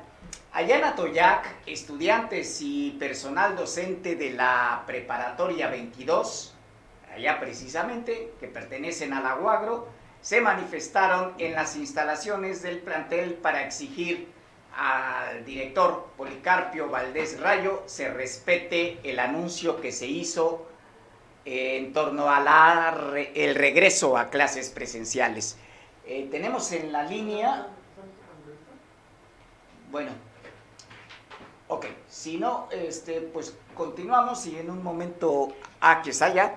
Allá 0.54 0.78
en 0.78 0.84
Atoyac, 0.84 1.56
estudiantes 1.66 2.60
y 2.62 2.92
personal 3.00 3.56
docente 3.56 4.16
de 4.16 4.32
la 4.32 4.84
preparatoria 4.88 5.68
22, 5.68 6.56
allá 7.14 7.40
precisamente, 7.40 8.34
que 8.40 8.48
pertenecen 8.48 9.14
a 9.14 9.22
la 9.22 9.36
UAGRO, 9.36 9.88
se 10.22 10.42
manifestaron 10.42 11.34
en 11.38 11.54
las 11.54 11.76
instalaciones 11.76 12.62
del 12.62 12.80
plantel 12.80 13.36
para 13.36 13.64
exigir 13.64 14.28
al 14.78 15.44
director 15.44 16.12
Policarpio 16.16 16.88
Valdés 16.88 17.40
Rayo 17.40 17.82
se 17.88 18.10
respete 18.14 19.00
el 19.04 19.18
anuncio 19.18 19.82
que 19.82 19.92
se 19.92 20.06
hizo 20.06 20.68
en 21.46 21.94
torno 21.94 22.30
al 22.30 22.48
el 23.34 23.56
regreso 23.56 24.18
a 24.18 24.30
clases 24.30 24.70
presenciales. 24.70 25.58
Eh, 26.06 26.28
tenemos 26.30 26.72
en 26.74 26.92
la 26.92 27.04
línea, 27.04 27.68
bueno, 29.90 30.12
ok, 31.68 31.86
si 32.08 32.38
no, 32.38 32.68
este, 32.72 33.22
pues 33.22 33.58
continuamos 33.74 34.46
y 34.46 34.58
en 34.58 34.70
un 34.70 34.84
momento, 34.84 35.56
ah, 35.82 36.02
que 36.04 36.12
allá. 36.22 36.56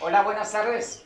Hola, 0.00 0.22
buenas 0.22 0.52
tardes. 0.52 1.04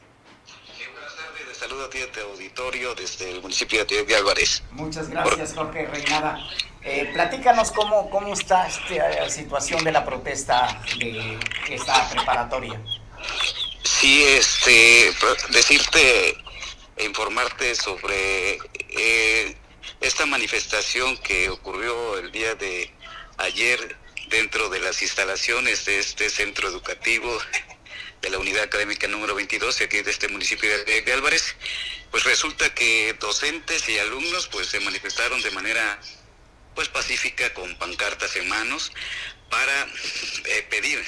Saludo 1.58 1.86
a 1.86 1.90
ti 1.90 1.98
de 1.98 2.20
auditorio 2.22 2.94
desde 2.94 3.30
el 3.30 3.40
municipio 3.40 3.84
de 3.84 4.16
Álvarez. 4.16 4.62
Muchas 4.72 5.08
gracias, 5.08 5.54
Jorge 5.54 5.86
Reinada. 5.86 6.38
Eh, 6.82 7.10
platícanos 7.12 7.72
cómo, 7.72 8.10
cómo 8.10 8.32
está 8.32 8.66
esta 8.66 9.24
eh, 9.24 9.30
situación 9.30 9.82
de 9.82 9.92
la 9.92 10.04
protesta 10.04 10.80
de 10.98 11.38
esta 11.70 12.08
preparatoria. 12.10 12.80
Sí, 13.82 14.22
este, 14.24 15.12
decirte, 15.50 16.36
e 16.96 17.04
informarte 17.04 17.74
sobre 17.74 18.58
eh, 18.90 19.56
esta 20.00 20.26
manifestación 20.26 21.16
que 21.18 21.50
ocurrió 21.50 22.18
el 22.18 22.30
día 22.32 22.54
de 22.54 22.92
ayer 23.38 23.96
dentro 24.28 24.68
de 24.68 24.80
las 24.80 25.02
instalaciones 25.02 25.84
de 25.84 25.98
este 25.98 26.30
centro 26.30 26.68
educativo 26.68 27.36
de 28.26 28.30
la 28.30 28.38
unidad 28.38 28.64
académica 28.64 29.06
número 29.06 29.36
22 29.36 29.80
aquí 29.82 30.02
de 30.02 30.10
este 30.10 30.26
municipio 30.26 30.68
de, 30.84 31.12
Álvarez, 31.12 31.54
pues 32.10 32.24
resulta 32.24 32.74
que 32.74 33.14
docentes 33.20 33.88
y 33.88 34.00
alumnos 34.00 34.48
pues 34.48 34.66
se 34.66 34.80
manifestaron 34.80 35.40
de 35.42 35.52
manera 35.52 36.00
pues 36.74 36.88
pacífica 36.88 37.54
con 37.54 37.76
pancartas 37.76 38.34
en 38.34 38.48
manos 38.48 38.90
para 39.48 39.86
eh, 40.44 40.66
pedir 40.68 41.04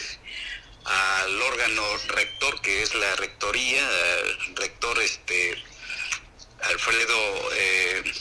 al 0.85 1.43
órgano 1.43 1.83
rector 2.07 2.61
que 2.61 2.83
es 2.83 2.95
la 2.95 3.17
rectoría, 3.17 3.85
al 3.85 4.57
rector 4.57 5.03
este 5.03 5.61
Alfredo 6.61 7.51
eh, 7.55 8.13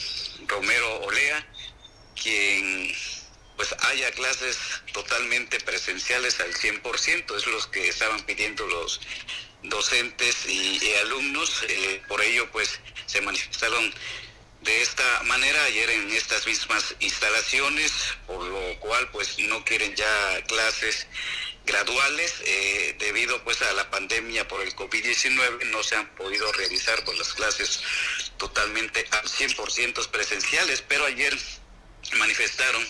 Romero 0.48 1.02
Olea, 1.02 1.46
quien 2.20 2.92
pues 3.58 3.74
haya 3.90 4.12
clases 4.12 4.56
totalmente 4.92 5.58
presenciales 5.58 6.38
al 6.38 6.54
100%, 6.54 7.36
es 7.36 7.46
lo 7.48 7.70
que 7.72 7.88
estaban 7.88 8.22
pidiendo 8.22 8.64
los 8.68 9.00
docentes 9.64 10.46
y, 10.46 10.80
alumnos, 11.02 11.64
eh, 11.68 12.00
por 12.06 12.22
ello 12.22 12.48
pues 12.52 12.78
se 13.06 13.20
manifestaron 13.20 13.92
de 14.60 14.80
esta 14.80 15.22
manera 15.24 15.60
ayer 15.64 15.90
en 15.90 16.08
estas 16.12 16.46
mismas 16.46 16.94
instalaciones, 17.00 17.92
por 18.28 18.44
lo 18.44 18.78
cual 18.78 19.10
pues 19.10 19.36
no 19.40 19.64
quieren 19.64 19.92
ya 19.96 20.44
clases 20.46 21.08
graduales 21.66 22.36
eh, 22.46 22.94
debido 23.00 23.42
pues 23.42 23.60
a 23.62 23.72
la 23.72 23.90
pandemia 23.90 24.46
por 24.46 24.60
el 24.62 24.74
COVID-19 24.76 25.64
no 25.66 25.82
se 25.82 25.96
han 25.96 26.08
podido 26.14 26.50
realizar 26.52 27.04
pues 27.04 27.18
las 27.18 27.34
clases 27.34 27.80
totalmente 28.36 29.04
al 29.10 29.24
100% 29.28 30.10
presenciales, 30.10 30.80
pero 30.88 31.06
ayer 31.06 31.36
manifestaron 32.18 32.86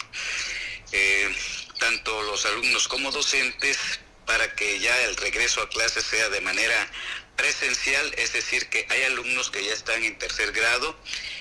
eh, 0.92 1.34
tanto 1.78 2.22
los 2.22 2.44
alumnos 2.46 2.88
como 2.88 3.10
docentes 3.10 3.78
para 4.26 4.54
que 4.54 4.78
ya 4.78 4.96
el 5.04 5.16
regreso 5.16 5.62
a 5.62 5.68
clases 5.68 6.04
sea 6.04 6.28
de 6.28 6.40
manera 6.40 6.90
presencial, 7.36 8.12
es 8.18 8.32
decir, 8.32 8.68
que 8.68 8.84
hay 8.90 9.02
alumnos 9.04 9.50
que 9.50 9.64
ya 9.64 9.72
están 9.72 10.02
en 10.02 10.18
tercer 10.18 10.52
grado 10.52 10.98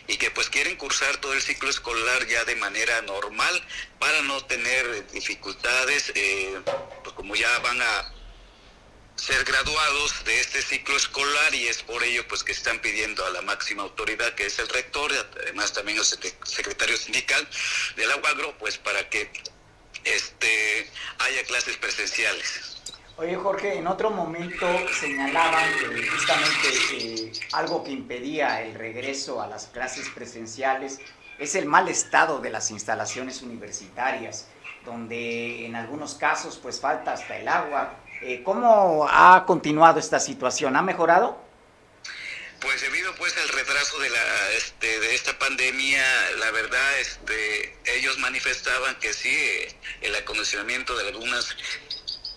y 0.07 0.17
que 0.17 0.29
pues 0.29 0.49
quieren 0.49 0.75
cursar 0.75 1.17
todo 1.17 1.33
el 1.33 1.41
ciclo 1.41 1.69
escolar 1.69 2.27
ya 2.27 2.45
de 2.45 2.55
manera 2.55 3.01
normal 3.01 3.63
para 3.99 4.21
no 4.21 4.45
tener 4.45 5.07
dificultades, 5.11 6.11
eh, 6.13 6.61
pues 7.03 7.15
como 7.15 7.35
ya 7.35 7.49
van 7.59 7.81
a 7.81 8.13
ser 9.17 9.43
graduados 9.43 10.23
de 10.25 10.39
este 10.39 10.61
ciclo 10.61 10.95
escolar 10.95 11.53
y 11.53 11.67
es 11.67 11.83
por 11.83 12.03
ello 12.03 12.25
pues 12.27 12.43
que 12.43 12.51
están 12.51 12.79
pidiendo 12.79 13.25
a 13.25 13.29
la 13.31 13.41
máxima 13.41 13.83
autoridad 13.83 14.33
que 14.35 14.45
es 14.45 14.59
el 14.59 14.69
rector, 14.69 15.11
además 15.41 15.73
también 15.73 15.97
el 15.97 16.05
secretario 16.05 16.95
sindical 16.95 17.47
del 17.95 18.11
Aguagro, 18.11 18.57
pues 18.57 18.77
para 18.77 19.09
que 19.09 19.29
este 20.05 20.89
haya 21.19 21.43
clases 21.45 21.77
presenciales. 21.77 22.77
Oye 23.17 23.35
Jorge, 23.35 23.75
en 23.75 23.87
otro 23.87 24.11
momento 24.11 24.67
señalaban 24.99 25.65
que 25.79 26.07
justamente 26.07 26.67
eh, 26.93 27.31
algo 27.53 27.83
que 27.83 27.91
impedía 27.91 28.61
el 28.61 28.75
regreso 28.75 29.41
a 29.41 29.47
las 29.47 29.65
clases 29.67 30.07
presenciales 30.09 30.99
es 31.39 31.55
el 31.55 31.65
mal 31.65 31.87
estado 31.89 32.39
de 32.39 32.51
las 32.51 32.69
instalaciones 32.69 33.41
universitarias, 33.41 34.47
donde 34.85 35.65
en 35.65 35.75
algunos 35.75 36.13
casos 36.13 36.59
pues 36.61 36.79
falta 36.79 37.13
hasta 37.13 37.37
el 37.37 37.47
agua. 37.47 37.95
Eh, 38.21 38.41
¿Cómo 38.43 39.07
ha 39.09 39.45
continuado 39.45 39.99
esta 39.99 40.19
situación? 40.19 40.75
¿Ha 40.75 40.81
mejorado? 40.81 41.39
Pues 42.59 42.81
debido 42.81 43.13
pues 43.15 43.37
al 43.37 43.49
retraso 43.49 43.99
de 43.99 44.09
la 44.09 44.51
este, 44.53 44.99
de 44.99 45.13
esta 45.13 45.37
pandemia, 45.37 46.03
la 46.39 46.49
verdad 46.49 46.99
este 46.99 47.77
ellos 47.85 48.17
manifestaban 48.17 48.95
que 48.99 49.13
sí 49.13 49.37
el 50.01 50.15
acondicionamiento 50.15 50.97
de 50.97 51.07
algunas 51.07 51.55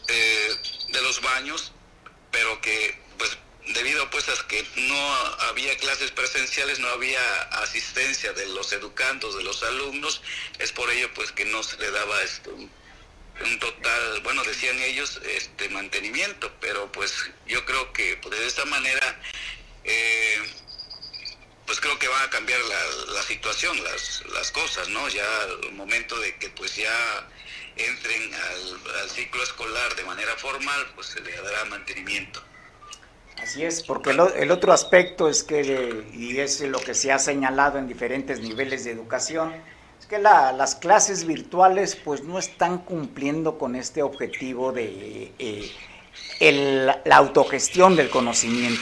eh, 0.09 0.57
de 0.91 1.03
los 1.03 1.23
baños, 1.23 1.73
pero 2.31 2.61
que 2.61 3.01
pues 3.17 3.39
debido 3.73 4.11
pues 4.11 4.29
a 4.29 4.47
que 4.47 4.63
no 4.77 5.15
había 5.49 5.75
clases 5.79 6.11
presenciales, 6.11 6.81
no 6.81 6.89
había 6.89 7.21
asistencia 7.63 8.35
de 8.35 8.47
los 8.49 8.73
educandos, 8.75 9.39
de 9.39 9.43
los 9.43 9.63
alumnos, 9.63 10.21
es 10.59 10.73
por 10.73 10.91
ello 10.91 11.09
pues 11.15 11.33
que 11.33 11.47
no 11.47 11.63
se 11.63 11.79
le 11.79 11.91
daba 11.91 12.23
esto 12.23 12.55
un 13.45 13.59
total, 13.59 14.21
bueno, 14.23 14.43
decían 14.45 14.79
ellos, 14.81 15.21
este 15.25 15.69
mantenimiento, 15.71 16.53
pero 16.61 16.91
pues 16.93 17.31
yo 17.47 17.65
creo 17.65 17.93
que 17.93 18.17
pues, 18.23 18.39
de 18.39 18.47
esta 18.47 18.65
manera 18.67 19.21
eh, 19.85 20.39
pues 21.67 21.81
creo 21.81 21.99
que 21.99 22.09
va 22.09 22.23
a 22.25 22.31
cambiar 22.31 22.61
la, 22.61 23.13
la 23.15 23.23
situación, 23.23 23.83
las, 23.85 24.25
las 24.35 24.51
cosas, 24.51 24.89
¿no? 24.89 25.09
Ya 25.09 25.25
al 25.43 25.73
momento 25.73 26.19
de 26.19 26.35
que 26.37 26.49
pues 26.51 26.75
ya 26.75 26.93
entren 27.77 28.35
al, 28.35 29.09
ciclo 29.09 29.43
escolar 29.43 29.95
de 29.95 30.05
manera 30.05 30.35
formal, 30.37 30.87
pues 30.95 31.09
se 31.09 31.21
le 31.21 31.31
dará 31.31 31.65
mantenimiento. 31.67 32.43
Así 33.41 33.65
es, 33.65 33.83
porque 33.83 34.11
el, 34.11 34.51
otro 34.51 34.73
aspecto 34.73 35.29
es 35.29 35.43
que, 35.43 36.05
y 36.13 36.39
es 36.39 36.61
lo 36.61 36.79
que 36.81 36.95
se 36.95 37.11
ha 37.11 37.19
señalado 37.19 37.79
en 37.79 37.89
diferentes 37.89 38.41
niveles 38.41 38.85
de 38.85 38.91
educación, 38.91 39.55
es 40.01 40.07
que 40.07 40.19
las 40.19 40.77
clases 40.77 41.27
virtuales 41.27 41.95
pues 41.95 42.25
no 42.25 42.39
están 42.39 42.79
cumpliendo 42.79 43.59
con 43.59 43.77
este 43.77 44.03
objetivo 44.03 44.73
de 44.73 45.33
eh, 45.39 45.71
la 47.05 47.17
autogestión 47.17 47.97
del 47.97 48.09
conocimiento, 48.09 48.81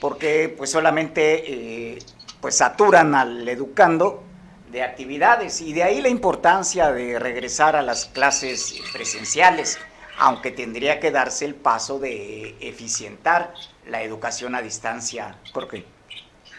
porque 0.00 0.54
pues 0.56 0.70
solamente 0.70 1.94
eh, 1.94 1.98
pues 2.40 2.56
saturan 2.56 3.16
al 3.16 3.48
educando 3.48 4.22
de 4.70 4.84
actividades 4.84 5.60
y 5.60 5.72
de 5.72 5.82
ahí 5.82 6.00
la 6.00 6.08
importancia 6.08 6.92
de 6.92 7.18
regresar 7.18 7.74
a 7.74 7.82
las 7.82 8.06
clases 8.06 8.80
presenciales, 8.92 9.78
aunque 10.18 10.52
tendría 10.52 11.00
que 11.00 11.10
darse 11.10 11.46
el 11.46 11.56
paso 11.56 11.98
de 11.98 12.56
eficientar 12.60 13.54
la 13.86 14.02
educación 14.02 14.54
a 14.54 14.62
distancia. 14.62 15.36
¿Por 15.52 15.66
qué? 15.68 15.93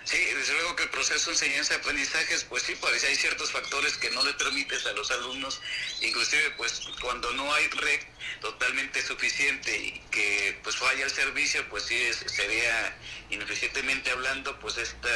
Sí, 0.06 0.24
desde 0.24 0.54
luego 0.54 0.76
que 0.76 0.84
el 0.84 0.90
proceso 0.90 1.32
de 1.32 1.36
enseñanza-aprendizaje, 1.36 2.38
pues 2.48 2.62
sí, 2.62 2.76
pues 2.80 3.04
hay 3.04 3.16
ciertos 3.16 3.52
factores 3.52 3.98
que 3.98 4.12
no 4.12 4.24
le 4.24 4.34
permites 4.36 4.86
a 4.86 4.94
los 4.94 5.10
alumnos, 5.10 5.60
inclusive 6.02 6.52
pues 6.58 6.82
cuando 7.02 7.32
no 7.34 7.52
hay 7.52 7.68
red 7.70 8.02
totalmente 8.40 9.02
suficiente 9.02 9.76
y 9.76 10.00
que 10.12 10.60
pues 10.64 10.76
falla 10.76 11.06
el 11.06 11.10
servicio, 11.10 11.68
pues 11.70 11.86
sí 11.86 11.98
sería 12.28 12.96
ineficientemente 13.32 14.12
hablando, 14.12 14.60
pues 14.60 14.78
este 14.78 15.10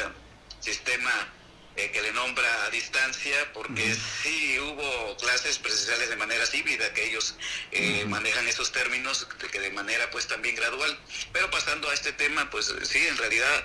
sistema 0.59 1.33
eh, 1.75 1.91
que 1.91 2.01
le 2.01 2.11
nombra 2.11 2.65
a 2.65 2.69
distancia, 2.71 3.53
porque 3.53 3.95
sí 4.23 4.59
hubo 4.59 5.15
clases 5.17 5.59
presenciales 5.59 6.09
de 6.09 6.15
manera 6.15 6.43
híbrida, 6.51 6.91
que 6.93 7.05
ellos 7.09 7.35
eh, 7.71 8.05
manejan 8.07 8.47
esos 8.47 8.71
términos 8.71 9.27
que 9.51 9.59
de 9.59 9.69
manera 9.69 10.09
pues 10.09 10.27
también 10.27 10.55
gradual. 10.55 10.99
Pero 11.31 11.49
pasando 11.51 11.89
a 11.89 11.93
este 11.93 12.11
tema, 12.11 12.49
pues 12.49 12.73
sí, 12.83 13.07
en 13.07 13.17
realidad 13.17 13.63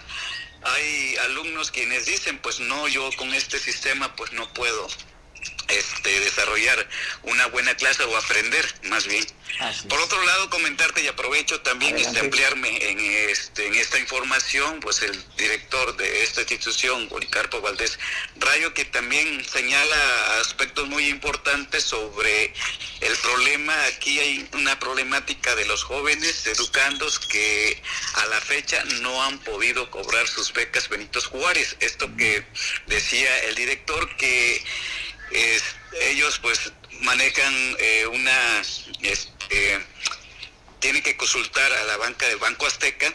hay 0.65 1.17
alumnos 1.17 1.71
quienes 1.71 2.07
dicen, 2.07 2.39
pues 2.39 2.61
no, 2.61 2.89
yo 2.89 3.09
con 3.17 3.33
este 3.35 3.59
sistema 3.59 4.15
pues 4.17 4.33
no 4.33 4.53
puedo 4.53 4.89
este, 5.69 6.21
desarrollar 6.21 6.89
una 7.23 7.47
buena 7.47 7.75
clase 7.77 8.05
o 8.05 8.17
aprender 8.17 8.67
más 8.85 9.07
bien. 9.07 9.25
Por 9.89 10.01
otro 10.01 10.21
lado, 10.25 10.51
comentarte 10.51 11.03
y 11.03 11.07
aprovecho 11.07 11.61
también 11.61 11.97
este, 11.97 12.19
ampliarme 12.19 12.91
en, 12.91 12.99
este, 13.31 13.69
en 13.69 13.75
esta 13.75 13.99
información, 14.01 14.81
pues 14.81 15.01
el 15.03 15.25
director 15.37 15.97
de 15.97 16.25
esta 16.25 16.41
institución, 16.41 17.09
Policarpo 17.09 17.61
Valdés 17.61 17.99
Rayo, 18.37 18.75
que 18.75 18.85
también 18.85 19.45
señala 19.45 20.41
aspectos 20.41 20.89
muy 20.89 21.09
importantes 21.09 21.85
sobre 21.85 22.53
el 23.01 23.17
problema. 23.19 23.75
Aquí 23.85 24.19
hay 24.19 24.49
una 24.55 24.79
problemática 24.81 25.55
de 25.55 25.67
los 25.67 25.85
jóvenes 25.85 26.47
educandos 26.47 27.21
que 27.21 27.81
a 28.15 28.27
la 28.27 28.41
fecha 28.41 28.83
no 29.03 29.23
han 29.23 29.39
podido 29.39 29.89
cobrar 29.91 30.27
sus 30.27 30.53
becas 30.53 30.89
Benitos 30.89 31.27
Juárez. 31.27 31.77
Esto 31.81 32.11
que 32.17 32.45
decía 32.87 33.39
el 33.45 33.55
director 33.55 34.17
que 34.17 34.65
ellos 36.01 36.39
pues 36.41 36.72
manejan 37.01 37.55
eh, 37.78 38.07
una, 38.07 38.62
este, 39.03 39.80
tienen 40.80 41.03
que 41.03 41.16
consultar 41.16 41.72
a 41.72 41.85
la 41.85 41.97
banca 41.99 42.26
del 42.26 42.39
Banco 42.39 42.66
Azteca 42.66 43.12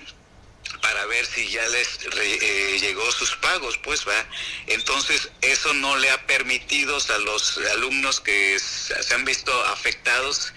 para 0.82 1.05
ver 1.07 1.26
si 1.26 1.49
ya 1.49 1.67
les 1.67 1.99
eh, 2.22 2.78
llegó 2.80 3.11
sus 3.11 3.36
pagos, 3.38 3.78
pues 3.80 4.07
va. 4.07 4.26
Entonces 4.67 5.30
eso 5.41 5.74
no 5.74 5.97
le 5.97 6.09
ha 6.11 6.26
permitido 6.26 6.97
a 6.97 7.17
los 7.20 7.57
alumnos 7.74 8.22
que 8.22 8.57
se 8.59 9.13
han 9.13 9.26
visto 9.26 9.51
afectados 9.65 10.53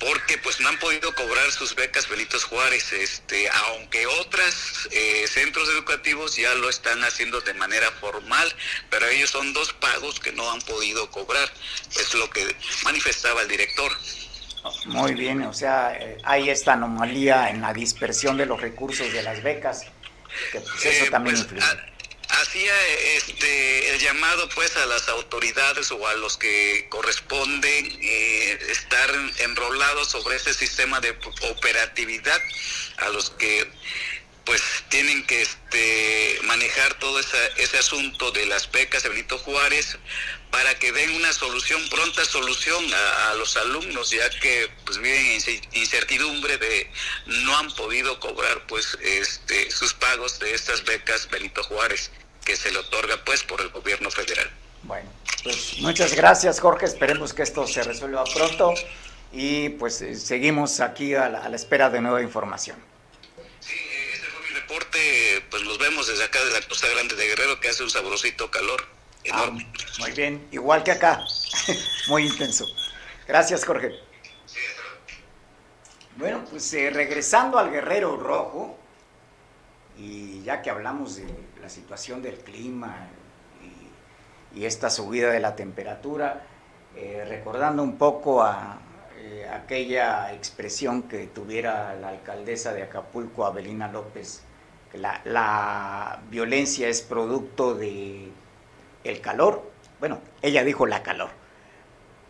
porque 0.00 0.38
pues 0.38 0.60
no 0.60 0.68
han 0.68 0.78
podido 0.78 1.14
cobrar 1.14 1.50
sus 1.52 1.74
becas 1.74 2.08
Benitos 2.08 2.44
Juárez, 2.44 2.92
este, 2.92 3.48
aunque 3.66 4.06
otros 4.06 4.88
eh, 4.90 5.26
centros 5.28 5.68
educativos 5.68 6.36
ya 6.36 6.54
lo 6.54 6.70
están 6.70 7.04
haciendo 7.04 7.40
de 7.42 7.54
manera 7.54 7.90
formal, 7.92 8.52
pero 8.88 9.06
ellos 9.06 9.30
son 9.30 9.52
dos 9.52 9.72
pagos 9.74 10.18
que 10.18 10.32
no 10.32 10.50
han 10.50 10.60
podido 10.62 11.10
cobrar, 11.10 11.48
es 11.90 12.14
lo 12.14 12.28
que 12.30 12.56
manifestaba 12.84 13.42
el 13.42 13.48
director. 13.48 13.92
Muy 14.86 15.14
bien, 15.14 15.42
o 15.42 15.52
sea, 15.52 15.96
eh, 15.98 16.18
hay 16.24 16.50
esta 16.50 16.72
anomalía 16.72 17.50
en 17.50 17.60
la 17.60 17.72
dispersión 17.72 18.36
de 18.36 18.46
los 18.46 18.60
recursos 18.60 19.12
de 19.12 19.22
las 19.22 19.42
becas, 19.42 19.86
que 20.52 20.60
pues, 20.60 20.86
eso 20.86 21.04
eh, 21.04 21.10
también 21.10 21.36
pues, 21.36 21.52
influye 21.52 21.89
hacía 22.40 22.74
este 23.16 23.94
el 23.94 24.00
llamado 24.00 24.48
pues 24.50 24.76
a 24.76 24.86
las 24.86 25.08
autoridades 25.08 25.90
o 25.90 26.06
a 26.06 26.14
los 26.14 26.36
que 26.36 26.86
corresponden 26.88 27.98
eh, 28.02 28.58
estar 28.70 29.10
enrolados 29.38 30.08
sobre 30.08 30.36
ese 30.36 30.54
sistema 30.54 31.00
de 31.00 31.16
operatividad 31.50 32.40
a 32.98 33.08
los 33.10 33.30
que 33.30 33.70
pues 34.44 34.62
tienen 34.88 35.24
que 35.26 35.42
este, 35.42 36.40
manejar 36.42 36.94
todo 36.94 37.20
ese 37.20 37.78
asunto 37.78 38.32
de 38.32 38.46
las 38.46 38.70
becas 38.72 39.02
de 39.02 39.10
Benito 39.10 39.38
Juárez 39.38 39.96
para 40.50 40.76
que 40.78 40.90
den 40.90 41.10
una 41.12 41.32
solución, 41.32 41.80
pronta 41.88 42.24
solución 42.24 42.84
a, 42.92 43.34
los 43.34 43.56
alumnos, 43.56 44.10
ya 44.10 44.28
que 44.40 44.68
pues 44.84 44.98
viven 44.98 45.40
en 45.46 45.60
incertidumbre 45.74 46.58
de 46.58 46.90
no 47.26 47.56
han 47.58 47.72
podido 47.74 48.18
cobrar 48.18 48.66
pues 48.66 48.98
este, 49.00 49.70
sus 49.70 49.94
pagos 49.94 50.40
de 50.40 50.52
estas 50.52 50.84
becas 50.84 51.30
Benito 51.30 51.62
Juárez 51.62 52.10
que 52.44 52.56
se 52.56 52.70
le 52.70 52.78
otorga 52.78 53.22
pues 53.24 53.42
por 53.42 53.60
el 53.60 53.68
gobierno 53.70 54.10
federal. 54.10 54.50
Bueno, 54.82 55.08
pues 55.42 55.78
muchas 55.80 56.14
gracias 56.14 56.60
Jorge, 56.60 56.86
esperemos 56.86 57.34
que 57.34 57.42
esto 57.42 57.66
se 57.66 57.82
resuelva 57.82 58.24
pronto 58.24 58.74
y 59.32 59.70
pues 59.70 60.00
eh, 60.02 60.16
seguimos 60.16 60.80
aquí 60.80 61.14
a 61.14 61.28
la, 61.28 61.54
espera 61.54 61.90
de 61.90 62.00
nueva 62.00 62.22
información. 62.22 62.76
Sí, 63.60 63.74
este 64.12 64.26
fue 64.26 64.48
mi 64.48 64.54
reporte, 64.54 65.44
pues 65.50 65.62
nos 65.64 65.78
vemos 65.78 66.06
desde 66.06 66.24
acá 66.24 66.42
de 66.44 66.52
la 66.52 66.66
Costa 66.66 66.88
Grande 66.88 67.14
de 67.14 67.26
Guerrero 67.28 67.60
que 67.60 67.68
hace 67.68 67.82
un 67.82 67.90
sabrosito 67.90 68.50
calor 68.50 68.86
enorme. 69.24 69.66
Ah, 69.70 69.86
muy 69.98 70.12
bien, 70.12 70.48
igual 70.50 70.82
que 70.82 70.92
acá, 70.92 71.22
muy 72.08 72.26
intenso. 72.26 72.66
Gracias 73.28 73.64
Jorge. 73.64 73.92
Bueno, 76.16 76.44
pues 76.50 76.72
eh, 76.74 76.90
regresando 76.90 77.58
al 77.58 77.70
Guerrero 77.70 78.16
Rojo, 78.16 78.79
y 80.00 80.42
ya 80.42 80.62
que 80.62 80.70
hablamos 80.70 81.16
de 81.16 81.26
la 81.60 81.68
situación 81.68 82.22
del 82.22 82.38
clima 82.38 83.08
y 84.54 84.64
esta 84.64 84.88
subida 84.90 85.30
de 85.30 85.40
la 85.40 85.54
temperatura, 85.54 86.42
eh, 86.96 87.24
recordando 87.28 87.82
un 87.82 87.98
poco 87.98 88.42
a 88.42 88.78
eh, 89.18 89.48
aquella 89.52 90.32
expresión 90.32 91.02
que 91.02 91.26
tuviera 91.26 91.94
la 91.96 92.08
alcaldesa 92.08 92.72
de 92.72 92.82
Acapulco, 92.82 93.44
Abelina 93.44 93.88
López, 93.92 94.42
que 94.90 94.98
la, 94.98 95.20
la 95.24 96.20
violencia 96.30 96.88
es 96.88 97.02
producto 97.02 97.74
de 97.74 98.30
el 99.04 99.20
calor. 99.20 99.70
Bueno, 100.00 100.18
ella 100.42 100.64
dijo 100.64 100.86
la 100.86 101.02
calor, 101.02 101.28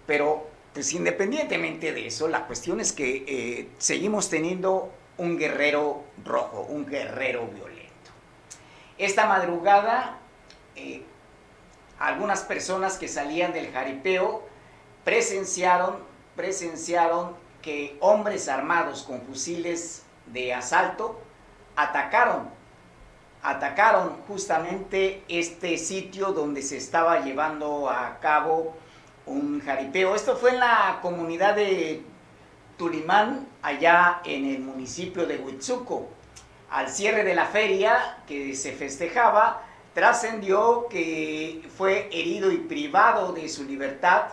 pero 0.06 0.48
pues 0.74 0.92
independientemente 0.92 1.92
de 1.92 2.08
eso, 2.08 2.28
la 2.28 2.46
cuestión 2.46 2.80
es 2.80 2.92
que 2.92 3.24
eh, 3.26 3.68
seguimos 3.78 4.28
teniendo 4.28 4.92
un 5.16 5.38
guerrero 5.38 6.04
rojo, 6.24 6.66
un 6.68 6.86
guerrero 6.86 7.46
violento. 7.46 7.90
Esta 8.98 9.26
madrugada, 9.26 10.18
eh, 10.76 11.02
algunas 11.98 12.42
personas 12.42 12.96
que 12.98 13.08
salían 13.08 13.52
del 13.52 13.72
jaripeo 13.72 14.42
presenciaron, 15.04 15.98
presenciaron 16.36 17.36
que 17.62 17.96
hombres 18.00 18.48
armados 18.48 19.02
con 19.02 19.22
fusiles 19.22 20.04
de 20.26 20.54
asalto 20.54 21.20
atacaron, 21.76 22.48
atacaron 23.42 24.16
justamente 24.28 25.22
este 25.28 25.76
sitio 25.78 26.32
donde 26.32 26.62
se 26.62 26.76
estaba 26.76 27.20
llevando 27.20 27.88
a 27.88 28.18
cabo 28.20 28.74
un 29.26 29.60
jaripeo. 29.60 30.14
Esto 30.14 30.36
fue 30.36 30.50
en 30.50 30.60
la 30.60 30.98
comunidad 31.02 31.54
de 31.54 32.02
Tulimán, 32.80 33.46
allá 33.60 34.22
en 34.24 34.46
el 34.46 34.60
municipio 34.60 35.26
de 35.26 35.36
Huitzuco. 35.36 36.08
Al 36.70 36.88
cierre 36.88 37.24
de 37.24 37.34
la 37.34 37.44
feria 37.44 38.16
que 38.26 38.56
se 38.56 38.72
festejaba, 38.72 39.62
trascendió 39.92 40.86
que 40.88 41.68
fue 41.76 42.08
herido 42.10 42.50
y 42.50 42.56
privado 42.56 43.34
de 43.34 43.50
su 43.50 43.64
libertad 43.64 44.28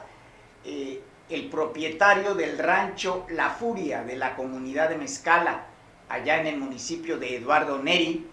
eh, 0.64 1.02
el 1.30 1.50
propietario 1.50 2.36
del 2.36 2.58
rancho 2.58 3.26
La 3.32 3.50
Furia 3.50 4.04
de 4.04 4.16
la 4.16 4.38
comunidad 4.38 4.88
de 4.88 4.98
Mezcala, 4.98 5.66
allá 6.08 6.39
en 6.39 6.48
el 6.48 6.56
municipio 6.56 7.18
de 7.18 7.36
Eduardo 7.36 7.80
Neri, 7.80 8.26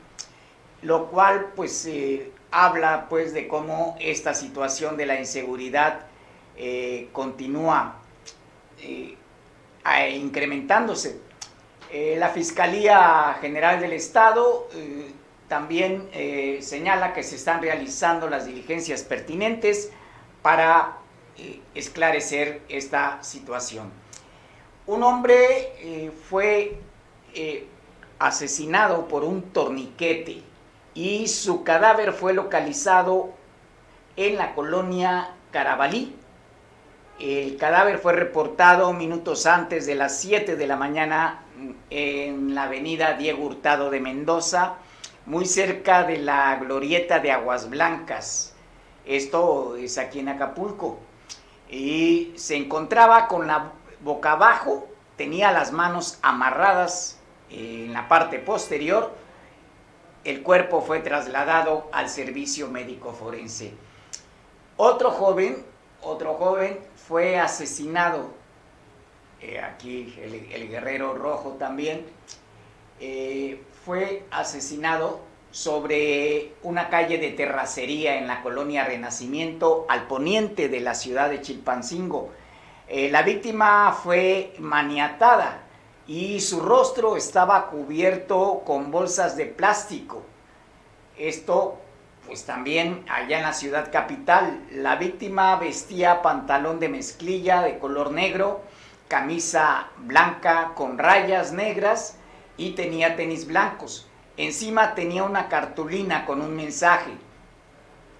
lo 0.82 1.08
cual 1.08 1.50
pues 1.56 1.86
eh, 1.86 2.30
habla 2.52 3.08
pues 3.08 3.34
de 3.34 3.48
cómo 3.48 3.96
esta 3.98 4.32
situación 4.32 4.96
de 4.96 5.06
la 5.06 5.18
inseguridad 5.18 6.06
eh, 6.56 7.08
continúa 7.10 7.96
incrementándose. 10.10 11.20
Eh, 11.90 12.16
la 12.18 12.30
Fiscalía 12.30 13.36
General 13.40 13.80
del 13.80 13.92
Estado 13.92 14.68
también 15.48 16.08
señala 16.60 17.12
que 17.12 17.22
se 17.22 17.36
están 17.36 17.62
realizando 17.62 18.28
las 18.28 18.46
diligencias 18.46 19.02
pertinentes 19.02 19.90
para 20.42 20.98
esclarecer 21.74 22.62
esta 22.68 23.22
situación. 23.22 23.92
Un 24.86 25.02
hombre 25.02 26.12
fue 26.28 26.78
asesinado 28.18 29.06
por 29.06 29.22
un 29.22 29.42
torniquete 29.42 30.42
y 30.94 31.28
su 31.28 31.64
cadáver 31.64 32.12
fue 32.12 32.32
localizado 32.32 33.30
en 34.16 34.36
la 34.36 34.54
colonia 34.54 35.30
Carabalí, 35.50 36.14
el 37.20 37.56
cadáver 37.56 37.98
fue 37.98 38.12
reportado 38.12 38.92
minutos 38.92 39.46
antes 39.46 39.86
de 39.86 39.94
las 39.94 40.18
7 40.18 40.56
de 40.56 40.66
la 40.66 40.76
mañana 40.76 41.44
en 41.90 42.54
la 42.54 42.64
avenida 42.64 43.14
Diego 43.14 43.44
Hurtado 43.44 43.90
de 43.90 44.00
Mendoza, 44.00 44.74
muy 45.26 45.46
cerca 45.46 46.04
de 46.04 46.18
la 46.18 46.56
glorieta 46.56 47.20
de 47.20 47.30
Aguas 47.30 47.70
Blancas. 47.70 48.54
Esto 49.06 49.76
es 49.76 49.96
aquí 49.98 50.20
en 50.20 50.28
Acapulco. 50.28 50.98
Y 51.70 52.32
se 52.36 52.56
encontraba 52.56 53.28
con 53.28 53.46
la 53.46 53.72
boca 54.00 54.32
abajo, 54.32 54.88
tenía 55.16 55.52
las 55.52 55.72
manos 55.72 56.18
amarradas 56.22 57.18
en 57.50 57.92
la 57.92 58.08
parte 58.08 58.38
posterior. 58.38 59.12
El 60.24 60.42
cuerpo 60.42 60.80
fue 60.80 61.00
trasladado 61.00 61.88
al 61.92 62.08
servicio 62.08 62.68
médico 62.68 63.12
forense. 63.12 63.72
Otro 64.76 65.10
joven, 65.10 65.64
otro 66.04 66.34
joven 66.34 66.78
fue 66.96 67.38
asesinado, 67.38 68.30
eh, 69.40 69.60
aquí 69.60 70.14
el, 70.20 70.68
guerrero 70.68 71.14
rojo 71.14 71.56
también, 71.58 72.06
eh, 73.00 73.62
fue 73.84 74.24
asesinado 74.30 75.20
sobre 75.50 76.52
una 76.62 76.88
calle 76.88 77.18
de 77.18 77.30
terracería 77.30 78.18
en 78.18 78.26
la 78.26 78.42
colonia 78.42 78.84
Renacimiento 78.84 79.86
al 79.88 80.06
poniente 80.06 80.68
de 80.68 80.80
la 80.80 80.94
ciudad 80.94 81.30
de 81.30 81.40
Chilpancingo. 81.40 82.30
Eh, 82.88 83.10
la 83.10 83.22
víctima 83.22 83.92
fue 83.92 84.54
maniatada 84.58 85.62
y 86.06 86.40
su 86.40 86.60
rostro 86.60 87.16
estaba 87.16 87.68
cubierto 87.68 88.62
con 88.66 88.90
bolsas 88.90 89.36
de 89.36 89.46
plástico. 89.46 90.22
Esto 91.16 91.78
pues 92.26 92.44
también 92.44 93.04
allá 93.08 93.38
en 93.38 93.42
la 93.42 93.52
ciudad 93.52 93.92
capital, 93.92 94.64
la 94.70 94.96
víctima 94.96 95.56
vestía 95.56 96.22
pantalón 96.22 96.80
de 96.80 96.88
mezclilla 96.88 97.62
de 97.62 97.78
color 97.78 98.12
negro, 98.12 98.62
camisa 99.08 99.88
blanca 99.98 100.72
con 100.74 100.98
rayas 100.98 101.52
negras 101.52 102.16
y 102.56 102.70
tenía 102.70 103.16
tenis 103.16 103.46
blancos. 103.46 104.08
Encima 104.36 104.94
tenía 104.94 105.24
una 105.24 105.48
cartulina 105.48 106.24
con 106.26 106.40
un 106.40 106.56
mensaje. 106.56 107.12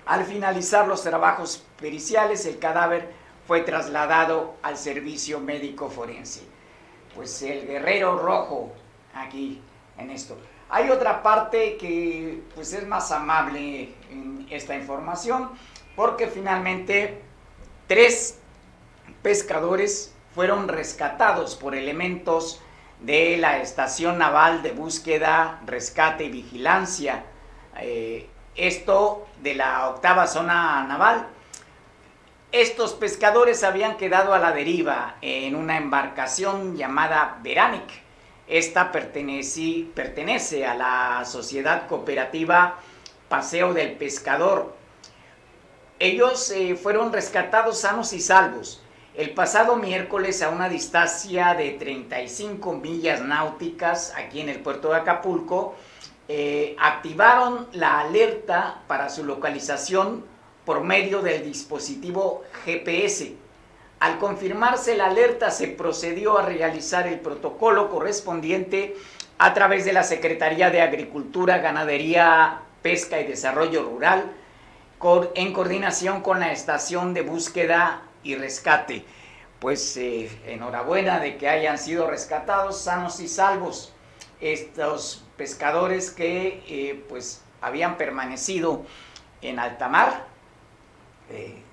Al 0.06 0.24
finalizar 0.24 0.86
los 0.86 1.02
trabajos 1.02 1.64
periciales, 1.80 2.44
el 2.46 2.58
cadáver 2.58 3.10
fue 3.46 3.62
trasladado 3.62 4.54
al 4.62 4.76
servicio 4.76 5.40
médico 5.40 5.88
forense. 5.88 6.42
Pues 7.14 7.42
el 7.42 7.66
guerrero 7.66 8.18
rojo, 8.18 8.72
aquí 9.14 9.62
en 9.96 10.10
esto. 10.10 10.36
Hay 10.74 10.90
otra 10.90 11.22
parte 11.22 11.76
que 11.76 12.42
pues 12.52 12.72
es 12.72 12.84
más 12.84 13.12
amable 13.12 13.94
en 14.10 14.44
esta 14.50 14.74
información 14.74 15.50
porque 15.94 16.26
finalmente 16.26 17.22
tres 17.86 18.40
pescadores 19.22 20.12
fueron 20.34 20.66
rescatados 20.66 21.54
por 21.54 21.76
elementos 21.76 22.60
de 22.98 23.36
la 23.36 23.58
Estación 23.58 24.18
Naval 24.18 24.64
de 24.64 24.72
Búsqueda, 24.72 25.60
Rescate 25.64 26.24
y 26.24 26.30
Vigilancia. 26.30 27.24
Eh, 27.78 28.28
esto 28.56 29.28
de 29.44 29.54
la 29.54 29.88
octava 29.90 30.26
zona 30.26 30.84
naval. 30.88 31.28
Estos 32.50 32.94
pescadores 32.94 33.62
habían 33.62 33.96
quedado 33.96 34.34
a 34.34 34.40
la 34.40 34.50
deriva 34.50 35.18
en 35.20 35.54
una 35.54 35.76
embarcación 35.76 36.76
llamada 36.76 37.38
Veranic 37.44 38.03
esta 38.46 38.92
pertenece, 38.92 39.86
pertenece 39.94 40.66
a 40.66 40.74
la 40.74 41.24
sociedad 41.24 41.86
cooperativa 41.86 42.78
Paseo 43.28 43.72
del 43.72 43.92
Pescador. 43.92 44.74
Ellos 45.98 46.50
eh, 46.50 46.76
fueron 46.76 47.12
rescatados 47.12 47.80
sanos 47.80 48.12
y 48.12 48.20
salvos 48.20 48.84
el 49.14 49.30
pasado 49.30 49.76
miércoles 49.76 50.42
a 50.42 50.48
una 50.48 50.68
distancia 50.68 51.54
de 51.54 51.70
35 51.70 52.72
millas 52.74 53.22
náuticas 53.22 54.12
aquí 54.16 54.40
en 54.40 54.48
el 54.48 54.60
puerto 54.60 54.90
de 54.90 54.96
Acapulco. 54.96 55.76
Eh, 56.26 56.74
activaron 56.80 57.68
la 57.72 58.00
alerta 58.00 58.82
para 58.88 59.08
su 59.08 59.24
localización 59.24 60.24
por 60.64 60.82
medio 60.82 61.22
del 61.22 61.44
dispositivo 61.44 62.42
GPS. 62.64 63.36
Al 64.04 64.18
confirmarse 64.18 64.98
la 64.98 65.06
alerta, 65.06 65.50
se 65.50 65.66
procedió 65.66 66.36
a 66.36 66.42
realizar 66.42 67.06
el 67.06 67.20
protocolo 67.20 67.88
correspondiente 67.88 68.96
a 69.38 69.54
través 69.54 69.86
de 69.86 69.94
la 69.94 70.02
Secretaría 70.02 70.68
de 70.68 70.82
Agricultura, 70.82 71.56
Ganadería, 71.56 72.60
Pesca 72.82 73.18
y 73.18 73.26
Desarrollo 73.26 73.82
Rural, 73.82 74.30
en 75.34 75.54
coordinación 75.54 76.20
con 76.20 76.40
la 76.40 76.52
Estación 76.52 77.14
de 77.14 77.22
Búsqueda 77.22 78.02
y 78.22 78.34
Rescate. 78.34 79.06
Pues 79.58 79.96
eh, 79.96 80.30
enhorabuena 80.48 81.18
de 81.18 81.38
que 81.38 81.48
hayan 81.48 81.78
sido 81.78 82.06
rescatados 82.06 82.82
sanos 82.82 83.20
y 83.20 83.28
salvos 83.28 83.94
estos 84.38 85.24
pescadores 85.38 86.10
que 86.10 86.62
eh, 86.68 87.02
pues 87.08 87.42
habían 87.62 87.96
permanecido 87.96 88.82
en 89.40 89.58
alta 89.58 89.88
mar. 89.88 90.26
Eh, 91.30 91.63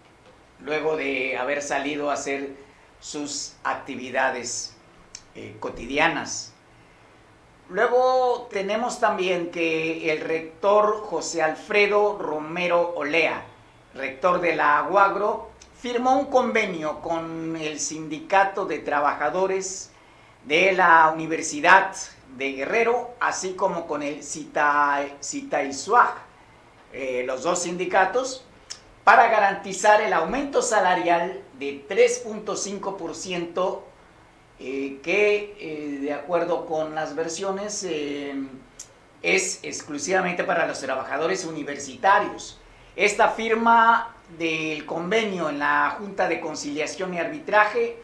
luego 0.63 0.95
de 0.97 1.37
haber 1.37 1.61
salido 1.61 2.09
a 2.09 2.13
hacer 2.13 2.55
sus 2.99 3.53
actividades 3.63 4.75
eh, 5.35 5.55
cotidianas. 5.59 6.53
Luego 7.69 8.49
tenemos 8.51 8.99
también 8.99 9.49
que 9.49 10.11
el 10.11 10.21
rector 10.21 11.01
José 11.05 11.41
Alfredo 11.41 12.17
Romero 12.17 12.93
Olea, 12.95 13.43
rector 13.93 14.41
de 14.41 14.55
la 14.55 14.79
Aguagro, 14.79 15.51
firmó 15.79 16.19
un 16.19 16.25
convenio 16.25 16.99
con 16.99 17.55
el 17.55 17.79
Sindicato 17.79 18.65
de 18.65 18.79
Trabajadores 18.79 19.91
de 20.45 20.73
la 20.73 21.11
Universidad 21.13 21.95
de 22.35 22.51
Guerrero, 22.53 23.15
así 23.19 23.53
como 23.53 23.87
con 23.87 24.03
el 24.03 24.21
Cita, 24.21 25.03
eh, 26.93 27.23
los 27.25 27.43
dos 27.43 27.63
sindicatos, 27.63 28.45
para 29.03 29.27
garantizar 29.29 30.01
el 30.01 30.13
aumento 30.13 30.61
salarial 30.61 31.41
de 31.57 31.85
3.5% 31.87 33.79
eh, 34.59 34.99
que 35.01 35.55
eh, 35.59 35.97
de 36.01 36.13
acuerdo 36.13 36.67
con 36.67 36.93
las 36.93 37.15
versiones 37.15 37.83
eh, 37.83 38.35
es 39.23 39.59
exclusivamente 39.63 40.43
para 40.43 40.67
los 40.67 40.79
trabajadores 40.79 41.45
universitarios. 41.45 42.59
Esta 42.95 43.29
firma 43.29 44.15
del 44.37 44.85
convenio 44.85 45.49
en 45.49 45.57
la 45.59 45.95
Junta 45.97 46.27
de 46.27 46.39
Conciliación 46.39 47.13
y 47.13 47.19
Arbitraje 47.19 47.97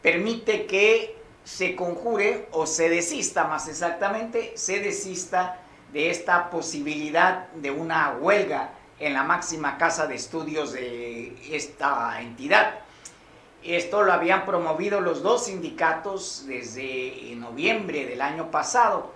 permite 0.00 0.64
que 0.66 1.16
se 1.44 1.76
conjure 1.76 2.48
o 2.52 2.66
se 2.66 2.88
desista 2.88 3.44
más 3.44 3.68
exactamente, 3.68 4.52
se 4.54 4.80
desista 4.80 5.60
de 5.92 6.10
esta 6.10 6.48
posibilidad 6.50 7.48
de 7.52 7.70
una 7.70 8.16
huelga 8.20 8.72
en 8.98 9.14
la 9.14 9.22
máxima 9.22 9.78
casa 9.78 10.06
de 10.06 10.16
estudios 10.16 10.72
de 10.72 11.36
esta 11.50 12.20
entidad. 12.20 12.80
Esto 13.62 14.02
lo 14.02 14.12
habían 14.12 14.46
promovido 14.46 15.00
los 15.00 15.22
dos 15.22 15.46
sindicatos 15.46 16.44
desde 16.46 17.34
noviembre 17.36 18.06
del 18.06 18.22
año 18.22 18.50
pasado. 18.50 19.12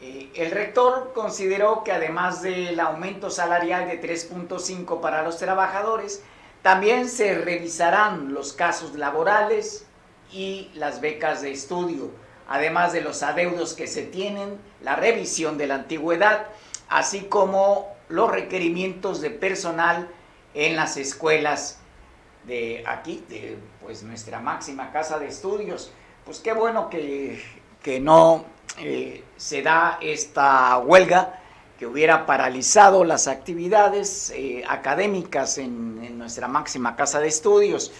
Eh, 0.00 0.30
el 0.34 0.50
rector 0.50 1.12
consideró 1.14 1.84
que 1.84 1.92
además 1.92 2.42
del 2.42 2.78
aumento 2.80 3.30
salarial 3.30 3.86
de 3.86 4.02
3.5 4.02 5.00
para 5.00 5.22
los 5.22 5.38
trabajadores, 5.38 6.22
también 6.62 7.08
se 7.08 7.34
revisarán 7.34 8.34
los 8.34 8.52
casos 8.52 8.94
laborales 8.96 9.86
y 10.32 10.70
las 10.74 11.00
becas 11.00 11.42
de 11.42 11.52
estudio, 11.52 12.10
además 12.48 12.92
de 12.92 13.02
los 13.02 13.22
adeudos 13.22 13.74
que 13.74 13.86
se 13.86 14.02
tienen, 14.02 14.58
la 14.82 14.96
revisión 14.96 15.58
de 15.58 15.68
la 15.68 15.76
antigüedad, 15.76 16.46
así 16.88 17.22
como 17.24 17.93
los 18.08 18.30
requerimientos 18.30 19.20
de 19.20 19.30
personal 19.30 20.08
en 20.54 20.76
las 20.76 20.96
escuelas 20.96 21.78
de 22.46 22.84
aquí, 22.86 23.24
de 23.28 23.56
pues 23.80 24.02
nuestra 24.02 24.40
máxima 24.40 24.92
casa 24.92 25.18
de 25.18 25.26
estudios. 25.26 25.90
Pues 26.24 26.40
qué 26.40 26.52
bueno 26.52 26.88
que, 26.88 27.40
no 28.00 28.44
eh, 28.78 29.24
se 29.36 29.62
da 29.62 29.98
esta 30.00 30.78
huelga 30.78 31.40
que 31.78 31.86
hubiera 31.86 32.24
paralizado 32.24 33.04
las 33.04 33.26
actividades 33.28 34.30
eh, 34.30 34.64
académicas 34.68 35.58
en, 35.58 36.18
nuestra 36.18 36.48
máxima 36.48 36.96
casa 36.96 37.20
de 37.20 37.28
estudios. 37.28 37.92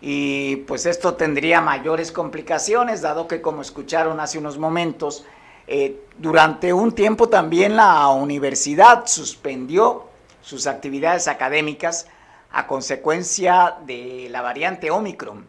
Y 0.00 0.56
pues 0.56 0.86
esto 0.86 1.14
tendría 1.14 1.60
mayores 1.60 2.10
complicaciones, 2.10 3.02
dado 3.02 3.28
que 3.28 3.42
como 3.42 3.60
escucharon 3.60 4.18
hace 4.18 4.38
unos 4.38 4.58
momentos, 4.58 5.26
eh, 5.72 6.02
durante 6.18 6.72
un 6.72 6.90
tiempo 6.96 7.28
también 7.28 7.76
la 7.76 8.08
universidad 8.08 9.06
suspendió 9.06 10.08
sus 10.42 10.66
actividades 10.66 11.28
académicas 11.28 12.08
a 12.50 12.66
consecuencia 12.66 13.76
de 13.86 14.26
la 14.32 14.42
variante 14.42 14.90
Omicron 14.90 15.46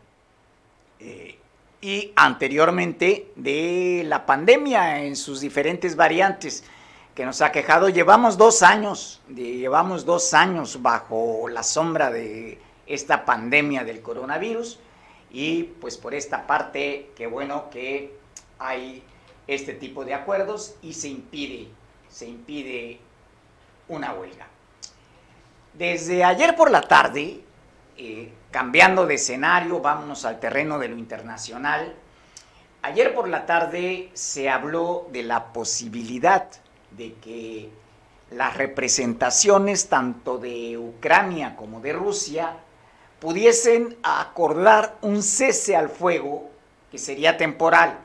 eh, 0.99 1.39
y 1.81 2.13
anteriormente 2.15 3.31
de 3.35 4.03
la 4.05 4.27
pandemia 4.27 5.03
en 5.03 5.15
sus 5.15 5.41
diferentes 5.41 5.95
variantes 5.95 6.63
que 7.15 7.25
nos 7.25 7.41
ha 7.41 7.51
quejado. 7.51 7.89
Llevamos 7.89 8.37
dos 8.37 8.61
años, 8.61 9.21
llevamos 9.27 10.05
dos 10.05 10.35
años 10.35 10.83
bajo 10.83 11.49
la 11.49 11.63
sombra 11.63 12.11
de 12.11 12.59
esta 12.85 13.25
pandemia 13.25 13.83
del 13.83 14.03
coronavirus 14.03 14.77
y 15.31 15.63
pues 15.63 15.97
por 15.97 16.13
esta 16.13 16.45
parte, 16.45 17.09
qué 17.15 17.25
bueno 17.25 17.71
que 17.71 18.13
hay 18.59 19.03
este 19.47 19.73
tipo 19.73 20.05
de 20.05 20.13
acuerdos 20.13 20.75
y 20.81 20.93
se 20.93 21.09
impide, 21.09 21.67
se 22.09 22.27
impide 22.27 22.99
una 23.87 24.13
huelga. 24.13 24.47
Desde 25.73 26.23
ayer 26.23 26.55
por 26.55 26.69
la 26.69 26.81
tarde, 26.81 27.41
eh, 27.97 28.31
cambiando 28.51 29.05
de 29.05 29.15
escenario, 29.15 29.79
vámonos 29.79 30.25
al 30.25 30.39
terreno 30.39 30.79
de 30.79 30.89
lo 30.89 30.97
internacional. 30.97 31.95
Ayer 32.81 33.13
por 33.13 33.27
la 33.27 33.45
tarde 33.45 34.09
se 34.13 34.49
habló 34.49 35.07
de 35.11 35.23
la 35.23 35.53
posibilidad 35.53 36.47
de 36.91 37.13
que 37.15 37.69
las 38.31 38.55
representaciones 38.57 39.87
tanto 39.89 40.37
de 40.37 40.77
Ucrania 40.77 41.55
como 41.55 41.81
de 41.81 41.93
Rusia 41.93 42.57
pudiesen 43.19 43.97
acordar 44.03 44.97
un 45.01 45.21
cese 45.21 45.75
al 45.75 45.89
fuego 45.89 46.49
que 46.89 46.97
sería 46.97 47.37
temporal 47.37 47.99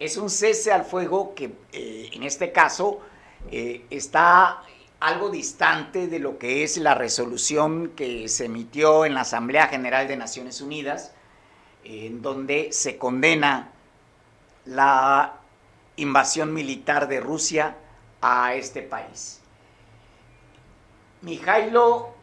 es 0.00 0.16
un 0.16 0.30
cese 0.30 0.72
al 0.72 0.84
fuego 0.84 1.34
que 1.34 1.52
eh, 1.72 2.10
en 2.12 2.22
este 2.22 2.50
caso 2.50 3.00
eh, 3.52 3.84
está 3.90 4.62
algo 4.98 5.28
distante 5.30 6.08
de 6.08 6.18
lo 6.18 6.38
que 6.38 6.64
es 6.64 6.78
la 6.78 6.94
resolución 6.94 7.92
que 7.94 8.28
se 8.28 8.46
emitió 8.46 9.04
en 9.04 9.14
la 9.14 9.20
Asamblea 9.20 9.68
General 9.68 10.08
de 10.08 10.16
Naciones 10.16 10.60
Unidas, 10.62 11.12
en 11.84 12.22
donde 12.22 12.72
se 12.72 12.96
condena 12.96 13.72
la 14.64 15.38
invasión 15.96 16.52
militar 16.52 17.06
de 17.06 17.20
Rusia 17.20 17.76
a 18.22 18.54
este 18.54 18.82
país. 18.82 19.40
Mijailo 21.22 22.14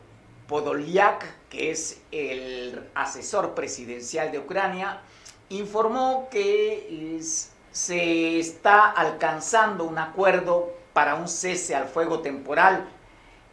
Podolyak, 0.47 1.49
que 1.49 1.71
es 1.71 2.01
el 2.11 2.89
asesor 2.95 3.53
presidencial 3.53 4.31
de 4.31 4.39
Ucrania, 4.39 5.01
informó 5.49 6.27
que 6.31 7.17
es, 7.17 7.51
se 7.77 8.39
está 8.39 8.89
alcanzando 8.89 9.83
un 9.83 9.99
acuerdo 9.99 10.73
para 10.93 11.13
un 11.13 11.27
cese 11.27 11.75
al 11.75 11.87
fuego 11.87 12.21
temporal. 12.21 12.87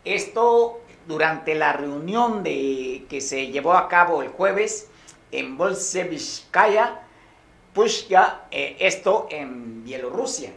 Esto 0.02 0.80
durante 1.06 1.54
la 1.54 1.74
reunión 1.74 2.42
que 2.42 3.20
se 3.20 3.48
llevó 3.48 3.74
a 3.74 3.86
cabo 3.86 4.22
el 4.22 4.30
jueves 4.30 4.88
en 5.30 5.58
Bolshevskaya, 5.58 7.02
Pushka, 7.74 8.46
eh, 8.50 8.78
esto 8.80 9.26
en 9.28 9.84
Bielorrusia. 9.84 10.54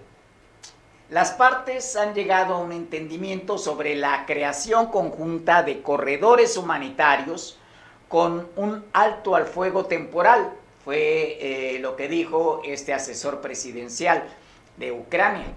Las 1.10 1.32
partes 1.32 1.98
han 1.98 2.14
llegado 2.14 2.54
a 2.54 2.60
un 2.60 2.72
entendimiento 2.72 3.58
sobre 3.58 3.96
la 3.96 4.26
creación 4.26 4.86
conjunta 4.86 5.64
de 5.64 5.82
corredores 5.82 6.56
humanitarios 6.56 7.60
con 8.08 8.48
un 8.56 8.86
alto 8.94 9.36
al 9.36 9.46
fuego 9.46 9.88
temporal 9.88 10.54
fue 10.88 11.38
eh, 11.42 11.80
lo 11.80 11.98
que 11.98 12.08
dijo 12.08 12.62
este 12.64 12.94
asesor 12.94 13.42
presidencial 13.42 14.24
de 14.78 14.94
Ucrania. 14.94 15.48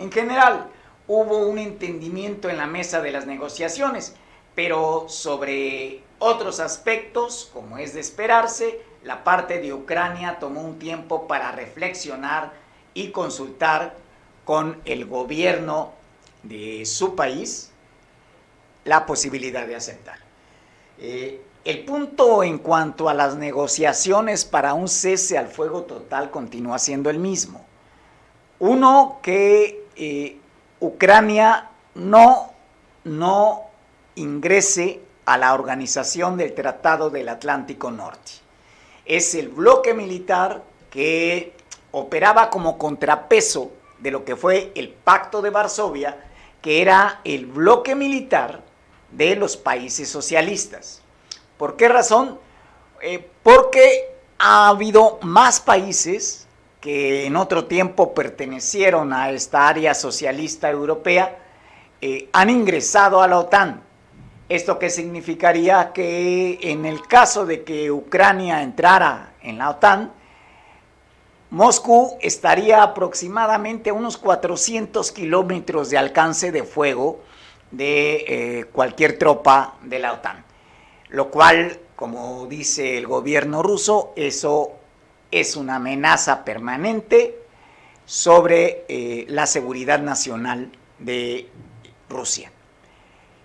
En 0.00 0.10
general, 0.10 0.66
hubo 1.06 1.46
un 1.46 1.56
entendimiento 1.56 2.50
en 2.50 2.56
la 2.56 2.66
mesa 2.66 3.00
de 3.00 3.12
las 3.12 3.28
negociaciones, 3.28 4.16
pero 4.56 5.04
sobre 5.08 6.00
otros 6.18 6.58
aspectos, 6.58 7.48
como 7.54 7.78
es 7.78 7.94
de 7.94 8.00
esperarse, 8.00 8.80
la 9.04 9.22
parte 9.22 9.60
de 9.60 9.72
Ucrania 9.72 10.40
tomó 10.40 10.62
un 10.62 10.80
tiempo 10.80 11.28
para 11.28 11.52
reflexionar 11.52 12.54
y 12.92 13.10
consultar 13.12 13.94
con 14.44 14.82
el 14.84 15.06
gobierno 15.06 15.92
de 16.42 16.84
su 16.86 17.14
país 17.14 17.70
la 18.84 19.06
posibilidad 19.06 19.64
de 19.64 19.76
aceptar. 19.76 20.18
Eh, 20.98 21.40
el 21.64 21.84
punto 21.84 22.42
en 22.42 22.58
cuanto 22.58 23.08
a 23.08 23.14
las 23.14 23.36
negociaciones 23.36 24.44
para 24.44 24.74
un 24.74 24.86
cese 24.86 25.38
al 25.38 25.48
fuego 25.48 25.82
total 25.82 26.30
continúa 26.30 26.78
siendo 26.78 27.08
el 27.08 27.18
mismo. 27.18 27.64
Uno, 28.58 29.18
que 29.22 29.86
eh, 29.96 30.38
Ucrania 30.80 31.70
no, 31.94 32.52
no 33.04 33.62
ingrese 34.16 35.00
a 35.24 35.38
la 35.38 35.54
organización 35.54 36.36
del 36.36 36.54
Tratado 36.54 37.08
del 37.08 37.30
Atlántico 37.30 37.90
Norte. 37.90 38.32
Es 39.06 39.34
el 39.34 39.48
bloque 39.48 39.94
militar 39.94 40.62
que 40.90 41.54
operaba 41.92 42.50
como 42.50 42.76
contrapeso 42.76 43.72
de 44.00 44.10
lo 44.10 44.24
que 44.24 44.36
fue 44.36 44.70
el 44.74 44.90
Pacto 44.90 45.40
de 45.40 45.50
Varsovia, 45.50 46.16
que 46.60 46.82
era 46.82 47.20
el 47.24 47.46
bloque 47.46 47.94
militar 47.94 48.60
de 49.10 49.36
los 49.36 49.56
países 49.56 50.10
socialistas. 50.10 51.03
¿Por 51.56 51.76
qué 51.76 51.88
razón? 51.88 52.38
Eh, 53.00 53.28
porque 53.42 54.16
ha 54.38 54.68
habido 54.68 55.18
más 55.22 55.60
países 55.60 56.46
que 56.80 57.26
en 57.26 57.36
otro 57.36 57.66
tiempo 57.66 58.12
pertenecieron 58.12 59.12
a 59.12 59.30
esta 59.30 59.68
área 59.68 59.94
socialista 59.94 60.68
europea, 60.68 61.38
eh, 62.00 62.28
han 62.32 62.50
ingresado 62.50 63.22
a 63.22 63.28
la 63.28 63.38
OTAN. 63.38 63.82
¿Esto 64.48 64.78
qué 64.78 64.90
significaría? 64.90 65.92
Que 65.92 66.58
en 66.60 66.84
el 66.84 67.06
caso 67.06 67.46
de 67.46 67.62
que 67.62 67.90
Ucrania 67.90 68.62
entrara 68.62 69.34
en 69.40 69.56
la 69.56 69.70
OTAN, 69.70 70.12
Moscú 71.50 72.18
estaría 72.20 72.82
aproximadamente 72.82 73.90
a 73.90 73.94
unos 73.94 74.18
400 74.18 75.12
kilómetros 75.12 75.88
de 75.88 75.98
alcance 75.98 76.52
de 76.52 76.64
fuego 76.64 77.20
de 77.70 78.24
eh, 78.28 78.64
cualquier 78.72 79.18
tropa 79.18 79.74
de 79.82 79.98
la 80.00 80.12
OTAN 80.12 80.44
lo 81.14 81.30
cual, 81.30 81.78
como 81.94 82.46
dice 82.46 82.98
el 82.98 83.06
gobierno 83.06 83.62
ruso, 83.62 84.12
eso 84.16 84.72
es 85.30 85.54
una 85.54 85.76
amenaza 85.76 86.44
permanente 86.44 87.38
sobre 88.04 88.84
eh, 88.88 89.24
la 89.28 89.46
seguridad 89.46 90.00
nacional 90.00 90.72
de 90.98 91.48
Rusia. 92.08 92.50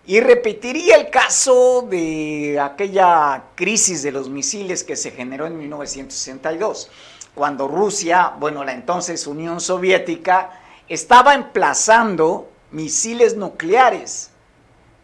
Y 0.08 0.20
repetiría 0.20 0.96
el 0.96 1.12
caso 1.12 1.86
de 1.88 2.60
aquella 2.60 3.44
crisis 3.54 4.02
de 4.02 4.12
los 4.14 4.30
misiles 4.30 4.84
que 4.84 4.96
se 4.96 5.12
generó 5.12 5.46
en 5.46 5.60
1962, 5.60 6.90
cuando 7.36 7.68
Rusia, 7.68 8.34
bueno, 8.40 8.64
la 8.64 8.74
entonces 8.74 9.28
Unión 9.28 9.62
Soviética, 9.62 10.60
estaba 10.88 11.36
emplazando 11.36 12.50
misiles 12.72 13.38
nucleares 13.38 14.32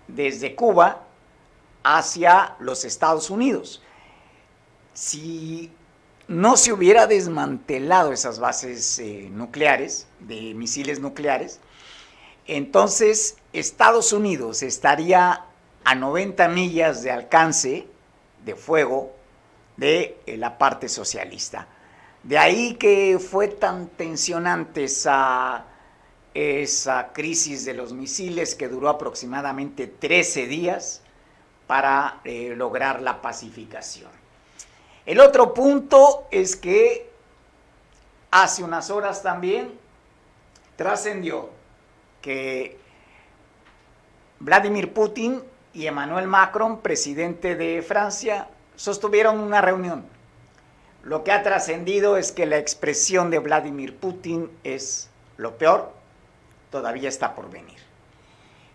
desde 0.07 0.55
Cuba 0.55 1.04
hacia 1.85 2.55
los 2.59 2.83
Estados 2.83 3.29
Unidos. 3.29 3.81
Si 4.93 5.71
no 6.27 6.57
se 6.57 6.73
hubiera 6.73 7.05
desmantelado 7.05 8.11
esas 8.11 8.39
bases 8.39 8.97
eh, 8.97 9.29
nucleares, 9.31 10.07
de 10.19 10.55
misiles 10.55 10.99
nucleares, 10.99 11.59
entonces 12.47 13.37
Estados 13.53 14.13
Unidos 14.13 14.63
estaría 14.63 15.45
a 15.83 15.95
90 15.95 16.47
millas 16.47 17.03
de 17.03 17.11
alcance 17.11 17.87
de 18.43 18.55
fuego 18.55 19.15
de 19.77 20.17
eh, 20.25 20.37
la 20.37 20.57
parte 20.57 20.89
socialista. 20.89 21.67
De 22.23 22.39
ahí 22.39 22.73
que 22.75 23.19
fue 23.19 23.47
tan 23.47 23.89
tensionante 23.89 24.85
esa, 24.85 25.65
esa 26.33 27.13
crisis 27.13 27.63
de 27.63 27.75
los 27.75 27.93
misiles 27.93 28.55
que 28.55 28.69
duró 28.69 28.89
aproximadamente 28.89 29.85
13 29.85 30.47
días 30.47 31.03
para 31.67 32.19
eh, 32.23 32.53
lograr 32.55 33.01
la 33.01 33.21
pacificación. 33.21 34.11
El 35.05 35.19
otro 35.19 35.53
punto 35.53 36.27
es 36.31 36.55
que 36.55 37.11
hace 38.31 38.63
unas 38.63 38.89
horas 38.89 39.21
también 39.21 39.71
trascendió 40.75 41.49
que 42.21 42.77
Vladimir 44.39 44.93
Putin 44.93 45.43
y 45.73 45.87
Emmanuel 45.87 46.27
Macron, 46.27 46.81
presidente 46.81 47.55
de 47.55 47.81
Francia, 47.81 48.47
sostuvieron 48.75 49.39
una 49.39 49.61
reunión. 49.61 50.05
Lo 51.03 51.23
que 51.23 51.31
ha 51.31 51.43
trascendido 51.43 52.17
es 52.17 52.31
que 52.31 52.45
la 52.45 52.57
expresión 52.57 53.29
de 53.29 53.39
Vladimir 53.39 53.95
Putin 53.95 54.49
es 54.63 55.09
lo 55.37 55.57
peor, 55.57 55.91
todavía 56.71 57.09
está 57.09 57.35
por 57.35 57.49
venir. 57.49 57.77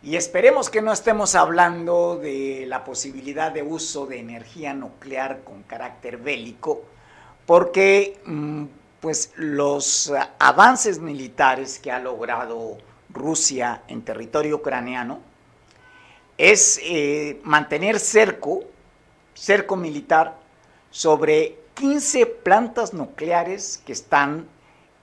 Y 0.03 0.17
esperemos 0.17 0.71
que 0.71 0.81
no 0.81 0.93
estemos 0.93 1.35
hablando 1.35 2.17
de 2.17 2.65
la 2.67 2.85
posibilidad 2.85 3.53
de 3.53 3.63
uso 3.63 4.07
de 4.07 4.19
energía 4.19 4.73
nuclear 4.73 5.41
con 5.45 5.63
carácter 5.63 6.17
bélico, 6.17 6.83
porque 7.45 8.19
mm, 8.25 8.65
pues 9.01 9.33
los 9.37 10.11
avances 10.39 11.01
militares 11.01 11.79
que 11.79 11.93
ha 11.93 11.99
logrado 11.99 12.79
Rusia 13.11 13.83
en 13.89 14.03
territorio 14.03 14.57
ucraniano 14.57 15.21
es 16.39 16.81
eh, 16.83 17.39
mantener 17.45 17.99
cerco, 17.99 18.65
cerco 19.35 19.77
militar, 19.77 20.39
sobre 20.91 21.59
15 21.75 22.25
plantas 22.25 22.95
nucleares 22.95 23.83
que 23.85 23.93
están 23.93 24.49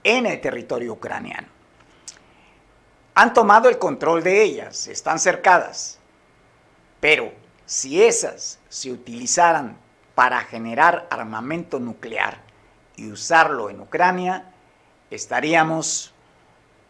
en 0.02 0.26
el 0.26 0.40
territorio 0.40 0.94
ucraniano. 0.94 1.57
Han 3.18 3.34
tomado 3.34 3.68
el 3.68 3.78
control 3.78 4.22
de 4.22 4.44
ellas, 4.44 4.86
están 4.86 5.18
cercadas, 5.18 5.98
pero 7.00 7.32
si 7.66 8.00
esas 8.00 8.60
se 8.68 8.92
utilizaran 8.92 9.76
para 10.14 10.38
generar 10.42 11.08
armamento 11.10 11.80
nuclear 11.80 12.40
y 12.94 13.10
usarlo 13.10 13.70
en 13.70 13.80
Ucrania, 13.80 14.44
estaríamos 15.10 16.14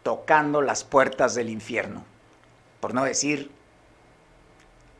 tocando 0.03 0.61
las 0.61 0.83
puertas 0.83 1.33
del 1.33 1.49
infierno. 1.49 2.03
Por 2.79 2.93
no 2.93 3.05
decir, 3.05 3.49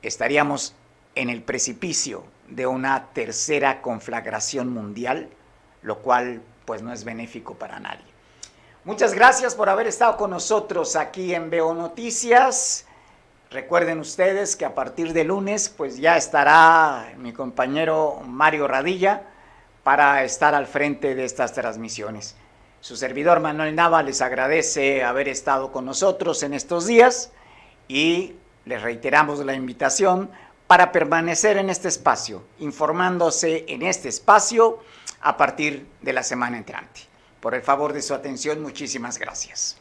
estaríamos 0.01 0.73
en 1.13 1.29
el 1.29 1.43
precipicio 1.43 2.23
de 2.47 2.65
una 2.65 3.09
tercera 3.13 3.83
conflagración 3.83 4.73
mundial, 4.73 5.29
lo 5.83 5.99
cual 5.99 6.41
pues 6.65 6.81
no 6.81 6.91
es 6.91 7.03
benéfico 7.03 7.53
para 7.53 7.79
nadie. 7.79 8.08
Muchas 8.85 9.13
gracias 9.13 9.55
por 9.55 9.67
haber 9.67 9.87
estado 9.87 10.15
con 10.15 10.31
nosotros 10.31 10.95
aquí 10.95 11.35
en 11.35 11.49
Veo 11.49 11.73
Noticias. 11.73 12.85
Recuerden 13.51 13.99
ustedes 13.99 14.55
que 14.55 14.63
a 14.63 14.73
partir 14.73 15.11
de 15.11 15.25
lunes 15.25 15.67
pues 15.67 15.97
ya 15.97 16.15
estará 16.15 17.11
mi 17.17 17.33
compañero 17.33 18.21
Mario 18.25 18.69
Radilla 18.69 19.23
para 19.83 20.23
estar 20.23 20.55
al 20.55 20.65
frente 20.65 21.13
de 21.13 21.25
estas 21.25 21.51
transmisiones. 21.51 22.37
Su 22.79 22.95
servidor 22.95 23.41
Manuel 23.41 23.75
Nava 23.75 24.01
les 24.01 24.21
agradece 24.21 25.03
haber 25.03 25.27
estado 25.27 25.73
con 25.73 25.83
nosotros 25.83 26.41
en 26.43 26.53
estos 26.53 26.87
días 26.87 27.33
y 27.89 28.37
les 28.63 28.81
reiteramos 28.81 29.39
la 29.39 29.55
invitación 29.55 30.31
para 30.67 30.93
permanecer 30.93 31.57
en 31.57 31.69
este 31.69 31.89
espacio, 31.89 32.43
informándose 32.59 33.65
en 33.67 33.81
este 33.81 34.07
espacio 34.07 34.79
a 35.19 35.35
partir 35.35 35.85
de 36.01 36.13
la 36.13 36.23
semana 36.23 36.57
entrante. 36.57 37.09
Por 37.39 37.55
el 37.55 37.61
favor 37.61 37.93
de 37.93 38.01
su 38.01 38.13
atención, 38.13 38.61
muchísimas 38.61 39.17
gracias. 39.17 39.78